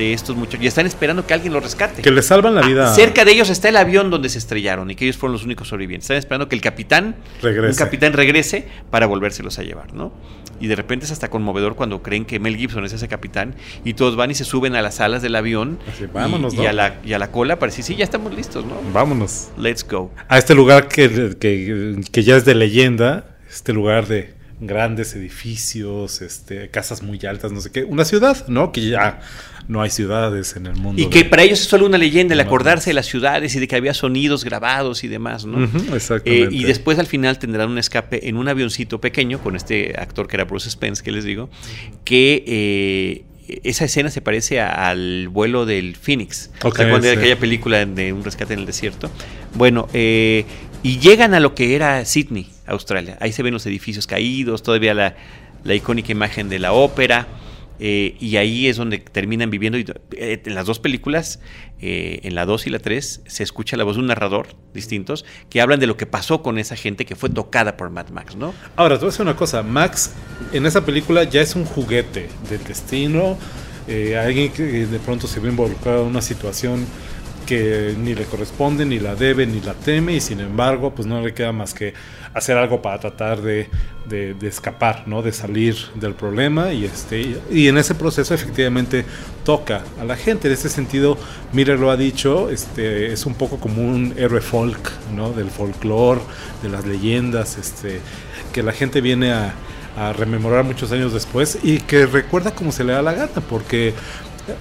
de 0.00 0.12
estos 0.14 0.34
muchachos. 0.36 0.62
Y 0.64 0.66
están 0.66 0.86
esperando 0.86 1.26
que 1.26 1.34
alguien 1.34 1.52
los 1.52 1.62
rescate. 1.62 2.02
Que 2.02 2.10
le 2.10 2.22
salvan 2.22 2.54
la 2.54 2.62
vida. 2.62 2.90
Ah, 2.90 2.94
cerca 2.94 3.24
de 3.24 3.32
ellos 3.32 3.50
está 3.50 3.68
el 3.68 3.76
avión 3.76 4.10
donde 4.10 4.28
se 4.28 4.38
estrellaron 4.38 4.90
y 4.90 4.94
que 4.96 5.04
ellos 5.04 5.16
fueron 5.18 5.34
los 5.34 5.44
únicos 5.44 5.68
sobrevivientes. 5.68 6.04
Están 6.06 6.16
esperando 6.16 6.48
que 6.48 6.56
el 6.56 6.62
capitán, 6.62 7.16
Regrese. 7.42 7.70
un 7.70 7.76
capitán 7.76 8.12
regrese 8.14 8.66
para 8.90 9.06
volvérselos 9.06 9.58
a 9.58 9.62
llevar, 9.62 9.92
¿no? 9.94 10.12
Y 10.60 10.66
de 10.66 10.76
repente 10.76 11.06
es 11.06 11.10
hasta 11.10 11.28
conmovedor 11.30 11.74
cuando 11.74 12.02
creen 12.02 12.24
que 12.26 12.38
Mel 12.38 12.56
Gibson 12.56 12.84
es 12.84 12.92
ese 12.92 13.08
capitán 13.08 13.54
y 13.84 13.94
todos 13.94 14.16
van 14.16 14.30
y 14.30 14.34
se 14.34 14.44
suben 14.44 14.74
a 14.76 14.82
las 14.82 15.00
alas 15.00 15.22
del 15.22 15.34
avión 15.36 15.78
Así, 15.90 16.04
y- 16.04 16.06
vámonos, 16.06 16.52
y, 16.52 16.58
¿no? 16.58 16.68
a 16.68 16.72
la, 16.72 16.96
y 17.04 17.12
a 17.14 17.18
la 17.18 17.30
cola 17.30 17.58
para 17.58 17.70
decir, 17.70 17.84
sí, 17.84 17.96
ya 17.96 18.04
estamos 18.04 18.34
listos, 18.34 18.64
¿no? 18.66 18.74
Vámonos. 18.92 19.48
Let's 19.56 19.86
go. 19.88 20.10
A 20.28 20.36
este 20.38 20.54
lugar 20.54 20.88
que, 20.88 21.36
que, 21.40 22.00
que 22.10 22.22
ya 22.22 22.36
es 22.36 22.44
de 22.44 22.54
leyenda, 22.54 23.36
este 23.50 23.72
lugar 23.72 24.06
de 24.06 24.34
grandes 24.60 25.14
edificios, 25.14 26.20
este, 26.22 26.68
casas 26.68 27.02
muy 27.02 27.18
altas, 27.26 27.50
no 27.52 27.60
sé 27.60 27.70
qué. 27.72 27.82
Una 27.84 28.04
ciudad, 28.04 28.46
¿no? 28.48 28.72
Que 28.72 28.88
ya 28.88 29.20
no 29.68 29.80
hay 29.82 29.90
ciudades 29.90 30.54
en 30.56 30.66
el 30.66 30.76
mundo. 30.76 31.00
Y 31.00 31.06
que 31.08 31.20
de- 31.24 31.24
para 31.30 31.42
ellos 31.42 31.60
es 31.60 31.66
solo 31.66 31.86
una 31.86 31.96
leyenda 31.98 32.34
el 32.34 32.40
acordarse 32.40 32.90
de 32.90 32.94
las 32.94 33.06
ciudades 33.06 33.54
y 33.54 33.60
de 33.60 33.66
que 33.68 33.76
había 33.76 33.94
sonidos 33.94 34.44
grabados 34.44 35.02
y 35.04 35.08
demás, 35.08 35.46
¿no? 35.46 35.64
Eh, 35.64 35.68
exactamente. 35.94 36.54
y 36.54 36.64
después 36.64 36.98
al 36.98 37.06
final 37.06 37.38
tendrán 37.38 37.70
un 37.70 37.78
escape 37.78 38.28
en 38.28 38.36
un 38.36 38.48
avioncito 38.48 39.00
pequeño 39.00 39.38
con 39.42 39.56
este 39.56 39.94
actor 39.98 40.28
que 40.28 40.36
era 40.36 40.44
Bruce 40.44 40.70
Spence, 40.70 41.02
que 41.02 41.12
les 41.12 41.24
digo, 41.24 41.48
que 42.04 42.44
eh, 42.46 43.24
esa 43.64 43.84
escena 43.84 44.10
se 44.10 44.20
parece 44.20 44.60
a- 44.60 44.88
al 44.90 45.28
vuelo 45.28 45.66
del 45.66 45.96
Phoenix. 45.96 46.50
Ok, 46.62 46.76
¿Se 46.76 46.82
acuerdan 46.82 47.02
de 47.02 47.12
sí. 47.12 47.18
aquella 47.18 47.38
película 47.38 47.84
de 47.84 48.12
un 48.12 48.22
rescate 48.24 48.54
en 48.54 48.60
el 48.60 48.66
desierto? 48.66 49.10
Bueno, 49.54 49.88
eh, 49.92 50.44
y 50.82 50.98
llegan 50.98 51.34
a 51.34 51.40
lo 51.40 51.54
que 51.54 51.74
era 51.74 52.04
Sydney, 52.04 52.48
Australia. 52.66 53.16
Ahí 53.20 53.32
se 53.32 53.42
ven 53.42 53.52
los 53.52 53.66
edificios 53.66 54.06
caídos, 54.06 54.62
todavía 54.62 54.94
la, 54.94 55.14
la 55.64 55.74
icónica 55.74 56.12
imagen 56.12 56.48
de 56.48 56.58
la 56.58 56.72
ópera. 56.72 57.26
Eh, 57.80 58.14
y 58.20 58.36
ahí 58.36 58.68
es 58.68 58.76
donde 58.76 58.98
terminan 58.98 59.50
viviendo. 59.50 59.78
Y, 59.78 59.86
eh, 60.12 60.42
en 60.44 60.54
las 60.54 60.66
dos 60.66 60.78
películas, 60.78 61.40
eh, 61.80 62.20
en 62.24 62.34
la 62.34 62.44
2 62.44 62.66
y 62.66 62.70
la 62.70 62.78
3, 62.78 63.22
se 63.26 63.42
escucha 63.42 63.76
la 63.78 63.84
voz 63.84 63.96
de 63.96 64.00
un 64.02 64.08
narrador 64.08 64.48
distintos 64.74 65.24
que 65.48 65.62
hablan 65.62 65.80
de 65.80 65.86
lo 65.86 65.96
que 65.96 66.04
pasó 66.04 66.42
con 66.42 66.58
esa 66.58 66.76
gente 66.76 67.06
que 67.06 67.16
fue 67.16 67.30
tocada 67.30 67.78
por 67.78 67.88
Mad 67.90 68.10
Max, 68.10 68.36
¿no? 68.36 68.52
Ahora, 68.76 68.96
te 68.96 69.00
voy 69.00 69.08
a 69.08 69.10
decir 69.12 69.22
una 69.22 69.36
cosa. 69.36 69.62
Max 69.62 70.12
en 70.52 70.66
esa 70.66 70.84
película 70.84 71.24
ya 71.24 71.40
es 71.40 71.56
un 71.56 71.64
juguete 71.64 72.28
del 72.50 72.62
destino. 72.64 73.38
eh, 73.88 74.16
alguien 74.16 74.52
que 74.52 74.62
de 74.62 74.98
pronto 75.00 75.26
se 75.26 75.40
ve 75.40 75.48
involucrado 75.48 76.02
en 76.02 76.08
una 76.08 76.22
situación 76.22 76.86
que 77.50 77.96
ni 77.98 78.14
le 78.14 78.26
corresponde, 78.26 78.86
ni 78.86 79.00
la 79.00 79.16
debe, 79.16 79.44
ni 79.44 79.60
la 79.60 79.74
teme, 79.74 80.12
y 80.14 80.20
sin 80.20 80.38
embargo, 80.38 80.94
pues 80.94 81.08
no 81.08 81.20
le 81.20 81.34
queda 81.34 81.50
más 81.50 81.74
que 81.74 81.94
hacer 82.32 82.56
algo 82.56 82.80
para 82.80 83.00
tratar 83.00 83.42
de, 83.42 83.68
de, 84.08 84.34
de 84.34 84.46
escapar, 84.46 85.08
¿no? 85.08 85.20
De 85.20 85.32
salir 85.32 85.74
del 85.96 86.14
problema, 86.14 86.72
y 86.72 86.84
este, 86.84 87.38
y 87.50 87.66
en 87.66 87.76
ese 87.76 87.96
proceso 87.96 88.34
efectivamente 88.34 89.04
toca 89.44 89.82
a 90.00 90.04
la 90.04 90.14
gente. 90.14 90.46
En 90.46 90.54
ese 90.54 90.68
sentido, 90.68 91.18
Miller 91.52 91.80
lo 91.80 91.90
ha 91.90 91.96
dicho, 91.96 92.50
este, 92.50 93.12
es 93.12 93.26
un 93.26 93.34
poco 93.34 93.58
como 93.58 93.82
un 93.82 94.14
héroe 94.16 94.40
folk, 94.40 94.92
¿no? 95.12 95.32
Del 95.32 95.50
folclore, 95.50 96.20
de 96.62 96.68
las 96.68 96.86
leyendas, 96.86 97.58
este, 97.58 98.00
que 98.52 98.62
la 98.62 98.72
gente 98.72 99.00
viene 99.00 99.32
a, 99.32 99.54
a 99.96 100.12
rememorar 100.12 100.62
muchos 100.62 100.92
años 100.92 101.12
después 101.12 101.58
y 101.64 101.80
que 101.80 102.06
recuerda 102.06 102.52
como 102.52 102.70
se 102.70 102.84
le 102.84 102.92
da 102.92 103.02
la 103.02 103.12
gana, 103.12 103.40
porque 103.48 103.92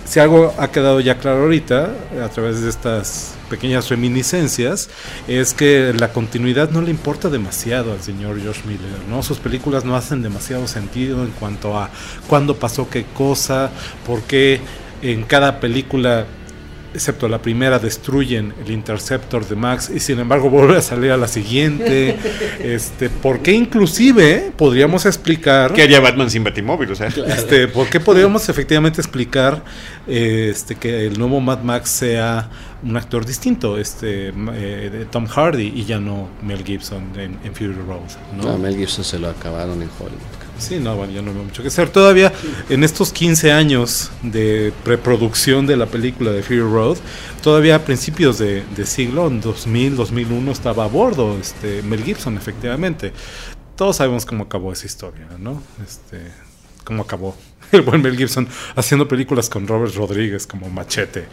si 0.05 0.19
algo 0.19 0.53
ha 0.57 0.71
quedado 0.71 0.99
ya 0.99 1.17
claro 1.17 1.43
ahorita, 1.43 1.91
a 2.23 2.29
través 2.29 2.61
de 2.61 2.69
estas 2.69 3.35
pequeñas 3.49 3.89
reminiscencias, 3.89 4.89
es 5.27 5.53
que 5.53 5.93
la 5.97 6.13
continuidad 6.13 6.69
no 6.69 6.81
le 6.81 6.91
importa 6.91 7.29
demasiado 7.29 7.93
al 7.93 8.01
señor 8.01 8.39
George 8.41 8.61
Miller, 8.65 8.99
¿no? 9.09 9.23
Sus 9.23 9.39
películas 9.39 9.85
no 9.85 9.95
hacen 9.95 10.21
demasiado 10.21 10.67
sentido 10.67 11.23
en 11.23 11.31
cuanto 11.31 11.77
a 11.77 11.89
cuándo 12.27 12.55
pasó 12.55 12.89
qué 12.89 13.05
cosa, 13.13 13.71
por 14.05 14.21
qué 14.23 14.61
en 15.01 15.23
cada 15.23 15.59
película 15.59 16.25
excepto 16.93 17.27
la 17.27 17.41
primera, 17.41 17.79
destruyen 17.79 18.53
el 18.63 18.71
Interceptor 18.71 19.47
de 19.47 19.55
Max 19.55 19.91
y 19.93 19.99
sin 19.99 20.19
embargo 20.19 20.49
vuelve 20.49 20.77
a 20.77 20.81
salir 20.81 21.11
a 21.11 21.17
la 21.17 21.27
siguiente. 21.27 22.17
este, 22.63 23.09
¿Por 23.09 23.39
qué 23.39 23.51
inclusive 23.51 24.51
podríamos 24.55 25.05
explicar... 25.05 25.73
¿Qué 25.73 25.83
haría 25.83 25.99
Batman 25.99 26.29
sin 26.29 26.43
Batimóvil? 26.43 26.91
O 26.91 26.95
sea, 26.95 27.07
este, 27.07 27.67
¿Por 27.67 27.87
qué 27.87 27.99
podríamos 27.99 28.47
efectivamente 28.49 29.01
explicar 29.01 29.63
eh, 30.07 30.49
este, 30.51 30.75
que 30.75 31.05
el 31.07 31.17
nuevo 31.17 31.39
Mad 31.39 31.61
Max 31.61 31.89
sea 31.89 32.49
un 32.81 32.95
actor 32.95 33.25
distinto, 33.25 33.77
este, 33.77 34.33
eh, 34.53 35.05
Tom 35.11 35.27
Hardy 35.27 35.73
y 35.75 35.85
ya 35.85 35.99
no 35.99 36.29
Mel 36.41 36.63
Gibson 36.63 37.11
en, 37.15 37.37
en 37.43 37.53
Fury 37.53 37.73
Road? 37.73 37.99
¿no? 38.37 38.43
No, 38.43 38.57
Mel 38.57 38.75
Gibson 38.75 39.03
se 39.03 39.19
lo 39.19 39.29
acabaron 39.29 39.81
en 39.81 39.89
Hollywood. 39.99 40.48
Sí, 40.59 40.77
no, 40.79 40.95
bueno, 40.95 41.13
ya 41.13 41.21
no 41.21 41.33
veo 41.33 41.43
mucho 41.43 41.61
que 41.61 41.69
hacer. 41.69 41.89
Todavía 41.89 42.33
en 42.69 42.83
estos 42.83 43.13
15 43.13 43.51
años 43.51 44.11
de 44.21 44.73
preproducción 44.83 45.65
de 45.65 45.77
la 45.77 45.85
película 45.85 46.31
de 46.31 46.43
Fury 46.43 46.59
Road, 46.59 46.97
todavía 47.41 47.75
a 47.75 47.79
principios 47.79 48.37
de, 48.37 48.63
de 48.75 48.85
siglo, 48.85 49.27
en 49.27 49.39
2000, 49.39 49.95
2001, 49.95 50.51
estaba 50.51 50.83
a 50.83 50.87
bordo 50.87 51.37
este, 51.39 51.81
Mel 51.83 52.03
Gibson, 52.03 52.37
efectivamente. 52.37 53.13
Todos 53.75 53.95
sabemos 53.95 54.25
cómo 54.25 54.43
acabó 54.43 54.73
esa 54.73 54.85
historia, 54.85 55.27
¿no? 55.39 55.63
Este, 55.81 56.31
cómo 56.83 57.03
acabó 57.03 57.35
el 57.71 57.81
buen 57.81 58.01
Mel 58.01 58.17
Gibson 58.17 58.47
haciendo 58.75 59.07
películas 59.07 59.49
con 59.49 59.65
Robert 59.65 59.95
Rodríguez 59.95 60.45
como 60.45 60.69
Machete. 60.69 61.25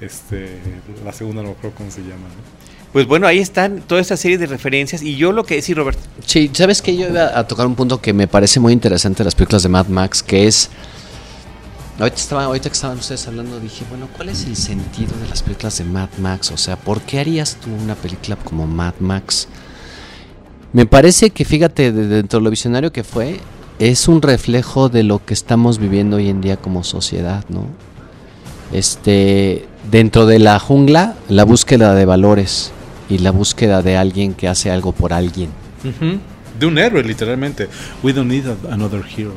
Este, 0.00 0.58
la 1.04 1.12
segunda 1.12 1.42
no 1.42 1.50
acuerdo 1.50 1.76
cómo 1.76 1.90
se 1.90 2.00
llama, 2.00 2.26
¿no? 2.28 2.73
Pues 2.94 3.08
bueno, 3.08 3.26
ahí 3.26 3.40
están 3.40 3.80
toda 3.80 4.00
esta 4.00 4.16
serie 4.16 4.38
de 4.38 4.46
referencias. 4.46 5.02
Y 5.02 5.16
yo 5.16 5.32
lo 5.32 5.42
que 5.42 5.56
decía, 5.56 5.74
Robert. 5.74 5.98
Sí, 6.26 6.48
sabes 6.54 6.80
que 6.80 6.96
yo 6.96 7.08
iba 7.08 7.36
a 7.36 7.44
tocar 7.48 7.66
un 7.66 7.74
punto 7.74 8.00
que 8.00 8.12
me 8.12 8.28
parece 8.28 8.60
muy 8.60 8.72
interesante 8.72 9.18
de 9.18 9.24
las 9.24 9.34
películas 9.34 9.64
de 9.64 9.68
Mad 9.68 9.88
Max, 9.88 10.22
que 10.22 10.46
es. 10.46 10.70
Ahorita, 11.98 12.16
estaba, 12.16 12.44
ahorita 12.44 12.68
que 12.68 12.74
estaban 12.74 12.96
ustedes 12.96 13.26
hablando, 13.26 13.58
dije, 13.58 13.84
bueno, 13.90 14.06
¿cuál 14.16 14.28
es 14.28 14.44
el 14.44 14.54
sentido 14.54 15.10
de 15.20 15.28
las 15.28 15.42
películas 15.42 15.76
de 15.76 15.84
Mad 15.86 16.08
Max? 16.18 16.52
O 16.52 16.56
sea, 16.56 16.76
¿por 16.76 17.00
qué 17.00 17.18
harías 17.18 17.56
tú 17.56 17.68
una 17.74 17.96
película 17.96 18.36
como 18.36 18.68
Mad 18.68 18.94
Max? 19.00 19.48
Me 20.72 20.86
parece 20.86 21.30
que, 21.30 21.44
fíjate, 21.44 21.90
de, 21.90 22.06
dentro 22.06 22.38
de 22.38 22.44
lo 22.44 22.50
visionario 22.50 22.92
que 22.92 23.02
fue, 23.02 23.40
es 23.80 24.06
un 24.06 24.22
reflejo 24.22 24.88
de 24.88 25.02
lo 25.02 25.24
que 25.24 25.34
estamos 25.34 25.78
viviendo 25.78 26.18
hoy 26.18 26.28
en 26.28 26.40
día 26.40 26.58
como 26.58 26.84
sociedad, 26.84 27.44
¿no? 27.48 27.66
Este, 28.72 29.66
dentro 29.90 30.26
de 30.26 30.38
la 30.38 30.60
jungla, 30.60 31.16
la 31.28 31.42
búsqueda 31.42 31.92
de 31.96 32.04
valores 32.04 32.70
y 33.08 33.18
la 33.18 33.30
búsqueda 33.30 33.82
de 33.82 33.96
alguien 33.96 34.34
que 34.34 34.48
hace 34.48 34.70
algo 34.70 34.92
por 34.92 35.12
alguien. 35.12 35.50
De 36.58 36.66
un 36.66 36.78
héroe, 36.78 37.02
literalmente. 37.02 37.68
We 38.02 38.12
don't 38.12 38.30
need 38.30 38.44
a- 38.46 38.72
another 38.72 39.02
hero. 39.16 39.32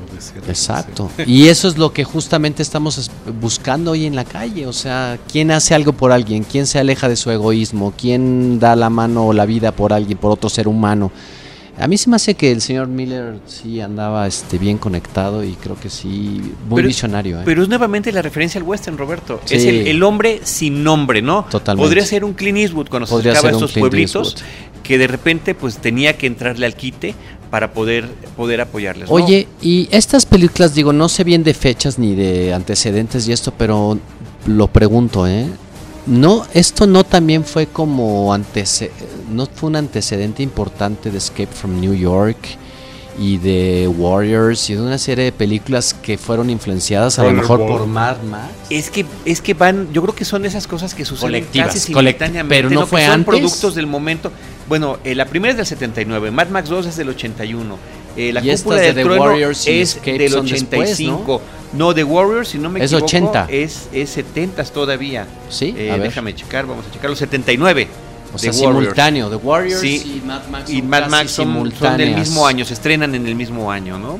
Exacto. 0.47 1.09
Y 1.25 1.47
eso 1.47 1.67
es 1.67 1.75
lo 1.77 1.91
que 1.91 2.03
justamente 2.03 2.61
estamos 2.61 2.97
es- 2.99 3.11
buscando 3.41 3.91
hoy 3.91 4.05
en 4.05 4.15
la 4.15 4.23
calle. 4.23 4.67
O 4.67 4.73
sea, 4.73 5.17
¿quién 5.31 5.49
hace 5.49 5.73
algo 5.73 5.93
por 5.93 6.11
alguien? 6.11 6.43
¿Quién 6.43 6.67
se 6.67 6.77
aleja 6.77 7.09
de 7.09 7.15
su 7.15 7.31
egoísmo? 7.31 7.91
¿Quién 7.97 8.59
da 8.59 8.75
la 8.75 8.91
mano 8.91 9.25
o 9.25 9.33
la 9.33 9.45
vida 9.47 9.71
por 9.71 9.93
alguien, 9.93 10.17
por 10.19 10.31
otro 10.31 10.47
ser 10.49 10.67
humano? 10.67 11.11
A 11.79 11.87
mí 11.87 11.97
se 11.97 12.09
me 12.09 12.15
hace 12.15 12.33
que 12.33 12.51
el 12.51 12.61
señor 12.61 12.87
Miller 12.87 13.35
sí 13.45 13.79
andaba 13.81 14.25
este, 14.25 14.57
bien 14.57 14.77
conectado 14.79 15.43
y 15.43 15.53
creo 15.53 15.79
que 15.79 15.89
sí, 15.89 16.41
muy 16.67 16.77
Pero- 16.77 16.87
visionario. 16.87 17.39
¿eh? 17.39 17.43
Pero 17.45 17.61
es 17.61 17.69
nuevamente 17.69 18.11
la 18.11 18.21
referencia 18.23 18.59
al 18.59 18.65
western, 18.67 18.97
Roberto. 18.97 19.39
Sí. 19.45 19.55
Es 19.55 19.65
el, 19.65 19.87
el 19.87 20.01
hombre 20.03 20.41
sin 20.43 20.83
nombre, 20.83 21.21
¿no? 21.21 21.45
Totalmente. 21.49 21.85
Podría 21.87 22.05
ser 22.05 22.23
un 22.25 22.33
Clint 22.33 22.57
Eastwood 22.57 22.87
cuando 22.89 23.07
Podría 23.07 23.33
se 23.33 23.37
acercaba 23.39 23.49
a 23.49 23.59
ser 23.59 23.63
un 23.63 23.69
estos 23.69 23.79
pueblitos 23.79 24.27
Eastwood. 24.35 24.81
que 24.83 24.97
de 24.97 25.07
repente 25.07 25.53
pues 25.55 25.77
tenía 25.77 26.17
que 26.17 26.25
entrarle 26.27 26.65
al 26.65 26.75
quite 26.75 27.13
para 27.51 27.71
poder, 27.73 28.07
poder 28.35 28.59
apoyarles. 28.61 29.07
¿no? 29.07 29.15
Oye, 29.15 29.47
y 29.61 29.87
estas 29.91 30.25
películas, 30.25 30.73
digo, 30.73 30.91
no 30.93 31.07
sé 31.09 31.23
bien 31.23 31.43
de 31.43 31.53
fechas 31.53 31.99
ni 31.99 32.15
de 32.15 32.53
antecedentes 32.53 33.27
y 33.27 33.31
esto, 33.33 33.53
pero 33.57 33.97
lo 34.47 34.67
pregunto, 34.67 35.27
¿eh? 35.27 35.45
No, 36.07 36.45
esto 36.53 36.87
no 36.87 37.03
también 37.03 37.43
fue 37.43 37.67
como 37.67 38.33
antece 38.33 38.91
no 39.31 39.45
fue 39.45 39.69
un 39.69 39.75
antecedente 39.75 40.43
importante 40.43 41.11
de 41.11 41.17
Escape 41.17 41.47
from 41.47 41.79
New 41.79 41.93
York 41.93 42.37
y 43.19 43.37
de 43.37 43.87
Warriors 43.87 44.69
y 44.69 44.75
de 44.75 44.81
una 44.81 44.97
serie 44.97 45.25
de 45.25 45.31
películas 45.31 45.95
que 45.95 46.17
fueron 46.19 46.49
influenciadas 46.51 47.17
a 47.17 47.23
lo 47.23 47.31
mejor 47.31 47.65
por 47.65 47.87
Mad 47.87 48.21
Max. 48.21 48.51
Es 48.69 48.91
que, 48.91 49.05
es 49.25 49.41
que 49.41 49.55
van, 49.55 49.91
yo 49.91 50.03
creo 50.03 50.13
que 50.13 50.23
son 50.23 50.45
esas 50.45 50.67
cosas 50.67 50.93
que 50.93 51.03
suceden 51.03 51.31
Colectivas, 51.31 51.67
casi 51.67 51.79
simultáneamente, 51.79 52.47
pero 52.47 52.69
no 52.69 52.81
Que 52.81 52.87
fue 52.87 53.01
son 53.05 53.11
antes. 53.13 53.25
productos 53.25 53.73
del 53.73 53.87
momento. 53.87 54.31
Bueno, 54.69 54.99
eh, 55.03 55.15
la 55.15 55.25
primera 55.25 55.51
es 55.51 55.57
del 55.57 55.65
79, 55.65 56.29
Mad 56.29 56.49
Max 56.49 56.69
2 56.69 56.85
es 56.85 56.95
del 56.97 57.09
81, 57.09 57.77
eh, 58.17 58.33
la 58.33 58.41
Y 58.43 58.55
cúpula 58.57 58.75
de 58.77 58.85
del 58.87 58.95
The 58.95 59.03
trueno 59.03 59.21
Warriors 59.23 59.67
y 59.67 59.79
es 59.81 60.01
del 60.03 60.29
son 60.31 60.45
después, 60.47 60.91
85. 60.93 61.41
¿no? 61.73 61.93
The 61.93 62.03
Warriors, 62.03 62.47
si 62.49 62.57
no 62.57 62.69
me 62.69 62.83
Es 62.83 62.91
equivoco, 62.91 63.05
80. 63.05 63.47
es, 63.49 63.87
es 63.93 64.09
70 64.09 64.63
todavía. 64.65 65.25
Sí, 65.49 65.73
Eh, 65.77 65.91
a 65.91 65.93
ver. 65.97 66.03
déjame 66.03 66.33
checar, 66.35 66.65
vamos 66.65 66.85
a 66.87 66.91
checarlo, 66.91 67.15
79. 67.15 67.87
O 68.33 68.37
sea, 68.37 68.51
Warriors. 68.51 68.75
simultáneo, 68.79 69.29
The 69.29 69.35
Warriors 69.37 69.79
Sí. 69.81 70.19
y 70.21 70.25
Mad 70.25 70.41
Max. 70.51 70.69
Y 70.69 70.79
son 70.79 70.89
Mad 70.89 70.99
casi 70.99 71.11
Max 71.11 71.31
son, 71.31 71.71
son 71.79 71.97
del 71.97 72.15
mismo 72.15 72.45
año, 72.45 72.65
se 72.65 72.73
estrenan 72.73 73.15
en 73.15 73.25
el 73.25 73.35
mismo 73.35 73.71
año, 73.71 73.97
¿no? 73.97 74.19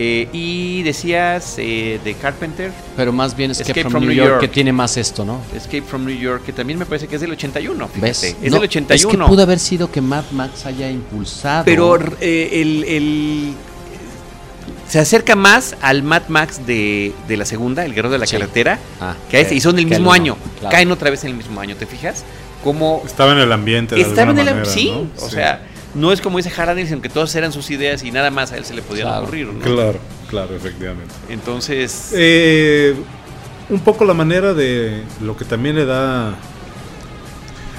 Eh, 0.00 0.28
y 0.32 0.82
decías 0.84 1.56
eh, 1.58 1.98
de 2.04 2.14
Carpenter, 2.14 2.70
Pero 2.96 3.12
más 3.12 3.36
bien 3.36 3.50
Escape, 3.50 3.70
Escape 3.70 3.82
from, 3.82 3.90
from 3.92 4.02
New 4.04 4.10
New 4.10 4.16
York, 4.16 4.28
York. 4.30 4.40
que 4.42 4.48
tiene 4.48 4.72
más 4.72 4.96
esto, 4.96 5.24
¿no? 5.24 5.40
Escape 5.54 5.82
from 5.82 6.04
New 6.04 6.16
York, 6.16 6.44
que 6.44 6.52
también 6.52 6.78
me 6.78 6.86
parece 6.86 7.08
que 7.08 7.16
es 7.16 7.20
del 7.20 7.32
81, 7.32 7.88
fíjate. 7.88 8.00
¿Ves? 8.06 8.22
Es 8.22 8.34
No, 8.52 8.56
del 8.58 8.64
81. 8.64 8.94
Es 8.94 9.06
que 9.06 9.28
pudo 9.28 9.42
haber 9.42 9.58
sido 9.58 9.90
que 9.90 10.00
Mad 10.00 10.22
Max 10.30 10.66
haya 10.66 10.88
impulsado. 10.88 11.64
Pero 11.64 11.98
eh, 12.20 12.48
el, 12.62 12.84
el- 12.84 13.52
se 14.88 14.98
acerca 15.00 15.34
más 15.36 15.76
al 15.82 16.02
Mad 16.02 16.22
Max 16.28 16.64
de, 16.66 17.12
de 17.26 17.36
la 17.36 17.44
segunda, 17.44 17.84
El 17.84 17.90
Guerrero 17.92 18.10
de 18.10 18.18
la 18.18 18.26
Sí. 18.26 18.36
Carretera, 18.36 18.78
Ah, 19.00 19.14
que 19.30 19.36
a 19.36 19.40
este, 19.40 19.54
y 19.54 19.60
son 19.60 19.76
del 19.76 19.86
mismo 19.86 20.12
año. 20.12 20.36
claro. 20.60 20.72
Caen 20.72 20.90
otra 20.92 21.10
vez 21.10 21.24
en 21.24 21.30
el 21.32 21.36
mismo 21.36 21.60
año, 21.60 21.76
¿te 21.76 21.86
fijas? 21.86 22.24
Como 22.64 23.02
Estaba 23.04 23.32
en 23.32 23.38
el 23.38 23.52
ambiente. 23.52 23.94
De 23.96 24.00
estaba 24.00 24.30
en 24.30 24.38
el 24.38 24.64
sí, 24.66 24.90
¿no? 24.90 25.06
o 25.24 25.28
Sí. 25.28 25.34
sea, 25.36 25.60
no 25.94 26.12
es 26.12 26.20
como 26.20 26.36
dice 26.38 26.50
Harald 26.56 26.76
Nielsen 26.76 27.00
que 27.00 27.08
todas 27.08 27.34
eran 27.34 27.52
sus 27.52 27.70
ideas 27.70 28.02
y 28.02 28.10
nada 28.10 28.30
más 28.30 28.52
a 28.52 28.56
él 28.56 28.64
se 28.64 28.74
le 28.74 28.82
podían 28.82 29.08
Claro. 29.08 29.22
ocurrir, 29.22 29.46
¿no? 29.46 29.60
Claro, 29.60 29.98
claro, 30.28 30.54
efectivamente. 30.54 31.14
Entonces, 31.28 32.12
Eh, 32.14 32.94
un 33.70 33.80
poco 33.80 34.04
la 34.04 34.14
manera 34.14 34.54
de 34.54 35.02
lo 35.22 35.36
que 35.36 35.44
también 35.44 35.76
le 35.76 35.84
da. 35.84 36.34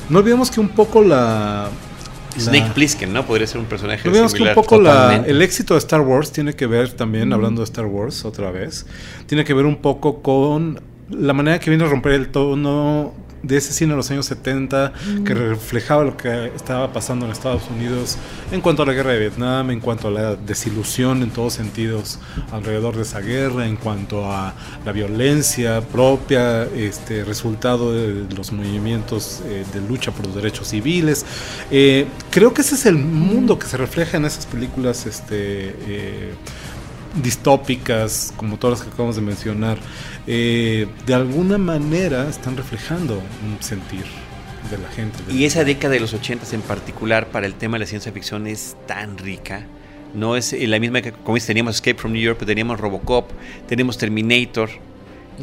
No 0.09 0.19
olvidemos 0.19 0.49
que 0.51 0.59
un 0.59 0.69
poco 0.69 1.01
la. 1.03 1.69
Snake 2.37 2.67
la- 2.67 2.73
Plissken, 2.73 3.11
¿no? 3.11 3.25
Podría 3.25 3.47
ser 3.47 3.59
un 3.59 3.65
personaje 3.65 4.01
no 4.03 4.09
olvidemos 4.11 4.33
que 4.33 4.43
un 4.43 4.53
poco 4.53 4.79
la, 4.79 5.23
el 5.25 5.41
éxito 5.41 5.73
de 5.73 5.79
Star 5.79 6.01
Wars 6.01 6.31
tiene 6.31 6.55
que 6.55 6.67
ver 6.67 6.91
también, 6.93 7.33
hablando 7.33 7.61
de 7.61 7.65
Star 7.65 7.85
Wars 7.85 8.23
otra 8.23 8.51
vez, 8.51 8.85
tiene 9.25 9.43
que 9.43 9.53
ver 9.53 9.65
un 9.65 9.77
poco 9.77 10.21
con 10.21 10.79
la 11.09 11.33
manera 11.33 11.59
que 11.59 11.69
viene 11.71 11.83
a 11.85 11.87
romper 11.87 12.13
el 12.13 12.29
tono 12.29 13.13
de 13.43 13.57
ese 13.57 13.73
cine 13.73 13.91
de 13.91 13.97
los 13.97 14.11
años 14.11 14.25
70 14.25 14.93
que 15.25 15.33
reflejaba 15.33 16.03
lo 16.03 16.17
que 16.17 16.51
estaba 16.55 16.91
pasando 16.91 17.25
en 17.25 17.31
Estados 17.31 17.63
Unidos 17.69 18.17
en 18.51 18.61
cuanto 18.61 18.83
a 18.83 18.85
la 18.85 18.93
guerra 18.93 19.11
de 19.11 19.19
Vietnam, 19.19 19.71
en 19.71 19.79
cuanto 19.79 20.07
a 20.09 20.11
la 20.11 20.35
desilusión 20.35 21.23
en 21.23 21.31
todos 21.31 21.53
sentidos 21.53 22.19
alrededor 22.51 22.95
de 22.95 23.03
esa 23.03 23.21
guerra, 23.21 23.67
en 23.67 23.75
cuanto 23.75 24.31
a 24.31 24.53
la 24.85 24.91
violencia 24.91 25.81
propia, 25.81 26.63
este 26.63 27.23
resultado 27.23 27.93
de 27.93 28.25
los 28.35 28.51
movimientos 28.51 29.41
eh, 29.45 29.65
de 29.73 29.81
lucha 29.81 30.11
por 30.11 30.25
los 30.25 30.35
derechos 30.35 30.67
civiles. 30.67 31.25
Eh, 31.71 32.07
creo 32.31 32.53
que 32.53 32.61
ese 32.61 32.75
es 32.75 32.85
el 32.85 32.95
mundo 32.95 33.57
que 33.57 33.67
se 33.67 33.77
refleja 33.77 34.17
en 34.17 34.25
esas 34.25 34.45
películas 34.45 35.05
este, 35.05 35.75
eh, 35.87 36.33
distópicas, 37.21 38.33
como 38.37 38.57
todas 38.57 38.79
las 38.79 38.87
que 38.87 38.93
acabamos 38.93 39.15
de 39.15 39.21
mencionar, 39.21 39.77
eh, 40.31 40.85
de 41.07 41.13
alguna 41.15 41.57
manera 41.57 42.29
están 42.29 42.55
reflejando 42.55 43.15
un 43.15 43.61
sentir 43.63 44.03
de 44.69 44.77
la 44.77 44.87
gente. 44.89 45.17
Y 45.31 45.45
esa 45.45 45.63
década 45.63 45.95
de 45.95 45.99
los 45.99 46.13
80 46.13 46.45
en 46.53 46.61
particular 46.61 47.27
para 47.27 47.47
el 47.47 47.55
tema 47.55 47.77
de 47.77 47.79
la 47.79 47.85
ciencia 47.87 48.11
ficción 48.11 48.45
es 48.45 48.77
tan 48.87 49.17
rica. 49.17 49.65
No 50.13 50.35
es 50.35 50.53
eh, 50.53 50.67
la 50.67 50.79
misma 50.79 51.01
que 51.01 51.11
como 51.13 51.33
dices, 51.35 51.47
teníamos 51.47 51.75
Escape 51.75 51.95
from 51.99 52.13
New 52.13 52.21
York, 52.21 52.37
pero 52.39 52.47
teníamos 52.47 52.79
Robocop, 52.79 53.29
tenemos 53.67 53.97
Terminator, 53.97 54.69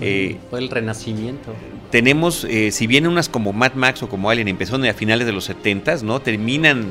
Eh, 0.01 0.37
Fue 0.51 0.59
el 0.59 0.69
renacimiento. 0.69 1.55
tenemos, 1.91 2.45
eh, 2.51 2.71
si 2.71 2.87
bien 2.87 3.07
unas 3.07 3.29
como 3.31 3.53
Mad 3.55 3.73
Max 3.75 4.03
o 4.03 4.09
como 4.11 4.29
Alien 4.29 4.47
empezaron 4.47 4.85
a 4.85 4.93
finales 4.93 5.27
de 5.27 5.33
los 5.33 5.49
70s, 5.49 6.03
¿no? 6.03 6.21
Terminan 6.21 6.85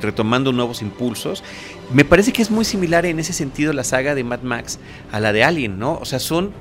retomando 0.00 0.52
nuevos 0.52 0.80
impulsos. 0.80 1.42
Me 1.92 2.04
parece 2.04 2.32
que 2.32 2.40
es 2.40 2.50
muy 2.52 2.64
similar 2.64 3.04
en 3.04 3.18
ese 3.18 3.32
sentido 3.32 3.72
la 3.72 3.82
saga 3.82 4.14
de 4.14 4.22
Mad 4.22 4.42
Max 4.42 4.78
a 5.10 5.18
la 5.18 5.32
de 5.32 5.42
Alien, 5.42 5.78
¿no? 5.80 5.98
O 6.00 6.04
sea, 6.04 6.20
son 6.20 6.52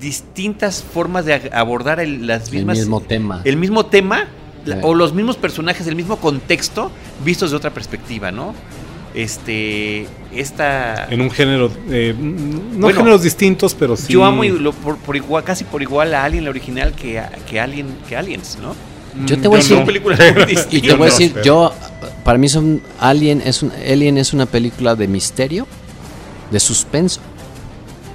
distintas 0.00 0.82
formas 0.82 1.24
de 1.24 1.50
abordar 1.52 2.00
el- 2.00 2.26
las 2.26 2.48
El 2.48 2.54
mismas... 2.56 2.78
mismo 2.78 3.00
tema. 3.00 3.40
el 3.44 3.56
mismo 3.56 3.86
tema 3.86 4.26
la- 4.64 4.78
o 4.82 4.94
los 4.94 5.14
mismos 5.14 5.36
personajes, 5.36 5.86
el 5.86 5.94
mismo 5.96 6.16
contexto, 6.16 6.90
vistos 7.24 7.50
de 7.50 7.56
otra 7.56 7.70
perspectiva, 7.72 8.30
¿no? 8.32 8.54
Este, 9.14 10.06
esta... 10.34 11.06
En 11.10 11.22
un 11.22 11.30
género, 11.30 11.70
eh, 11.88 12.14
no 12.18 12.80
Bueno, 12.82 12.98
géneros 12.98 13.22
distintos, 13.22 13.74
pero 13.74 13.96
sí. 13.96 14.12
Yo 14.12 14.24
amo 14.24 14.44
lo- 14.44 14.72
por, 14.72 14.98
por 14.98 15.16
igual, 15.16 15.42
casi 15.42 15.64
por 15.64 15.80
igual 15.82 16.12
a 16.14 16.24
Alien, 16.24 16.44
la 16.44 16.50
original, 16.50 16.92
que, 16.92 17.18
a- 17.18 17.30
que, 17.48 17.58
Alien, 17.58 17.86
que 18.08 18.16
Aliens, 18.16 18.58
¿no? 18.60 18.74
Yo 19.24 19.38
te 19.40 19.48
voy 19.48 19.60
a 19.60 19.62
Yo 19.62 19.68
decir- 19.68 19.76
Son 19.78 19.86
películas 19.86 20.18
muy 20.34 20.58
Y 20.70 20.80
te 20.82 20.88
voy 20.88 20.94
a 20.94 20.96
no, 20.98 21.04
decir, 21.06 21.34
yo, 21.42 21.72
para 22.24 22.36
mí 22.36 22.48
son 22.50 22.82
Alien 23.00 23.40
es 23.42 23.62
un 23.62 23.72
Alien 23.90 24.18
es 24.18 24.34
una 24.34 24.44
película 24.44 24.94
de 24.94 25.08
misterio, 25.08 25.66
de 26.50 26.60
suspenso 26.60 27.20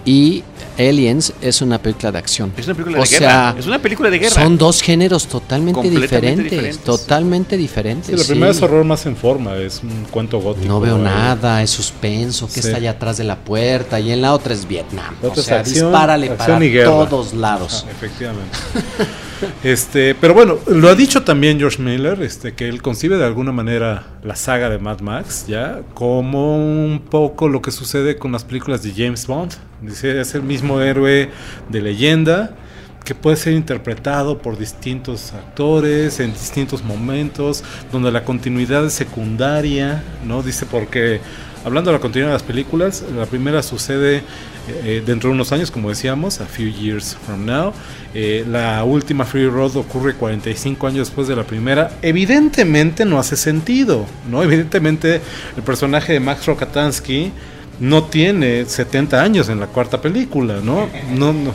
y 0.06 0.43
Aliens 0.80 1.34
es 1.41 1.62
una 1.62 1.78
película 1.78 2.12
de 2.12 2.18
acción. 2.18 2.52
Es 2.58 2.66
una 2.66 2.74
película 2.76 2.99
O 2.99 3.04
de 3.04 3.10
guerra. 3.10 3.20
sea, 3.20 3.56
es 3.60 3.68
una 3.68 3.80
película 3.80 4.10
de 4.10 4.20
guerra. 4.20 4.34
Son 4.36 4.58
dos 4.58 4.82
géneros 4.82 5.28
totalmente 5.28 5.89
diferentes, 5.89 6.43
diferentes. 6.45 6.80
totalmente 6.84 7.58
diferentes. 7.58 8.08
Sí, 8.08 8.16
la 8.16 8.24
primera 8.24 8.54
sí. 8.54 8.58
es 8.58 8.64
horror 8.64 8.84
más 8.84 9.06
en 9.06 9.16
forma, 9.16 9.56
es 9.58 9.82
un 9.84 10.06
cuento 10.10 10.39
gótico. 10.39 10.68
No 10.68 10.80
veo 10.80 10.97
eh. 10.97 11.02
nada, 11.02 11.62
es 11.62 11.70
suspenso, 11.70 12.47
que 12.47 12.54
Sí. 12.54 12.60
está 12.62 12.78
allá 12.78 12.91
atrás 12.91 13.18
de 13.18 13.26
la 13.26 13.36
puerta 13.38 13.99
y 13.99 14.12
en 14.12 14.22
la 14.22 14.34
otra 14.34 14.54
es 14.54 14.68
Vietnam. 14.68 15.14
La 15.22 15.30
O 15.30 15.34
es 15.34 15.41
sea, 15.43 15.60
acción, 15.60 15.91
dispárale 15.91 16.30
acción 16.30 16.47
para 16.56 16.66
y 16.66 16.72
guerra. 16.72 16.89
todos 17.10 17.34
lados. 17.34 17.86
Ah, 17.88 17.91
efectivamente. 17.91 18.58
este, 19.64 20.16
pero 20.16 20.34
bueno, 20.34 20.58
lo 20.68 20.89
ha 20.89 20.96
dicho 20.96 21.24
también 21.24 21.60
George 21.60 21.82
Miller, 21.82 22.22
este, 22.22 22.54
que 22.54 22.68
él 22.68 22.82
concibe 22.82 23.18
de 23.18 23.26
alguna 23.26 23.52
manera 23.52 24.08
la 24.24 24.36
saga 24.36 24.70
de 24.70 24.80
Mad 24.80 25.02
Max, 25.02 25.46
ya, 25.48 25.82
como 25.94 26.58
un 26.58 27.00
poco 27.00 27.50
lo 27.50 27.62
que 27.62 27.72
sucede 27.72 28.18
con 28.18 28.32
las 28.32 28.44
películas 28.44 28.84
de 28.84 28.94
James 28.96 29.28
Bond. 29.28 29.54
Dice, 29.82 30.20
es 30.22 30.36
el 30.36 30.44
mismo 30.44 30.82
héroe 30.82 31.30
de 31.70 31.82
leyenda 31.82 32.56
que 33.04 33.16
puede 33.16 33.36
ser 33.36 33.54
interpretado 33.54 34.38
por 34.38 34.58
distintos 34.58 35.34
actores 35.34 36.20
en 36.20 36.34
distintos 36.34 36.84
momentos, 36.84 37.64
donde 37.92 38.12
la 38.12 38.24
continuidad 38.24 38.86
es 38.86 38.94
secundaria, 38.94 40.04
¿no? 40.26 40.44
Dice 40.44 40.66
porque 40.66 41.20
hablando 41.66 41.92
de 41.92 41.98
la 41.98 42.02
continuidad 42.02 42.30
de 42.30 42.34
las 42.34 42.44
películas, 42.44 43.04
la 43.16 43.26
primera 43.26 43.64
sucede 43.64 44.24
eh, 44.68 45.01
dentro 45.05 45.30
de 45.30 45.36
unos 45.36 45.51
años, 45.51 45.72
como 45.72 45.89
decíamos, 45.89 46.39
a 46.41 46.45
few 46.45 46.68
years 46.70 47.18
from 47.26 47.45
now. 47.45 47.74
Eh, 48.14 48.45
la 48.49 48.84
última 48.84 49.26
Free 49.26 49.47
Road 49.47 49.76
ocurre 49.78 50.14
45 50.16 50.88
años 50.88 51.07
después 51.07 51.28
de 51.28 51.36
la 51.36 51.43
primera. 51.43 51.91
Evidentemente 52.01 53.05
no 53.05 53.20
hace 53.20 53.36
sentido, 53.36 54.05
¿no? 54.30 54.43
Evidentemente 54.43 55.22
el 55.57 55.64
personaje 55.64 56.14
de 56.14 56.20
Max 56.20 56.45
Rokatansky 56.45 57.32
no 57.80 58.03
tiene 58.05 58.66
70 58.66 59.22
años 59.22 59.49
en 59.49 59.59
la 59.59 59.68
cuarta 59.68 60.01
película, 60.01 60.55
¿no? 60.64 60.88
No, 61.12 61.34
no, 61.34 61.53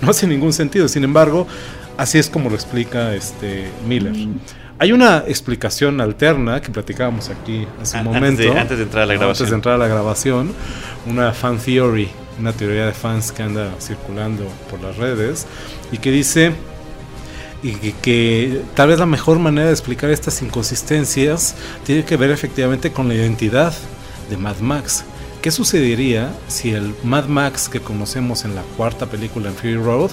no 0.00 0.10
hace 0.10 0.26
ningún 0.26 0.52
sentido. 0.52 0.86
Sin 0.88 1.02
embargo, 1.04 1.46
así 1.96 2.18
es 2.18 2.30
como 2.30 2.48
lo 2.48 2.54
explica 2.54 3.14
este 3.14 3.64
Miller. 3.88 4.12
Hay 4.78 4.92
una 4.92 5.24
explicación 5.26 6.00
alterna 6.00 6.60
que 6.60 6.70
platicábamos 6.70 7.28
aquí 7.30 7.66
hace 7.80 7.96
un 7.98 8.08
Antes 8.08 8.14
momento. 8.20 8.42
de- 8.42 8.60
antes 8.60 8.76
de 8.78 8.82
entrar 8.84 9.02
a 9.04 9.06
la 9.06 9.12
Antes 9.14 9.20
grabación. 9.20 9.48
de 9.50 9.54
entrar 9.54 9.74
a 9.76 9.78
la 9.78 9.86
grabación, 9.88 10.52
una 11.06 11.32
fan 11.32 11.58
theory, 11.58 12.08
una 12.38 12.52
teoría 12.52 12.86
de 12.86 12.92
fans 12.92 13.32
que 13.32 13.42
anda 13.42 13.70
circulando 13.80 14.46
por 14.70 14.80
las 14.80 14.96
redes 14.96 15.46
y 15.92 15.98
que 15.98 16.10
dice 16.10 16.52
y 17.62 17.72
que, 17.76 17.92
que 18.02 18.62
tal 18.74 18.88
vez 18.88 18.98
la 18.98 19.06
mejor 19.06 19.38
manera 19.38 19.68
de 19.68 19.72
explicar 19.72 20.10
estas 20.10 20.42
inconsistencias 20.42 21.54
tiene 21.84 22.04
que 22.04 22.16
ver 22.16 22.30
efectivamente 22.30 22.92
con 22.92 23.08
la 23.08 23.14
identidad 23.14 23.72
de 24.28 24.36
Mad 24.36 24.58
Max. 24.58 25.04
¿Qué 25.40 25.50
sucedería 25.50 26.32
si 26.48 26.70
el 26.70 26.94
Mad 27.04 27.26
Max 27.26 27.68
que 27.68 27.80
conocemos 27.80 28.44
en 28.44 28.54
la 28.54 28.62
cuarta 28.76 29.06
película 29.06 29.48
en 29.50 29.54
Fury 29.54 29.76
Road 29.76 30.10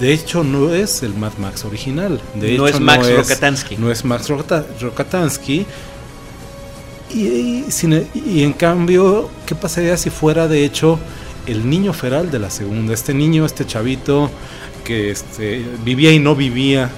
de 0.00 0.12
hecho 0.14 0.42
no 0.44 0.72
es 0.72 1.02
el 1.02 1.12
Mad 1.14 1.32
Max 1.38 1.64
original? 1.64 2.20
De 2.34 2.56
No 2.56 2.66
hecho, 2.66 2.76
es 2.76 2.80
Max 2.80 3.10
Rokatansky. 3.14 3.76
No 3.76 3.90
es 3.90 4.04
Max 4.04 4.28
Rokata- 4.30 4.64
Rokatansky. 4.80 5.66
Y, 7.12 7.20
y 7.26 7.64
sin- 7.70 8.06
y 8.14 8.42
en 8.44 8.52
cambio, 8.52 9.28
¿qué 9.46 9.54
pasaría 9.54 9.96
si 9.96 10.10
fuera 10.10 10.46
de 10.48 10.64
hecho 10.64 10.98
el 11.46 11.68
niño 11.68 11.92
feral 11.92 12.30
de 12.30 12.38
la 12.38 12.50
segunda? 12.50 12.92
Este 12.94 13.14
niño, 13.14 13.44
este 13.46 13.66
chavito 13.66 14.30
que 14.84 15.10
este, 15.10 15.64
vivía 15.84 16.12
y 16.12 16.18
no 16.18 16.34
vivía 16.34 16.90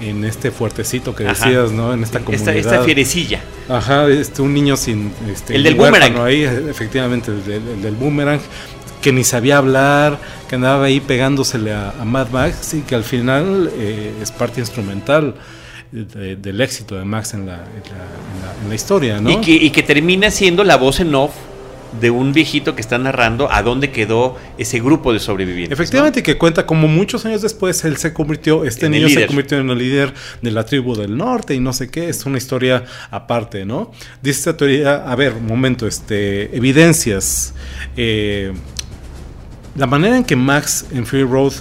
en 0.00 0.24
este 0.24 0.50
fuertecito 0.50 1.14
que 1.14 1.26
Ajá. 1.26 1.46
decías, 1.46 1.72
¿no? 1.72 1.92
En 1.92 2.02
esta 2.02 2.20
comunidad. 2.20 2.56
esta 2.56 2.82
fierecilla. 2.82 3.40
Ajá, 3.68 4.08
este, 4.08 4.40
un 4.42 4.54
niño 4.54 4.76
sin... 4.76 5.12
Este, 5.30 5.54
El 5.56 5.62
del 5.62 5.74
boomerang. 5.74 6.16
Ahí, 6.18 6.42
efectivamente, 6.42 7.30
el 7.30 7.44
del, 7.44 7.68
el 7.68 7.82
del 7.82 7.94
boomerang, 7.96 8.40
que 9.02 9.12
ni 9.12 9.24
sabía 9.24 9.58
hablar, 9.58 10.18
que 10.48 10.54
andaba 10.56 10.84
ahí 10.86 11.00
pegándosele 11.00 11.72
a, 11.72 11.90
a 12.00 12.04
Mad 12.04 12.28
Max 12.30 12.74
y 12.74 12.80
que 12.80 12.94
al 12.94 13.04
final 13.04 13.70
eh, 13.76 14.12
es 14.22 14.30
parte 14.32 14.60
instrumental 14.60 15.34
de- 15.92 16.36
del 16.36 16.60
éxito 16.60 16.96
de 16.96 17.04
Max 17.04 17.34
en 17.34 17.46
la, 17.46 17.54
en 17.54 17.60
la, 17.60 17.64
en 17.64 18.42
la- 18.42 18.62
en 18.62 18.68
la 18.68 18.74
historia, 18.74 19.20
¿no? 19.20 19.30
Y, 19.30 19.36
que, 19.40 19.52
y 19.52 19.70
que 19.70 19.82
termina 19.82 20.30
siendo 20.30 20.64
la 20.64 20.76
voz 20.76 21.00
en 21.00 21.14
off 21.14 21.32
de 22.00 22.10
un 22.10 22.32
viejito 22.32 22.74
que 22.74 22.80
está 22.80 22.98
narrando 22.98 23.50
a 23.50 23.62
dónde 23.62 23.90
quedó 23.90 24.36
ese 24.58 24.80
grupo 24.80 25.12
de 25.12 25.18
sobrevivientes. 25.18 25.72
Efectivamente, 25.72 26.22
que 26.22 26.38
cuenta 26.38 26.66
como 26.66 26.88
muchos 26.88 27.24
años 27.26 27.42
después 27.42 27.84
él 27.84 27.96
se 27.96 28.12
convirtió, 28.12 28.64
este 28.64 28.86
En 28.86 28.92
niño 28.92 29.08
se 29.08 29.26
convirtió 29.26 29.58
en 29.58 29.70
el 29.70 29.78
líder 29.78 30.14
de 30.42 30.50
la 30.50 30.64
tribu 30.64 30.94
del 30.94 31.16
norte 31.16 31.54
y 31.54 31.60
no 31.60 31.72
sé 31.72 31.90
qué, 31.90 32.08
es 32.08 32.24
una 32.26 32.38
historia 32.38 32.84
aparte, 33.10 33.64
¿no? 33.64 33.90
Dice 34.22 34.38
esta 34.38 34.56
teoría, 34.56 34.96
a 35.10 35.16
ver, 35.16 35.34
un 35.34 35.46
momento, 35.46 35.86
este, 35.86 36.54
evidencias. 36.56 37.54
eh, 37.96 38.52
la 39.76 39.86
manera 39.86 40.16
en 40.16 40.24
que 40.24 40.36
Max 40.36 40.86
en 40.92 41.06
Free 41.06 41.22
Road 41.22 41.52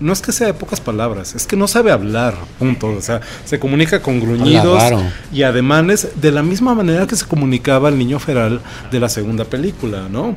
no 0.00 0.12
es 0.12 0.20
que 0.20 0.32
sea 0.32 0.46
de 0.46 0.54
pocas 0.54 0.80
palabras, 0.80 1.34
es 1.34 1.46
que 1.46 1.56
no 1.56 1.68
sabe 1.68 1.90
hablar, 1.90 2.34
punto. 2.58 2.88
O 2.88 3.00
sea, 3.00 3.20
se 3.44 3.58
comunica 3.58 4.00
con 4.02 4.20
gruñidos 4.20 4.82
y 5.32 5.42
ademanes 5.42 6.08
de 6.16 6.32
la 6.32 6.42
misma 6.42 6.74
manera 6.74 7.06
que 7.06 7.16
se 7.16 7.26
comunicaba 7.26 7.88
el 7.88 7.98
niño 7.98 8.18
feral 8.18 8.60
de 8.90 9.00
la 9.00 9.08
segunda 9.08 9.44
película, 9.44 10.08
¿no? 10.08 10.36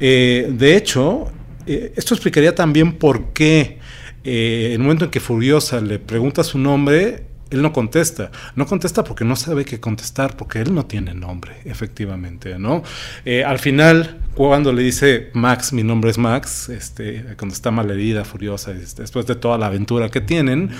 Eh, 0.00 0.48
de 0.50 0.76
hecho, 0.76 1.30
eh, 1.66 1.92
esto 1.96 2.14
explicaría 2.14 2.54
también 2.54 2.94
por 2.94 3.32
qué 3.32 3.78
eh, 4.24 4.66
en 4.68 4.72
el 4.72 4.78
momento 4.80 5.04
en 5.06 5.10
que 5.10 5.20
Furiosa 5.20 5.80
le 5.80 5.98
pregunta 5.98 6.44
su 6.44 6.58
nombre, 6.58 7.24
él 7.52 7.60
no 7.60 7.72
contesta. 7.72 8.30
No 8.56 8.66
contesta 8.66 9.04
porque 9.04 9.24
no 9.24 9.36
sabe 9.36 9.64
qué 9.64 9.78
contestar, 9.78 10.36
porque 10.36 10.60
él 10.60 10.74
no 10.74 10.86
tiene 10.86 11.14
nombre, 11.14 11.52
efectivamente, 11.64 12.58
¿no? 12.58 12.82
Eh, 13.24 13.44
al 13.44 13.58
final, 13.58 14.18
cuando 14.34 14.72
le 14.72 14.82
dice 14.82 15.30
Max, 15.34 15.72
mi 15.72 15.82
nombre 15.82 16.10
es 16.10 16.18
Max, 16.18 16.70
este, 16.70 17.24
cuando 17.36 17.54
está 17.54 17.70
malherida, 17.70 18.24
furiosa, 18.24 18.72
este, 18.72 19.02
después 19.02 19.26
de 19.26 19.34
toda 19.34 19.58
la 19.58 19.66
aventura 19.66 20.08
que 20.08 20.22
tienen, 20.22 20.70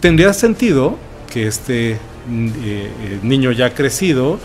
tendría 0.00 0.32
sentido 0.32 0.98
que 1.32 1.46
este 1.46 1.96
mm, 2.28 2.48
eh, 2.48 2.52
eh, 2.64 2.90
niño 3.22 3.52
ya 3.52 3.72
crecido, 3.72 4.40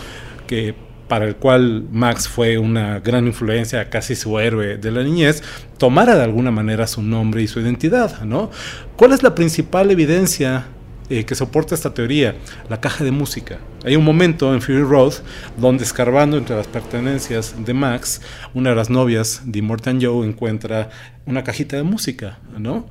que 0.45 0.76
para 1.07 1.26
el 1.26 1.36
cual 1.36 1.88
Max 1.91 2.28
fue 2.28 2.59
una 2.59 2.99
gran 2.99 3.26
influencia, 3.26 3.89
casi 3.89 4.16
su 4.16 4.39
héroe 4.39 4.78
de 4.78 4.91
la 4.91 5.03
niñez, 5.03 5.43
tomara 5.78 6.16
de 6.16 6.24
alguna 6.24 6.51
manera 6.51 6.86
su 6.88 7.01
nombre 7.01 7.41
y 7.41 7.47
su 7.47 7.59
identidad, 7.59 8.22
¿no? 8.22 8.51
¿Cuál 8.95 9.13
es 9.13 9.24
la 9.24 9.36
principal 9.36 9.91
evidencia 9.91 10.66
eh, 11.09 11.23
que 11.25 11.35
soporta 11.35 11.75
esta 11.75 11.93
teoría? 11.93 12.35
La 12.69 12.79
caja 12.81 13.03
de 13.03 13.11
música. 13.11 13.59
Hay 13.83 13.95
un 13.95 14.03
momento 14.03 14.53
en 14.53 14.61
Fury 14.61 14.81
Road 14.83 15.13
donde 15.57 15.83
escarbando 15.83 16.37
entre 16.37 16.55
las 16.55 16.67
pertenencias 16.67 17.55
de 17.63 17.73
Max, 17.73 18.21
una 18.53 18.71
de 18.71 18.75
las 18.75 18.89
novias 18.89 19.41
de 19.45 19.59
Immortan 19.59 20.01
Joe 20.01 20.25
encuentra 20.27 20.89
una 21.25 21.43
cajita 21.43 21.77
de 21.77 21.83
música, 21.83 22.39
¿no? 22.57 22.87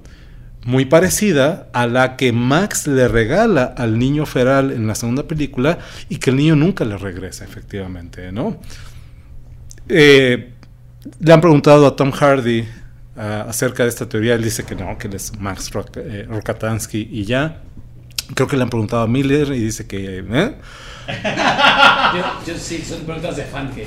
muy 0.66 0.86
parecida 0.86 1.68
a 1.74 1.86
la 1.86 2.16
que 2.16 2.32
Max 2.32 2.86
le 2.86 3.06
regala 3.06 3.64
al 3.64 3.98
niño 3.98 4.24
feral 4.24 4.70
en 4.72 4.86
la 4.86 4.94
segunda 4.94 5.24
película 5.24 5.78
y 6.08 6.16
que 6.16 6.30
el 6.30 6.36
niño 6.36 6.56
nunca 6.56 6.86
le 6.86 6.96
regresa, 6.96 7.44
efectivamente, 7.44 8.32
¿no? 8.32 8.58
Eh, 9.90 10.52
le 11.20 11.32
han 11.32 11.40
preguntado 11.42 11.86
a 11.86 11.96
Tom 11.96 12.10
Hardy 12.12 12.64
ah, 13.16 13.44
acerca 13.46 13.82
de 13.82 13.90
esta 13.90 14.08
teoría, 14.08 14.34
él 14.34 14.42
dice 14.42 14.64
que 14.64 14.74
no, 14.74 14.96
que 14.96 15.08
él 15.08 15.14
es 15.14 15.38
Max 15.38 15.70
Rock- 15.70 15.98
eh, 15.98 16.26
Rokatansky 16.28 17.08
y 17.12 17.24
ya. 17.24 17.60
Creo 18.34 18.48
que 18.48 18.56
le 18.56 18.62
han 18.62 18.70
preguntado 18.70 19.02
a 19.02 19.06
Miller 19.06 19.48
y 19.52 19.60
dice 19.60 19.86
que... 19.86 20.24
¿eh? 20.30 20.54
Yo, 22.14 22.52
yo 22.54 22.58
sí, 22.58 22.82
son 22.88 23.00
preguntas 23.00 23.36
de 23.36 23.44
fan 23.44 23.70
que. 23.74 23.86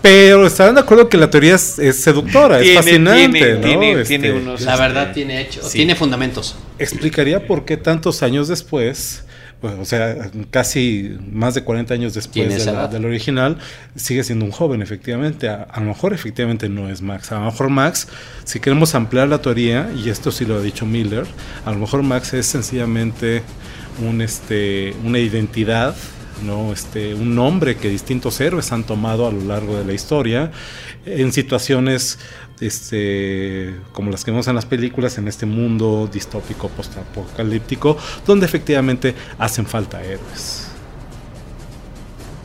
Pero 0.00 0.46
estarán 0.46 0.76
de 0.76 0.80
acuerdo 0.80 1.08
que 1.08 1.16
la 1.16 1.28
teoría 1.28 1.56
es, 1.56 1.78
es 1.78 2.00
seductora, 2.00 2.60
Tiene- 2.60 2.78
es 2.78 2.84
fascinante, 2.84 3.38
tiene- 3.38 3.54
¿no? 3.54 3.60
tiene- 3.60 3.92
Este, 4.02 4.04
tiene 4.18 4.32
unos- 4.32 4.60
La 4.62 4.76
verdad 4.76 5.12
tiene 5.12 5.40
hecho, 5.42 5.62
Sí. 5.62 5.78
tiene 5.78 5.94
fundamentos. 5.96 6.56
explicaría 6.78 7.46
por 7.46 7.64
qué 7.64 7.76
tantos 7.76 8.22
años 8.22 8.48
después 8.48 9.24
o 9.62 9.84
sea, 9.84 10.30
casi 10.50 11.16
más 11.32 11.54
de 11.54 11.64
40 11.64 11.94
años 11.94 12.14
después 12.14 12.48
de 12.48 12.64
la- 12.72 12.88
del 12.88 13.04
original, 13.06 13.58
sigue 13.94 14.22
siendo 14.24 14.44
un 14.44 14.50
joven, 14.50 14.82
efectivamente. 14.82 15.48
A, 15.48 15.62
a 15.62 15.80
lo 15.80 15.86
mejor, 15.86 16.12
efectivamente, 16.12 16.68
no 16.68 16.88
es 16.88 17.02
Max. 17.02 17.32
A 17.32 17.36
lo 17.40 17.46
mejor 17.46 17.70
Max, 17.70 18.06
si 18.44 18.60
queremos 18.60 18.94
ampliar 18.94 19.28
la 19.28 19.40
teoría, 19.40 19.90
y 19.96 20.08
esto 20.10 20.30
sí 20.30 20.44
lo 20.44 20.56
ha 20.56 20.60
dicho 20.60 20.84
Miller, 20.86 21.24
a 21.64 21.70
lo 21.72 21.78
mejor 21.78 22.02
Max 22.02 22.34
es 22.34 22.46
sencillamente 22.46 23.42
un, 24.06 24.20
este, 24.20 24.94
una 25.04 25.18
identidad. 25.18 25.94
¿no? 26.44 26.70
Este, 26.70 27.14
un 27.14 27.34
nombre 27.34 27.76
que 27.76 27.88
distintos 27.88 28.38
héroes 28.42 28.70
han 28.70 28.84
tomado 28.84 29.26
a 29.26 29.32
lo 29.32 29.40
largo 29.40 29.78
de 29.78 29.86
la 29.86 29.94
historia 29.94 30.50
en 31.06 31.32
situaciones 31.32 32.18
este, 32.60 33.74
como 33.92 34.10
las 34.10 34.24
que 34.24 34.30
vemos 34.30 34.48
en 34.48 34.54
las 34.54 34.66
películas, 34.66 35.18
en 35.18 35.28
este 35.28 35.46
mundo 35.46 36.08
distópico, 36.12 36.68
postapocalíptico, 36.68 37.96
donde 38.26 38.46
efectivamente 38.46 39.14
hacen 39.38 39.66
falta 39.66 40.02
héroes. 40.02 40.68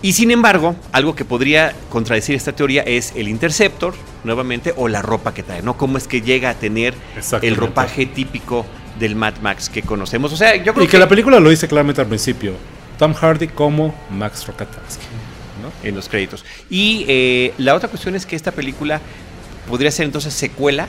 Y 0.03 0.13
sin 0.13 0.31
embargo, 0.31 0.75
algo 0.91 1.15
que 1.15 1.25
podría 1.25 1.75
contradecir 1.89 2.35
esta 2.35 2.53
teoría 2.53 2.81
es 2.81 3.13
el 3.15 3.27
Interceptor, 3.27 3.93
nuevamente, 4.23 4.73
o 4.75 4.87
la 4.87 5.01
ropa 5.03 5.33
que 5.33 5.43
trae, 5.43 5.61
¿no? 5.61 5.77
Cómo 5.77 5.97
es 5.97 6.07
que 6.07 6.21
llega 6.21 6.49
a 6.49 6.53
tener 6.55 6.95
el 7.41 7.55
ropaje 7.55 8.07
típico 8.07 8.65
del 8.99 9.15
Mad 9.15 9.35
Max 9.41 9.69
que 9.69 9.83
conocemos. 9.83 10.33
O 10.33 10.37
sea, 10.37 10.55
yo 10.55 10.73
creo 10.73 10.85
Y 10.85 10.89
que 10.89 10.97
la 10.97 11.07
película 11.07 11.39
lo 11.39 11.51
dice 11.51 11.67
claramente 11.67 12.01
al 12.01 12.07
principio, 12.07 12.53
Tom 12.97 13.13
Hardy 13.13 13.47
como 13.49 13.93
Max 14.09 14.47
Rokatansky. 14.47 15.05
¿no? 15.61 15.87
en 15.87 15.95
los 15.95 16.09
créditos. 16.09 16.43
Y 16.69 17.05
eh, 17.07 17.53
la 17.59 17.75
otra 17.75 17.87
cuestión 17.89 18.15
es 18.15 18.25
que 18.25 18.35
esta 18.35 18.51
película 18.51 18.99
podría 19.71 19.89
ser 19.89 20.05
entonces 20.05 20.33
secuela 20.33 20.87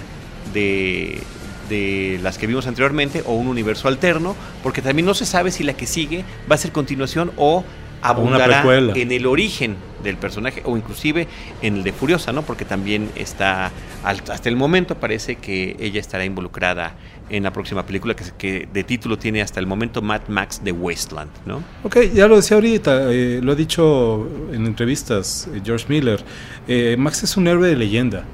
de, 0.53 1.21
de 1.69 2.19
las 2.23 2.37
que 2.37 2.47
vimos 2.47 2.67
anteriormente 2.67 3.23
o 3.25 3.33
un 3.33 3.49
universo 3.49 3.89
alterno, 3.89 4.37
porque 4.63 4.83
también 4.83 5.07
no 5.07 5.15
se 5.15 5.25
sabe 5.25 5.51
si 5.51 5.65
la 5.65 5.75
que 5.75 5.87
sigue 5.87 6.25
va 6.51 6.57
a 6.57 6.59
ser 6.59 6.73
continuación 6.73 7.33
o 7.37 7.65
abundará 8.03 8.65
en 8.95 9.13
el 9.13 9.27
origen 9.27 9.77
del 10.03 10.17
personaje 10.17 10.63
o 10.65 10.77
inclusive 10.77 11.29
en 11.63 11.77
el 11.77 11.83
de 11.85 11.93
Furiosa, 11.93 12.33
¿no? 12.33 12.43
Porque 12.43 12.65
también 12.65 13.09
está 13.15 13.71
hasta 14.03 14.49
el 14.49 14.57
momento 14.57 14.97
parece 14.97 15.37
que 15.37 15.77
ella 15.79 16.01
estará 16.01 16.25
involucrada 16.25 16.97
en 17.31 17.45
la 17.45 17.53
próxima 17.53 17.87
película 17.87 18.15
que 18.15 18.69
de 18.71 18.85
título 18.85 19.17
tiene 19.17 19.41
hasta 19.41 19.61
el 19.61 19.67
momento 19.67 20.03
Mad 20.03 20.23
Max 20.29 20.61
de 20.63 20.73
Wasteland, 20.73 21.31
¿no? 21.47 21.63
Ok, 21.85 21.99
ya 22.13 22.27
lo 22.27 22.37
decía 22.37 22.57
ahorita, 22.57 23.13
eh, 23.13 23.41
lo 23.41 23.53
ha 23.53 23.55
dicho 23.55 24.29
en 24.53 24.67
entrevistas 24.67 25.49
eh, 25.55 25.63
George 25.65 25.87
Miller, 25.89 26.23
eh, 26.67 26.97
Max 26.99 27.23
es 27.23 27.37
un 27.37 27.47
héroe 27.47 27.69
de 27.69 27.77
leyenda. 27.77 28.25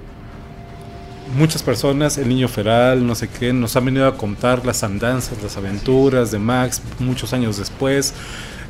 Muchas 1.37 1.63
personas, 1.63 2.17
el 2.17 2.29
niño 2.29 2.49
feral, 2.49 3.07
no 3.07 3.15
sé 3.15 3.29
qué, 3.29 3.53
nos 3.53 3.77
han 3.77 3.85
venido 3.85 4.07
a 4.07 4.17
contar 4.17 4.65
las 4.65 4.83
andanzas, 4.83 5.43
las 5.43 5.57
aventuras 5.57 6.31
de 6.31 6.39
Max 6.39 6.81
muchos 7.01 7.33
años 7.33 7.59
después. 7.59 8.15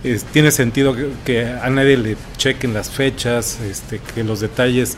Es- 0.02 0.24
tiene 0.24 0.50
sentido 0.50 0.94
que, 1.24 1.46
a 1.46 1.70
nadie 1.70 1.96
le 1.96 2.16
chequen 2.36 2.74
las 2.74 2.90
fechas, 2.90 3.58
este, 3.60 4.00
que 4.14 4.24
los 4.24 4.40
detalles 4.40 4.96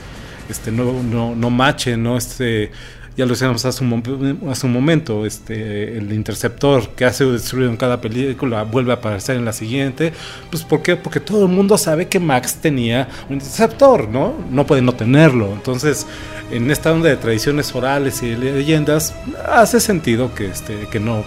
este, 0.49 0.73
no, 0.73 1.03
no, 1.03 1.35
no 1.37 1.51
machen, 1.51 2.03
¿no? 2.03 2.17
Este, 2.17 2.73
ya 3.21 3.27
lo 3.27 3.33
decíamos 3.35 3.65
hace 3.67 3.85
un, 3.85 3.91
mom- 3.91 4.51
hace 4.51 4.67
un 4.67 4.73
momento, 4.73 5.25
este, 5.27 5.97
el 5.99 6.11
interceptor 6.13 6.89
que 6.91 7.05
ha 7.05 7.13
sido 7.13 7.33
destruido 7.33 7.69
en 7.71 7.77
cada 7.77 8.01
película 8.01 8.63
vuelve 8.65 8.93
a 8.93 8.95
aparecer 8.97 9.37
en 9.37 9.45
la 9.45 9.53
siguiente. 9.53 10.13
Pues 10.51 10.65
¿por 10.65 10.83
qué? 10.83 10.97
Porque 10.97 11.21
todo 11.21 11.43
el 11.45 11.51
mundo 11.53 11.77
sabe 11.77 12.09
que 12.09 12.19
Max 12.19 12.55
tenía 12.63 13.09
un 13.29 13.35
interceptor, 13.35 14.09
¿no? 14.09 14.33
No 14.51 14.67
puede 14.67 14.83
no 14.83 14.93
tenerlo. 14.95 15.53
Entonces, 15.53 16.07
en 16.51 16.71
esta 16.71 16.93
onda 16.93 17.09
de 17.11 17.17
tradiciones 17.17 17.75
orales 17.75 18.23
y 18.23 18.31
de 18.31 18.39
leyendas, 18.53 19.15
hace 19.49 19.81
sentido 19.81 20.35
que, 20.35 20.47
este, 20.47 20.89
que 20.91 20.99
no 20.99 21.23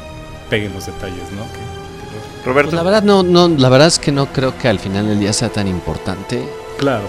peguen 0.49 0.73
los 0.73 0.85
detalles, 0.87 1.31
¿no? 1.37 1.43
Que- 1.53 1.73
Roberto. 2.45 2.71
Pues 2.71 2.75
la 2.77 2.83
verdad 2.83 3.03
no, 3.03 3.23
no, 3.23 3.47
la 3.47 3.69
verdad 3.69 3.87
es 3.87 3.99
que 3.99 4.11
no 4.11 4.25
creo 4.33 4.57
que 4.57 4.67
al 4.67 4.77
final 4.79 5.07
del 5.07 5.19
día 5.19 5.31
sea 5.31 5.49
tan 5.49 5.67
importante. 5.67 6.43
claro. 6.77 7.03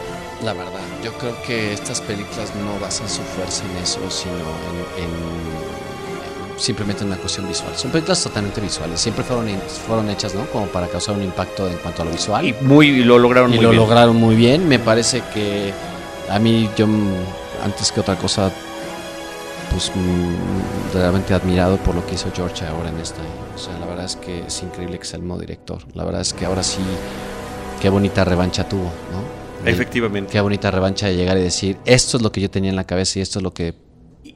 La 0.45 0.53
verdad, 0.53 0.81
yo 1.05 1.13
creo 1.19 1.35
que 1.47 1.73
estas 1.75 2.01
películas 2.01 2.51
no 2.57 2.81
basan 2.81 3.09
su 3.09 3.21
fuerza 3.23 3.63
en 3.71 3.83
eso, 3.83 4.01
sino 4.11 4.33
en, 4.97 5.05
en 5.05 6.59
simplemente 6.59 7.03
en 7.03 7.09
una 7.09 7.17
cuestión 7.19 7.47
visual. 7.47 7.73
Son 7.77 7.91
películas 7.91 8.23
totalmente 8.23 8.61
visuales, 8.61 9.01
siempre 9.01 9.23
fueron, 9.25 9.49
in- 9.49 9.61
fueron 9.87 10.09
hechas, 10.09 10.35
¿no? 10.35 10.47
Como 10.47 10.67
para 10.67 10.87
causar 10.89 11.15
un 11.17 11.23
impacto 11.23 11.69
en 11.69 11.77
cuanto 11.79 12.03
a 12.03 12.05
lo 12.07 12.11
visual. 12.11 12.45
y 12.47 12.55
muy 12.63 12.89
y 12.89 13.05
lo 13.05 13.19
lograron 13.19 13.53
y 13.53 13.57
muy 13.57 13.65
lo 13.65 13.71
bien. 13.71 13.83
lograron 13.83 14.17
muy 14.17 14.35
bien. 14.35 14.67
Me 14.69 14.79
parece 14.79 15.23
que 15.35 15.73
a 16.31 16.39
mí, 16.39 16.71
yo 16.77 16.87
mm, 16.87 17.13
antes 17.65 17.93
que 17.93 18.01
otra 18.01 18.17
cosa, 18.17 18.51
pues 19.71 19.91
mm, 19.95 20.95
realmente 20.95 21.35
admirado 21.35 21.77
por 21.79 21.95
lo 21.95 22.07
que 22.07 22.15
hizo 22.15 22.31
George 22.35 22.65
ahora 22.67 22.89
en 22.89 22.99
esta. 22.99 23.21
O 23.55 23.59
sea, 23.59 23.79
la 23.79 23.87
verdad 23.87 24.05
es 24.07 24.17
que 24.17 24.41
es 24.47 24.63
increíble 24.63 24.99
que 24.99 25.05
sea 25.05 25.19
el 25.19 25.27
nuevo 25.27 25.41
director. 25.41 25.79
La 25.95 26.05
verdad 26.05 26.23
es 26.23 26.33
que 26.33 26.47
ahora 26.47 26.63
sí, 26.63 26.81
qué 27.83 27.89
bonita 27.91 28.25
revancha 28.25 28.67
tuvo, 28.69 28.85
¿no? 29.13 29.44
Efectivamente. 29.67 30.33
Qué 30.33 30.41
bonita 30.41 30.71
revancha 30.71 31.07
de 31.07 31.17
llegar 31.17 31.37
y 31.39 31.43
decir, 31.43 31.77
esto 31.87 32.17
es 32.17 32.23
lo 32.23 32.31
que 32.33 32.41
yo 32.41 32.51
tenía 32.51 32.71
en 32.71 32.77
la 32.77 32.85
cabeza 32.85 33.19
y 33.19 33.23
esto 33.23 33.39
es 33.39 33.43
lo 33.43 33.53
que... 33.55 33.75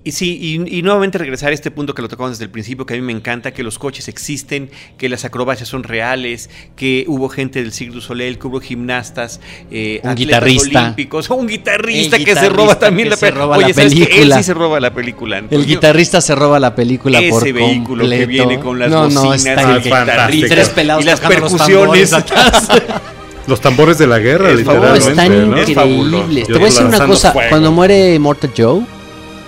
Y, 0.04 0.12
sí, 0.12 0.38
y, 0.40 0.78
y 0.78 0.82
nuevamente 0.82 1.18
regresar 1.18 1.50
a 1.50 1.54
este 1.54 1.70
punto 1.70 1.92
que 1.94 2.00
lo 2.00 2.08
tocamos 2.08 2.32
desde 2.32 2.44
el 2.44 2.50
principio, 2.50 2.86
que 2.86 2.94
a 2.94 2.96
mí 2.96 3.02
me 3.02 3.12
encanta, 3.12 3.52
que 3.52 3.62
los 3.62 3.78
coches 3.78 4.08
existen, 4.08 4.70
que 4.96 5.08
las 5.08 5.24
acrobacias 5.24 5.68
son 5.68 5.82
reales, 5.82 6.48
que 6.76 7.04
hubo 7.08 7.28
gente 7.28 7.60
del 7.60 7.72
Cirque 7.72 7.94
du 7.94 8.00
Soleil, 8.00 8.38
que 8.38 8.46
hubo 8.46 8.60
gimnastas, 8.60 9.40
eh, 9.70 10.00
Un 10.04 10.10
atletas 10.10 10.16
guitarrista. 10.44 10.82
olímpicos, 10.84 11.28
un 11.30 11.46
guitarrista 11.48 12.18
que 12.18 12.34
se 12.34 12.48
roba 12.48 12.78
también 12.78 13.06
que 13.06 13.10
la, 13.10 13.16
se 13.16 13.26
pe- 13.26 13.32
roba 13.32 13.56
Oye, 13.58 13.68
la 13.68 13.74
¿sabes 13.74 13.92
qué? 13.94 14.02
Él 14.02 14.08
película. 14.08 14.36
sí 14.38 14.42
se 14.44 14.54
roba 14.54 14.80
la 14.80 14.94
película. 14.94 15.38
El 15.50 15.66
guitarrista 15.66 16.20
se 16.20 16.34
roba 16.34 16.60
la 16.60 16.74
película 16.74 17.18
ese 17.18 17.30
por 17.30 17.52
vehículo 17.52 18.04
que 18.08 18.18
completo. 18.20 18.28
viene 18.48 18.60
con 18.60 18.78
las 18.78 18.90
No, 18.90 19.04
bocinas, 19.04 19.44
el 19.46 20.48
Tres 20.48 20.68
pelados 20.70 21.02
y 21.02 21.06
las 21.06 21.20
los 21.20 21.28
percusiones. 21.28 22.12
atrás. 22.12 22.68
Los 23.48 23.60
tambores 23.60 23.98
de 23.98 24.06
la 24.06 24.18
guerra, 24.18 24.50
Es 24.50 24.58
literalmente. 24.58 25.08
Están 25.10 25.50
¿no? 25.50 25.58
Increíbles. 25.62 26.46
Te 26.46 26.52
voy 26.54 26.62
a 26.62 26.64
decir 26.66 26.84
una 26.86 27.06
cosa. 27.06 27.32
fuego. 27.32 27.48
Cuando 27.50 27.72
muere 27.72 28.14
Immortal 28.14 28.52
Joe, 28.56 28.82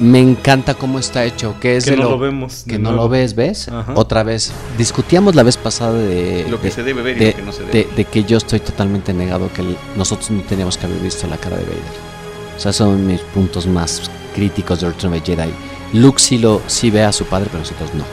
me 0.01 0.19
encanta 0.19 0.75
cómo 0.75 0.99
está 0.99 1.25
hecho. 1.25 1.55
Que 1.61 1.77
es 1.77 1.85
Que 1.85 1.91
de 1.93 1.97
no 1.99 2.05
lo, 2.05 2.11
lo 2.13 2.19
vemos 2.19 2.65
Que 2.67 2.79
no 2.79 2.91
nuevo. 2.91 3.05
lo 3.05 3.09
ves, 3.11 3.35
¿ves? 3.35 3.69
Ajá. 3.69 3.93
Otra 3.95 4.23
vez. 4.23 4.53
Discutíamos 4.79 5.35
la 5.35 5.43
vez 5.43 5.57
pasada 5.59 5.93
de. 5.93 6.47
Lo 6.49 6.59
que 6.61 6.69
de- 6.69 6.73
se 6.73 6.83
debe 6.83 7.03
ver 7.03 7.17
y 7.17 7.21
de, 7.21 7.31
lo 7.33 7.37
que 7.37 7.43
no 7.43 7.53
se 7.53 7.61
debe. 7.65 7.73
de- 7.73 7.89
de 7.97 8.05
que 8.07 8.25
yo 8.25 8.39
estoy 8.39 8.61
totalmente 8.61 9.13
negado 9.13 9.51
que 9.53 9.61
el- 9.63 9.77
nosotros 9.97 10.31
no 10.31 10.41
teníamos 10.43 10.79
que 10.79 10.87
haber 10.87 10.99
visto 10.99 11.27
la 11.27 11.37
cara 11.37 11.57
de 11.59 11.65
Vader. 11.65 12.11
O 12.57 12.61
sea, 12.61 12.73
son 12.73 13.07
mis 13.07 13.21
puntos 13.21 13.67
más 13.67 14.11
críticos 14.35 14.81
de 14.81 14.89
Return 14.89 15.13
of 15.15 15.23
the 15.23 15.37
Jedi. 15.37 15.51
Luke 15.93 16.21
sí, 16.21 16.39
lo, 16.39 16.63
sí 16.67 16.89
ve 16.91 17.03
a 17.03 17.13
su 17.13 17.25
padre, 17.25 17.47
pero 17.51 17.59
nosotros 17.61 17.91
no. 17.95 18.05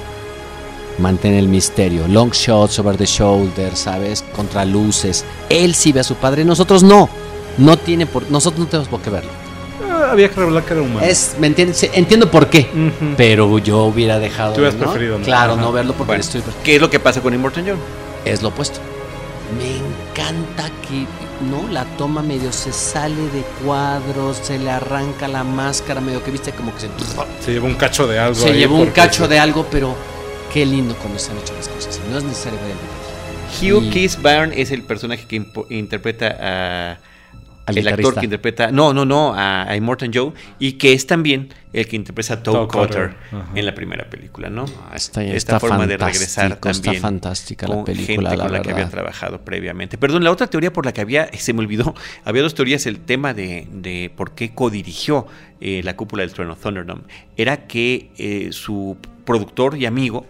Mantén 0.97 1.33
el 1.35 1.47
misterio. 1.47 2.07
Long 2.07 2.31
shots 2.31 2.79
over 2.79 2.97
the 2.97 3.05
shoulder, 3.05 3.75
¿sabes? 3.75 4.23
Contra 4.35 4.65
luces. 4.65 5.23
Él 5.49 5.75
sí 5.75 5.91
ve 5.91 5.99
a 5.99 6.03
su 6.03 6.15
padre, 6.15 6.43
nosotros 6.43 6.81
no. 6.83 7.07
No 7.57 7.77
tiene 7.77 8.05
por, 8.05 8.29
nosotros 8.31 8.59
no 8.61 8.65
tenemos 8.67 8.87
por 8.87 9.01
qué 9.01 9.09
verlo. 9.09 9.29
Ah, 9.89 10.09
había 10.11 10.29
que 10.29 10.35
revelar 10.35 10.63
que 10.63 10.73
era 10.73 10.81
humano. 10.81 11.01
Es, 11.01 11.35
¿me 11.39 11.47
entiendes? 11.47 11.87
Entiendo 11.93 12.29
por 12.31 12.49
qué. 12.49 12.69
Ujú. 12.73 13.13
Pero 13.15 13.57
yo 13.59 13.83
hubiera 13.85 14.19
dejado. 14.19 14.53
Tú 14.53 14.59
hubieras 14.61 14.75
¿no? 14.75 14.85
preferido 14.85 15.19
no. 15.19 15.25
Claro, 15.25 15.53
Ajá. 15.53 15.61
no 15.61 15.71
verlo 15.71 15.93
porque 15.93 16.07
Bueno, 16.07 16.21
estoy. 16.21 16.41
¿Qué 16.63 16.75
es 16.75 16.81
lo 16.81 16.89
que 16.89 16.99
pasa 16.99 17.21
con 17.21 17.33
Immortal 17.33 17.63
Joe? 17.65 17.75
es 18.25 18.41
lo 18.41 18.49
opuesto. 18.49 18.79
Me 19.57 19.77
encanta 19.77 20.69
que 20.87 21.05
no 21.49 21.71
la 21.71 21.85
toma 21.97 22.21
medio 22.21 22.51
se 22.51 22.73
sale 22.73 23.15
de 23.29 23.43
cuadros, 23.63 24.37
se 24.43 24.59
le 24.59 24.69
arranca 24.69 25.27
la 25.29 25.43
máscara, 25.45 26.01
medio 26.01 26.21
que 26.23 26.31
viste 26.31 26.51
como 26.51 26.73
que 26.75 26.81
se, 26.81 26.89
Se 27.45 27.53
llevó 27.53 27.67
un 27.67 27.75
cacho 27.75 28.07
de 28.07 28.19
algo. 28.19 28.35
se 28.35 28.53
llevó 28.53 28.75
un 28.77 28.87
cacho 28.87 29.23
se- 29.23 29.29
de 29.29 29.39
algo, 29.39 29.65
pero 29.71 29.95
qué 30.53 30.65
lindo 30.65 30.95
cuando 30.95 31.17
están 31.17 31.37
hechas 31.37 31.55
las 31.57 31.67
cosas. 31.69 32.01
No 32.09 32.17
es 32.17 32.23
necesario 32.23 32.59
ver 32.59 32.71
el 32.71 32.77
video. 32.77 33.77
Hugh 33.79 33.83
Y- 33.85 33.89
Keith 33.91 34.17
Byrne 34.21 34.59
es 34.61 34.71
el 34.71 34.83
personaje 34.83 35.25
que 35.27 35.43
interpreta 35.69 36.37
a. 36.39 36.99
Al 37.65 37.77
el 37.77 37.85
actor 37.89 38.15
que 38.15 38.23
interpreta. 38.23 38.71
No, 38.71 38.93
no, 38.93 39.03
no, 39.03 39.33
a, 39.33 39.63
a 39.69 39.75
Immortal 39.75 40.09
Joe. 40.13 40.31
Y 40.57 40.73
que 40.73 40.93
es 40.93 41.05
también 41.05 41.53
el 41.73 41.85
que 41.85 41.97
interpreta 41.97 42.35
a 42.35 42.43
Toe 42.43 42.53
Toe 42.53 42.67
Cotter 42.69 43.15
en 43.55 43.65
la 43.65 43.75
primera 43.75 44.09
película, 44.09 44.49
¿no? 44.49 44.63
Ah, 44.89 44.95
Está, 44.95 45.21
Esta 45.21 45.35
está 45.35 45.59
forma 45.59 45.85
de 45.85 45.97
regresar 45.97 46.55
también. 46.61 46.71
Está 46.95 47.01
fantástica 47.01 47.67
la 47.67 47.83
película, 47.83 48.29
gente 48.29 48.37
la 48.37 48.43
con 48.45 48.53
la 48.53 48.61
que 48.61 48.71
había 48.71 48.87
trabajado 48.89 49.41
previamente. 49.41 49.97
Perdón, 49.97 50.23
la 50.23 50.31
otra 50.31 50.47
teoría 50.47 50.71
por 50.71 50.85
la 50.85 50.93
que 50.93 51.01
había, 51.01 51.29
se 51.37 51.51
me 51.51 51.59
olvidó, 51.59 51.93
había 52.23 52.41
dos 52.41 52.55
teorías, 52.55 52.85
el 52.85 52.99
tema 52.99 53.33
de, 53.33 53.67
de 53.69 54.13
por 54.15 54.31
qué 54.31 54.53
codirigió 54.55 55.27
eh, 55.59 55.81
la 55.83 55.97
cúpula 55.97 56.21
del 56.21 56.31
trueno 56.31 56.55
Thunderdome, 56.55 57.01
era 57.35 57.67
que 57.67 58.11
eh, 58.17 58.47
su 58.53 58.95
productor 59.25 59.75
y 59.77 59.85
amigo 59.85 60.25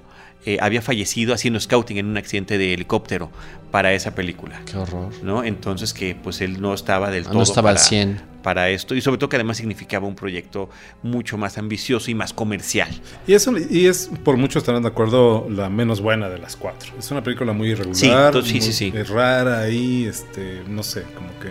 eh, 0.47 0.57
había 0.61 0.81
fallecido 0.81 1.33
haciendo 1.33 1.59
scouting 1.59 1.97
en 1.97 2.05
un 2.07 2.17
accidente 2.17 2.57
de 2.57 2.73
helicóptero 2.73 3.29
para 3.71 3.93
esa 3.93 4.15
película. 4.15 4.61
Qué 4.65 4.77
horror. 4.77 5.11
¿no? 5.21 5.43
Entonces 5.43 5.93
que 5.93 6.15
pues 6.15 6.39
él 6.41 6.61
no 6.61 6.73
estaba 6.73 7.11
del 7.11 7.25
No 7.25 7.31
todo 7.31 7.43
estaba 7.43 7.69
al 7.71 7.75
para, 7.75 7.85
100. 7.85 8.21
para 8.43 8.69
esto 8.69 8.95
y 8.95 9.01
sobre 9.01 9.17
todo 9.17 9.27
que 9.29 9.35
además 9.35 9.57
significaba 9.57 10.07
un 10.07 10.15
proyecto 10.15 10.69
mucho 11.03 11.37
más 11.37 11.57
ambicioso 11.57 12.09
y 12.09 12.15
más 12.15 12.31
comercial. 12.33 12.89
Y 13.27 13.33
es, 13.33 13.45
un- 13.45 13.61
y 13.69 13.85
es, 13.87 14.09
por 14.23 14.37
muchos 14.37 14.61
estarán 14.63 14.83
de 14.83 14.87
acuerdo, 14.87 15.47
la 15.49 15.69
menos 15.69 15.99
buena 16.01 16.29
de 16.29 16.37
las 16.39 16.55
cuatro. 16.55 16.93
Es 16.97 17.11
una 17.11 17.21
película 17.21 17.51
muy 17.53 17.69
irregular. 17.71 17.95
Sí, 17.97 18.09
to- 18.31 18.41
sí, 18.41 18.53
muy- 18.53 18.61
sí, 18.61 18.73
sí. 18.73 18.93
Es 18.95 19.09
rara 19.09 19.59
ahí, 19.59 20.05
este, 20.05 20.61
no 20.69 20.81
sé, 20.81 21.03
como 21.13 21.29
que... 21.41 21.49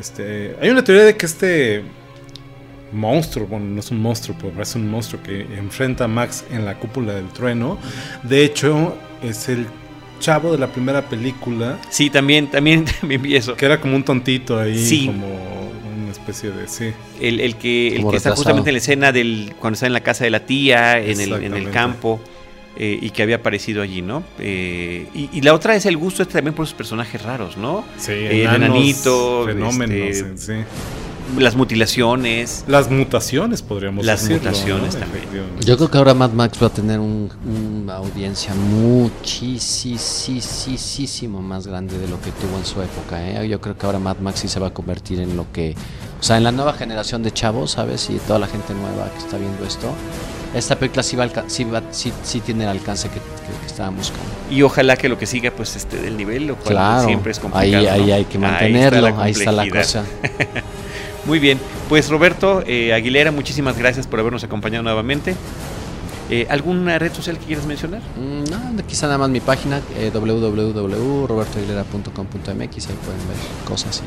Este, 0.00 0.56
hay 0.60 0.70
una 0.70 0.84
teoría 0.84 1.04
de 1.04 1.16
que 1.16 1.26
este 1.26 1.82
monstruo, 2.92 3.46
bueno, 3.46 3.66
no 3.66 3.80
es 3.80 3.90
un 3.90 4.00
monstruo, 4.00 4.36
pero 4.40 4.62
es 4.62 4.74
un 4.74 4.88
monstruo 4.90 5.22
que 5.22 5.42
enfrenta 5.56 6.04
a 6.04 6.08
Max 6.08 6.44
en 6.50 6.64
la 6.64 6.78
cúpula 6.78 7.14
del 7.14 7.28
trueno. 7.28 7.78
De 8.22 8.44
hecho, 8.44 8.96
es 9.22 9.48
el 9.48 9.66
chavo 10.20 10.52
de 10.52 10.58
la 10.58 10.66
primera 10.68 11.02
película, 11.08 11.78
Sí, 11.90 12.10
también, 12.10 12.48
también, 12.50 12.84
también 13.00 13.22
vi 13.22 13.36
eso. 13.36 13.54
que 13.56 13.66
era 13.66 13.80
como 13.80 13.94
un 13.96 14.02
tontito 14.04 14.58
ahí, 14.58 14.78
Sí. 14.84 15.06
como 15.06 15.26
una 16.02 16.10
especie 16.10 16.50
de 16.50 16.66
sí. 16.68 16.90
El, 17.20 17.40
el 17.40 17.56
que, 17.56 17.94
el 17.96 18.08
que 18.08 18.16
está 18.16 18.34
justamente 18.34 18.70
en 18.70 18.74
la 18.74 18.78
escena 18.78 19.12
del 19.12 19.52
cuando 19.60 19.74
está 19.74 19.86
en 19.86 19.92
la 19.92 20.00
casa 20.00 20.24
de 20.24 20.30
la 20.30 20.40
tía, 20.46 20.98
en 20.98 21.20
el, 21.20 21.32
en 21.34 21.54
el 21.54 21.70
campo, 21.70 22.18
eh, 22.80 22.98
y 23.02 23.10
que 23.10 23.22
había 23.24 23.36
aparecido 23.36 23.82
allí, 23.82 24.02
¿no? 24.02 24.22
Eh, 24.38 25.06
y, 25.14 25.28
y 25.32 25.40
la 25.42 25.52
otra 25.52 25.74
es 25.76 25.84
el 25.86 25.96
gusto 25.96 26.22
este 26.22 26.34
también 26.34 26.54
por 26.54 26.64
esos 26.64 26.74
personajes 26.76 27.20
raros, 27.22 27.56
¿no? 27.56 27.84
Sí, 27.96 28.12
El 28.12 28.40
enanos, 28.42 28.68
enanito, 28.68 29.44
fenómenos, 29.46 30.16
este, 30.16 30.36
sí. 30.38 30.64
Las 31.36 31.54
mutilaciones. 31.56 32.64
Las 32.66 32.90
mutaciones, 32.90 33.60
podríamos 33.62 34.04
Las 34.06 34.22
decirlo. 34.22 34.48
mutaciones 34.50 34.94
¿no? 34.94 35.00
también. 35.00 35.24
Yo 35.60 35.76
creo 35.76 35.90
que 35.90 35.98
ahora 35.98 36.14
Mad 36.14 36.30
Max 36.30 36.58
va 36.62 36.68
a 36.68 36.70
tener 36.70 36.98
un- 37.00 37.30
una 37.84 37.96
audiencia 37.96 38.54
muchísimo 38.54 39.98
más 41.42 41.66
grande 41.66 41.98
de 41.98 42.08
lo 42.08 42.18
que 42.20 42.30
tuvo 42.32 42.56
en 42.58 42.64
su 42.64 42.80
época. 42.80 43.28
¿eh? 43.28 43.46
Yo 43.48 43.60
creo 43.60 43.76
que 43.76 43.86
ahora 43.86 43.98
Mad 43.98 44.18
Max 44.18 44.40
sí 44.40 44.48
se 44.48 44.58
va 44.60 44.68
a 44.68 44.74
convertir 44.74 45.20
en 45.20 45.36
lo 45.36 45.46
que... 45.52 45.74
O 46.20 46.22
sea, 46.22 46.36
en 46.36 46.44
la 46.44 46.52
nueva 46.52 46.72
generación 46.72 47.22
de 47.22 47.30
chavos, 47.32 47.72
¿sabes? 47.72 48.08
Y 48.10 48.14
toda 48.26 48.38
la 48.38 48.46
gente 48.48 48.72
nueva 48.74 49.10
que 49.12 49.18
está 49.18 49.36
viendo 49.36 49.64
esto. 49.64 49.88
Esta 50.54 50.76
película 50.76 51.02
sí, 51.02 51.14
va 51.14 51.28
sí, 51.46 51.64
va- 51.64 51.82
sí- 51.90 52.12
sí 52.24 52.40
tiene 52.40 52.64
el 52.64 52.70
alcance 52.70 53.08
que, 53.08 53.16
que, 53.16 53.20
que 53.60 53.66
estaban 53.66 53.94
buscando. 53.96 54.24
Y 54.50 54.62
ojalá 54.62 54.96
que 54.96 55.08
lo 55.10 55.18
que 55.18 55.26
siga 55.26 55.50
pues 55.50 55.76
esté 55.76 55.98
del 55.98 56.16
nivel, 56.16 56.46
lo 56.46 56.56
cual 56.56 56.70
Claro, 56.74 57.06
siempre 57.06 57.32
es 57.32 57.38
ahí, 57.38 57.42
complicado. 57.42 57.90
ahí 57.92 58.06
¿no? 58.06 58.14
hay 58.14 58.24
que 58.24 58.26
Ahí 58.26 58.26
está 58.26 58.38
mantenerlo, 58.38 59.20
ahí 59.20 59.32
está 59.32 59.52
la 59.52 59.68
cosa. 59.68 60.04
Muy 61.28 61.38
bien, 61.40 61.58
pues 61.90 62.08
Roberto 62.08 62.62
eh, 62.66 62.94
Aguilera, 62.94 63.30
muchísimas 63.30 63.76
gracias 63.76 64.06
por 64.06 64.18
habernos 64.18 64.44
acompañado 64.44 64.82
nuevamente. 64.82 65.34
Eh, 66.30 66.46
¿Alguna 66.48 66.98
red 66.98 67.12
social 67.12 67.36
que 67.38 67.44
quieras 67.44 67.66
mencionar? 67.66 68.00
Mm, 68.16 68.44
No, 68.50 68.58
quizá 68.86 69.08
nada 69.08 69.18
más 69.18 69.28
mi 69.28 69.40
página, 69.40 69.82
eh, 69.98 70.10
www.robertoaguilera.com.mx, 70.10 72.48
ahí 72.48 72.96
pueden 73.04 73.28
ver 73.28 73.36
cosas 73.66 74.02
y 74.02 74.06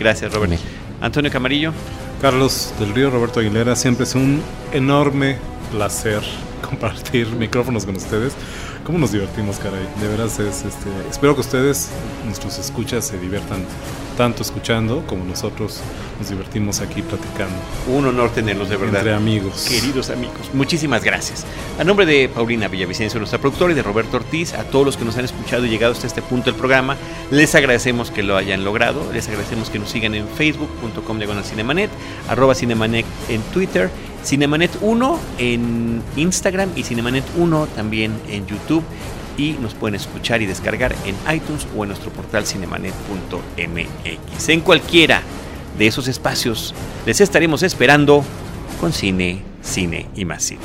Gracias, 0.00 0.32
Roberto. 0.32 0.54
Antonio 1.00 1.32
Camarillo, 1.32 1.72
Carlos 2.22 2.72
del 2.78 2.94
Río, 2.94 3.10
Roberto 3.10 3.40
Aguilera, 3.40 3.74
siempre 3.74 4.04
es 4.04 4.14
un 4.14 4.40
enorme 4.72 5.36
placer 5.72 6.22
compartir 6.62 7.26
micrófonos 7.26 7.86
con 7.86 7.96
ustedes. 7.96 8.34
¿Cómo 8.90 8.98
nos 8.98 9.12
divertimos, 9.12 9.60
caray? 9.60 9.86
De 10.00 10.08
veras 10.08 10.40
es 10.40 10.64
este. 10.64 10.90
Espero 11.08 11.36
que 11.36 11.42
ustedes, 11.42 11.90
nuestros 12.24 12.58
escuchas, 12.58 13.06
se 13.06 13.18
diviertan 13.18 13.64
tanto 14.16 14.42
escuchando 14.42 15.04
como 15.06 15.24
nosotros 15.24 15.80
nos 16.18 16.28
divertimos 16.28 16.80
aquí 16.80 17.00
platicando 17.00 17.54
un 17.86 18.04
honor 18.06 18.30
tenerlos 18.30 18.68
de 18.68 18.76
verdad. 18.76 18.96
entre 18.96 19.14
amigos. 19.14 19.66
Queridos 19.68 20.10
amigos, 20.10 20.50
muchísimas 20.52 21.04
gracias. 21.04 21.46
A 21.78 21.84
nombre 21.84 22.04
de 22.04 22.28
Paulina 22.28 22.66
Villavicencio, 22.66 23.20
nuestra 23.20 23.38
productora, 23.38 23.72
y 23.72 23.76
de 23.76 23.82
Roberto 23.84 24.16
Ortiz, 24.16 24.54
a 24.54 24.64
todos 24.64 24.84
los 24.84 24.96
que 24.96 25.04
nos 25.04 25.16
han 25.16 25.24
escuchado 25.24 25.64
y 25.66 25.70
llegado 25.70 25.92
hasta 25.92 26.08
este 26.08 26.20
punto 26.20 26.50
del 26.50 26.56
programa, 26.56 26.96
les 27.30 27.54
agradecemos 27.54 28.10
que 28.10 28.24
lo 28.24 28.36
hayan 28.36 28.64
logrado, 28.64 29.10
les 29.12 29.28
agradecemos 29.28 29.70
que 29.70 29.78
nos 29.78 29.88
sigan 29.88 30.16
en 30.16 30.26
facebook.com 30.26 31.16
diagonal 31.16 31.44
cinemanet, 31.44 31.90
arroba 32.28 32.56
cinemanet 32.56 33.06
en 33.28 33.40
Twitter, 33.54 33.88
cinemanet 34.24 34.70
1 34.80 35.18
en 35.38 36.02
Instagram 36.16 36.70
y 36.76 36.82
cinemanet 36.82 37.24
1 37.36 37.66
también 37.74 38.12
en 38.28 38.46
YouTube 38.46 38.84
y 39.36 39.52
nos 39.52 39.74
pueden 39.74 39.94
escuchar 39.94 40.42
y 40.42 40.46
descargar 40.46 40.94
en 41.04 41.14
iTunes 41.34 41.66
o 41.76 41.84
en 41.84 41.88
nuestro 41.88 42.10
portal 42.10 42.46
cinemanet.mx. 42.46 44.48
En 44.48 44.60
cualquiera 44.60 45.22
de 45.78 45.86
esos 45.86 46.08
espacios 46.08 46.74
les 47.06 47.20
estaremos 47.20 47.62
esperando 47.62 48.24
con 48.80 48.92
cine, 48.92 49.42
cine 49.62 50.08
y 50.14 50.24
más 50.24 50.42
cine. 50.42 50.60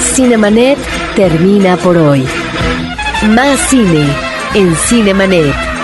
Cinemanet 0.00 0.78
termina 1.14 1.76
por 1.76 1.98
hoy. 1.98 2.26
Más 3.28 3.60
cine 3.68 4.06
en 4.54 4.74
Cinemanet. 4.74 5.75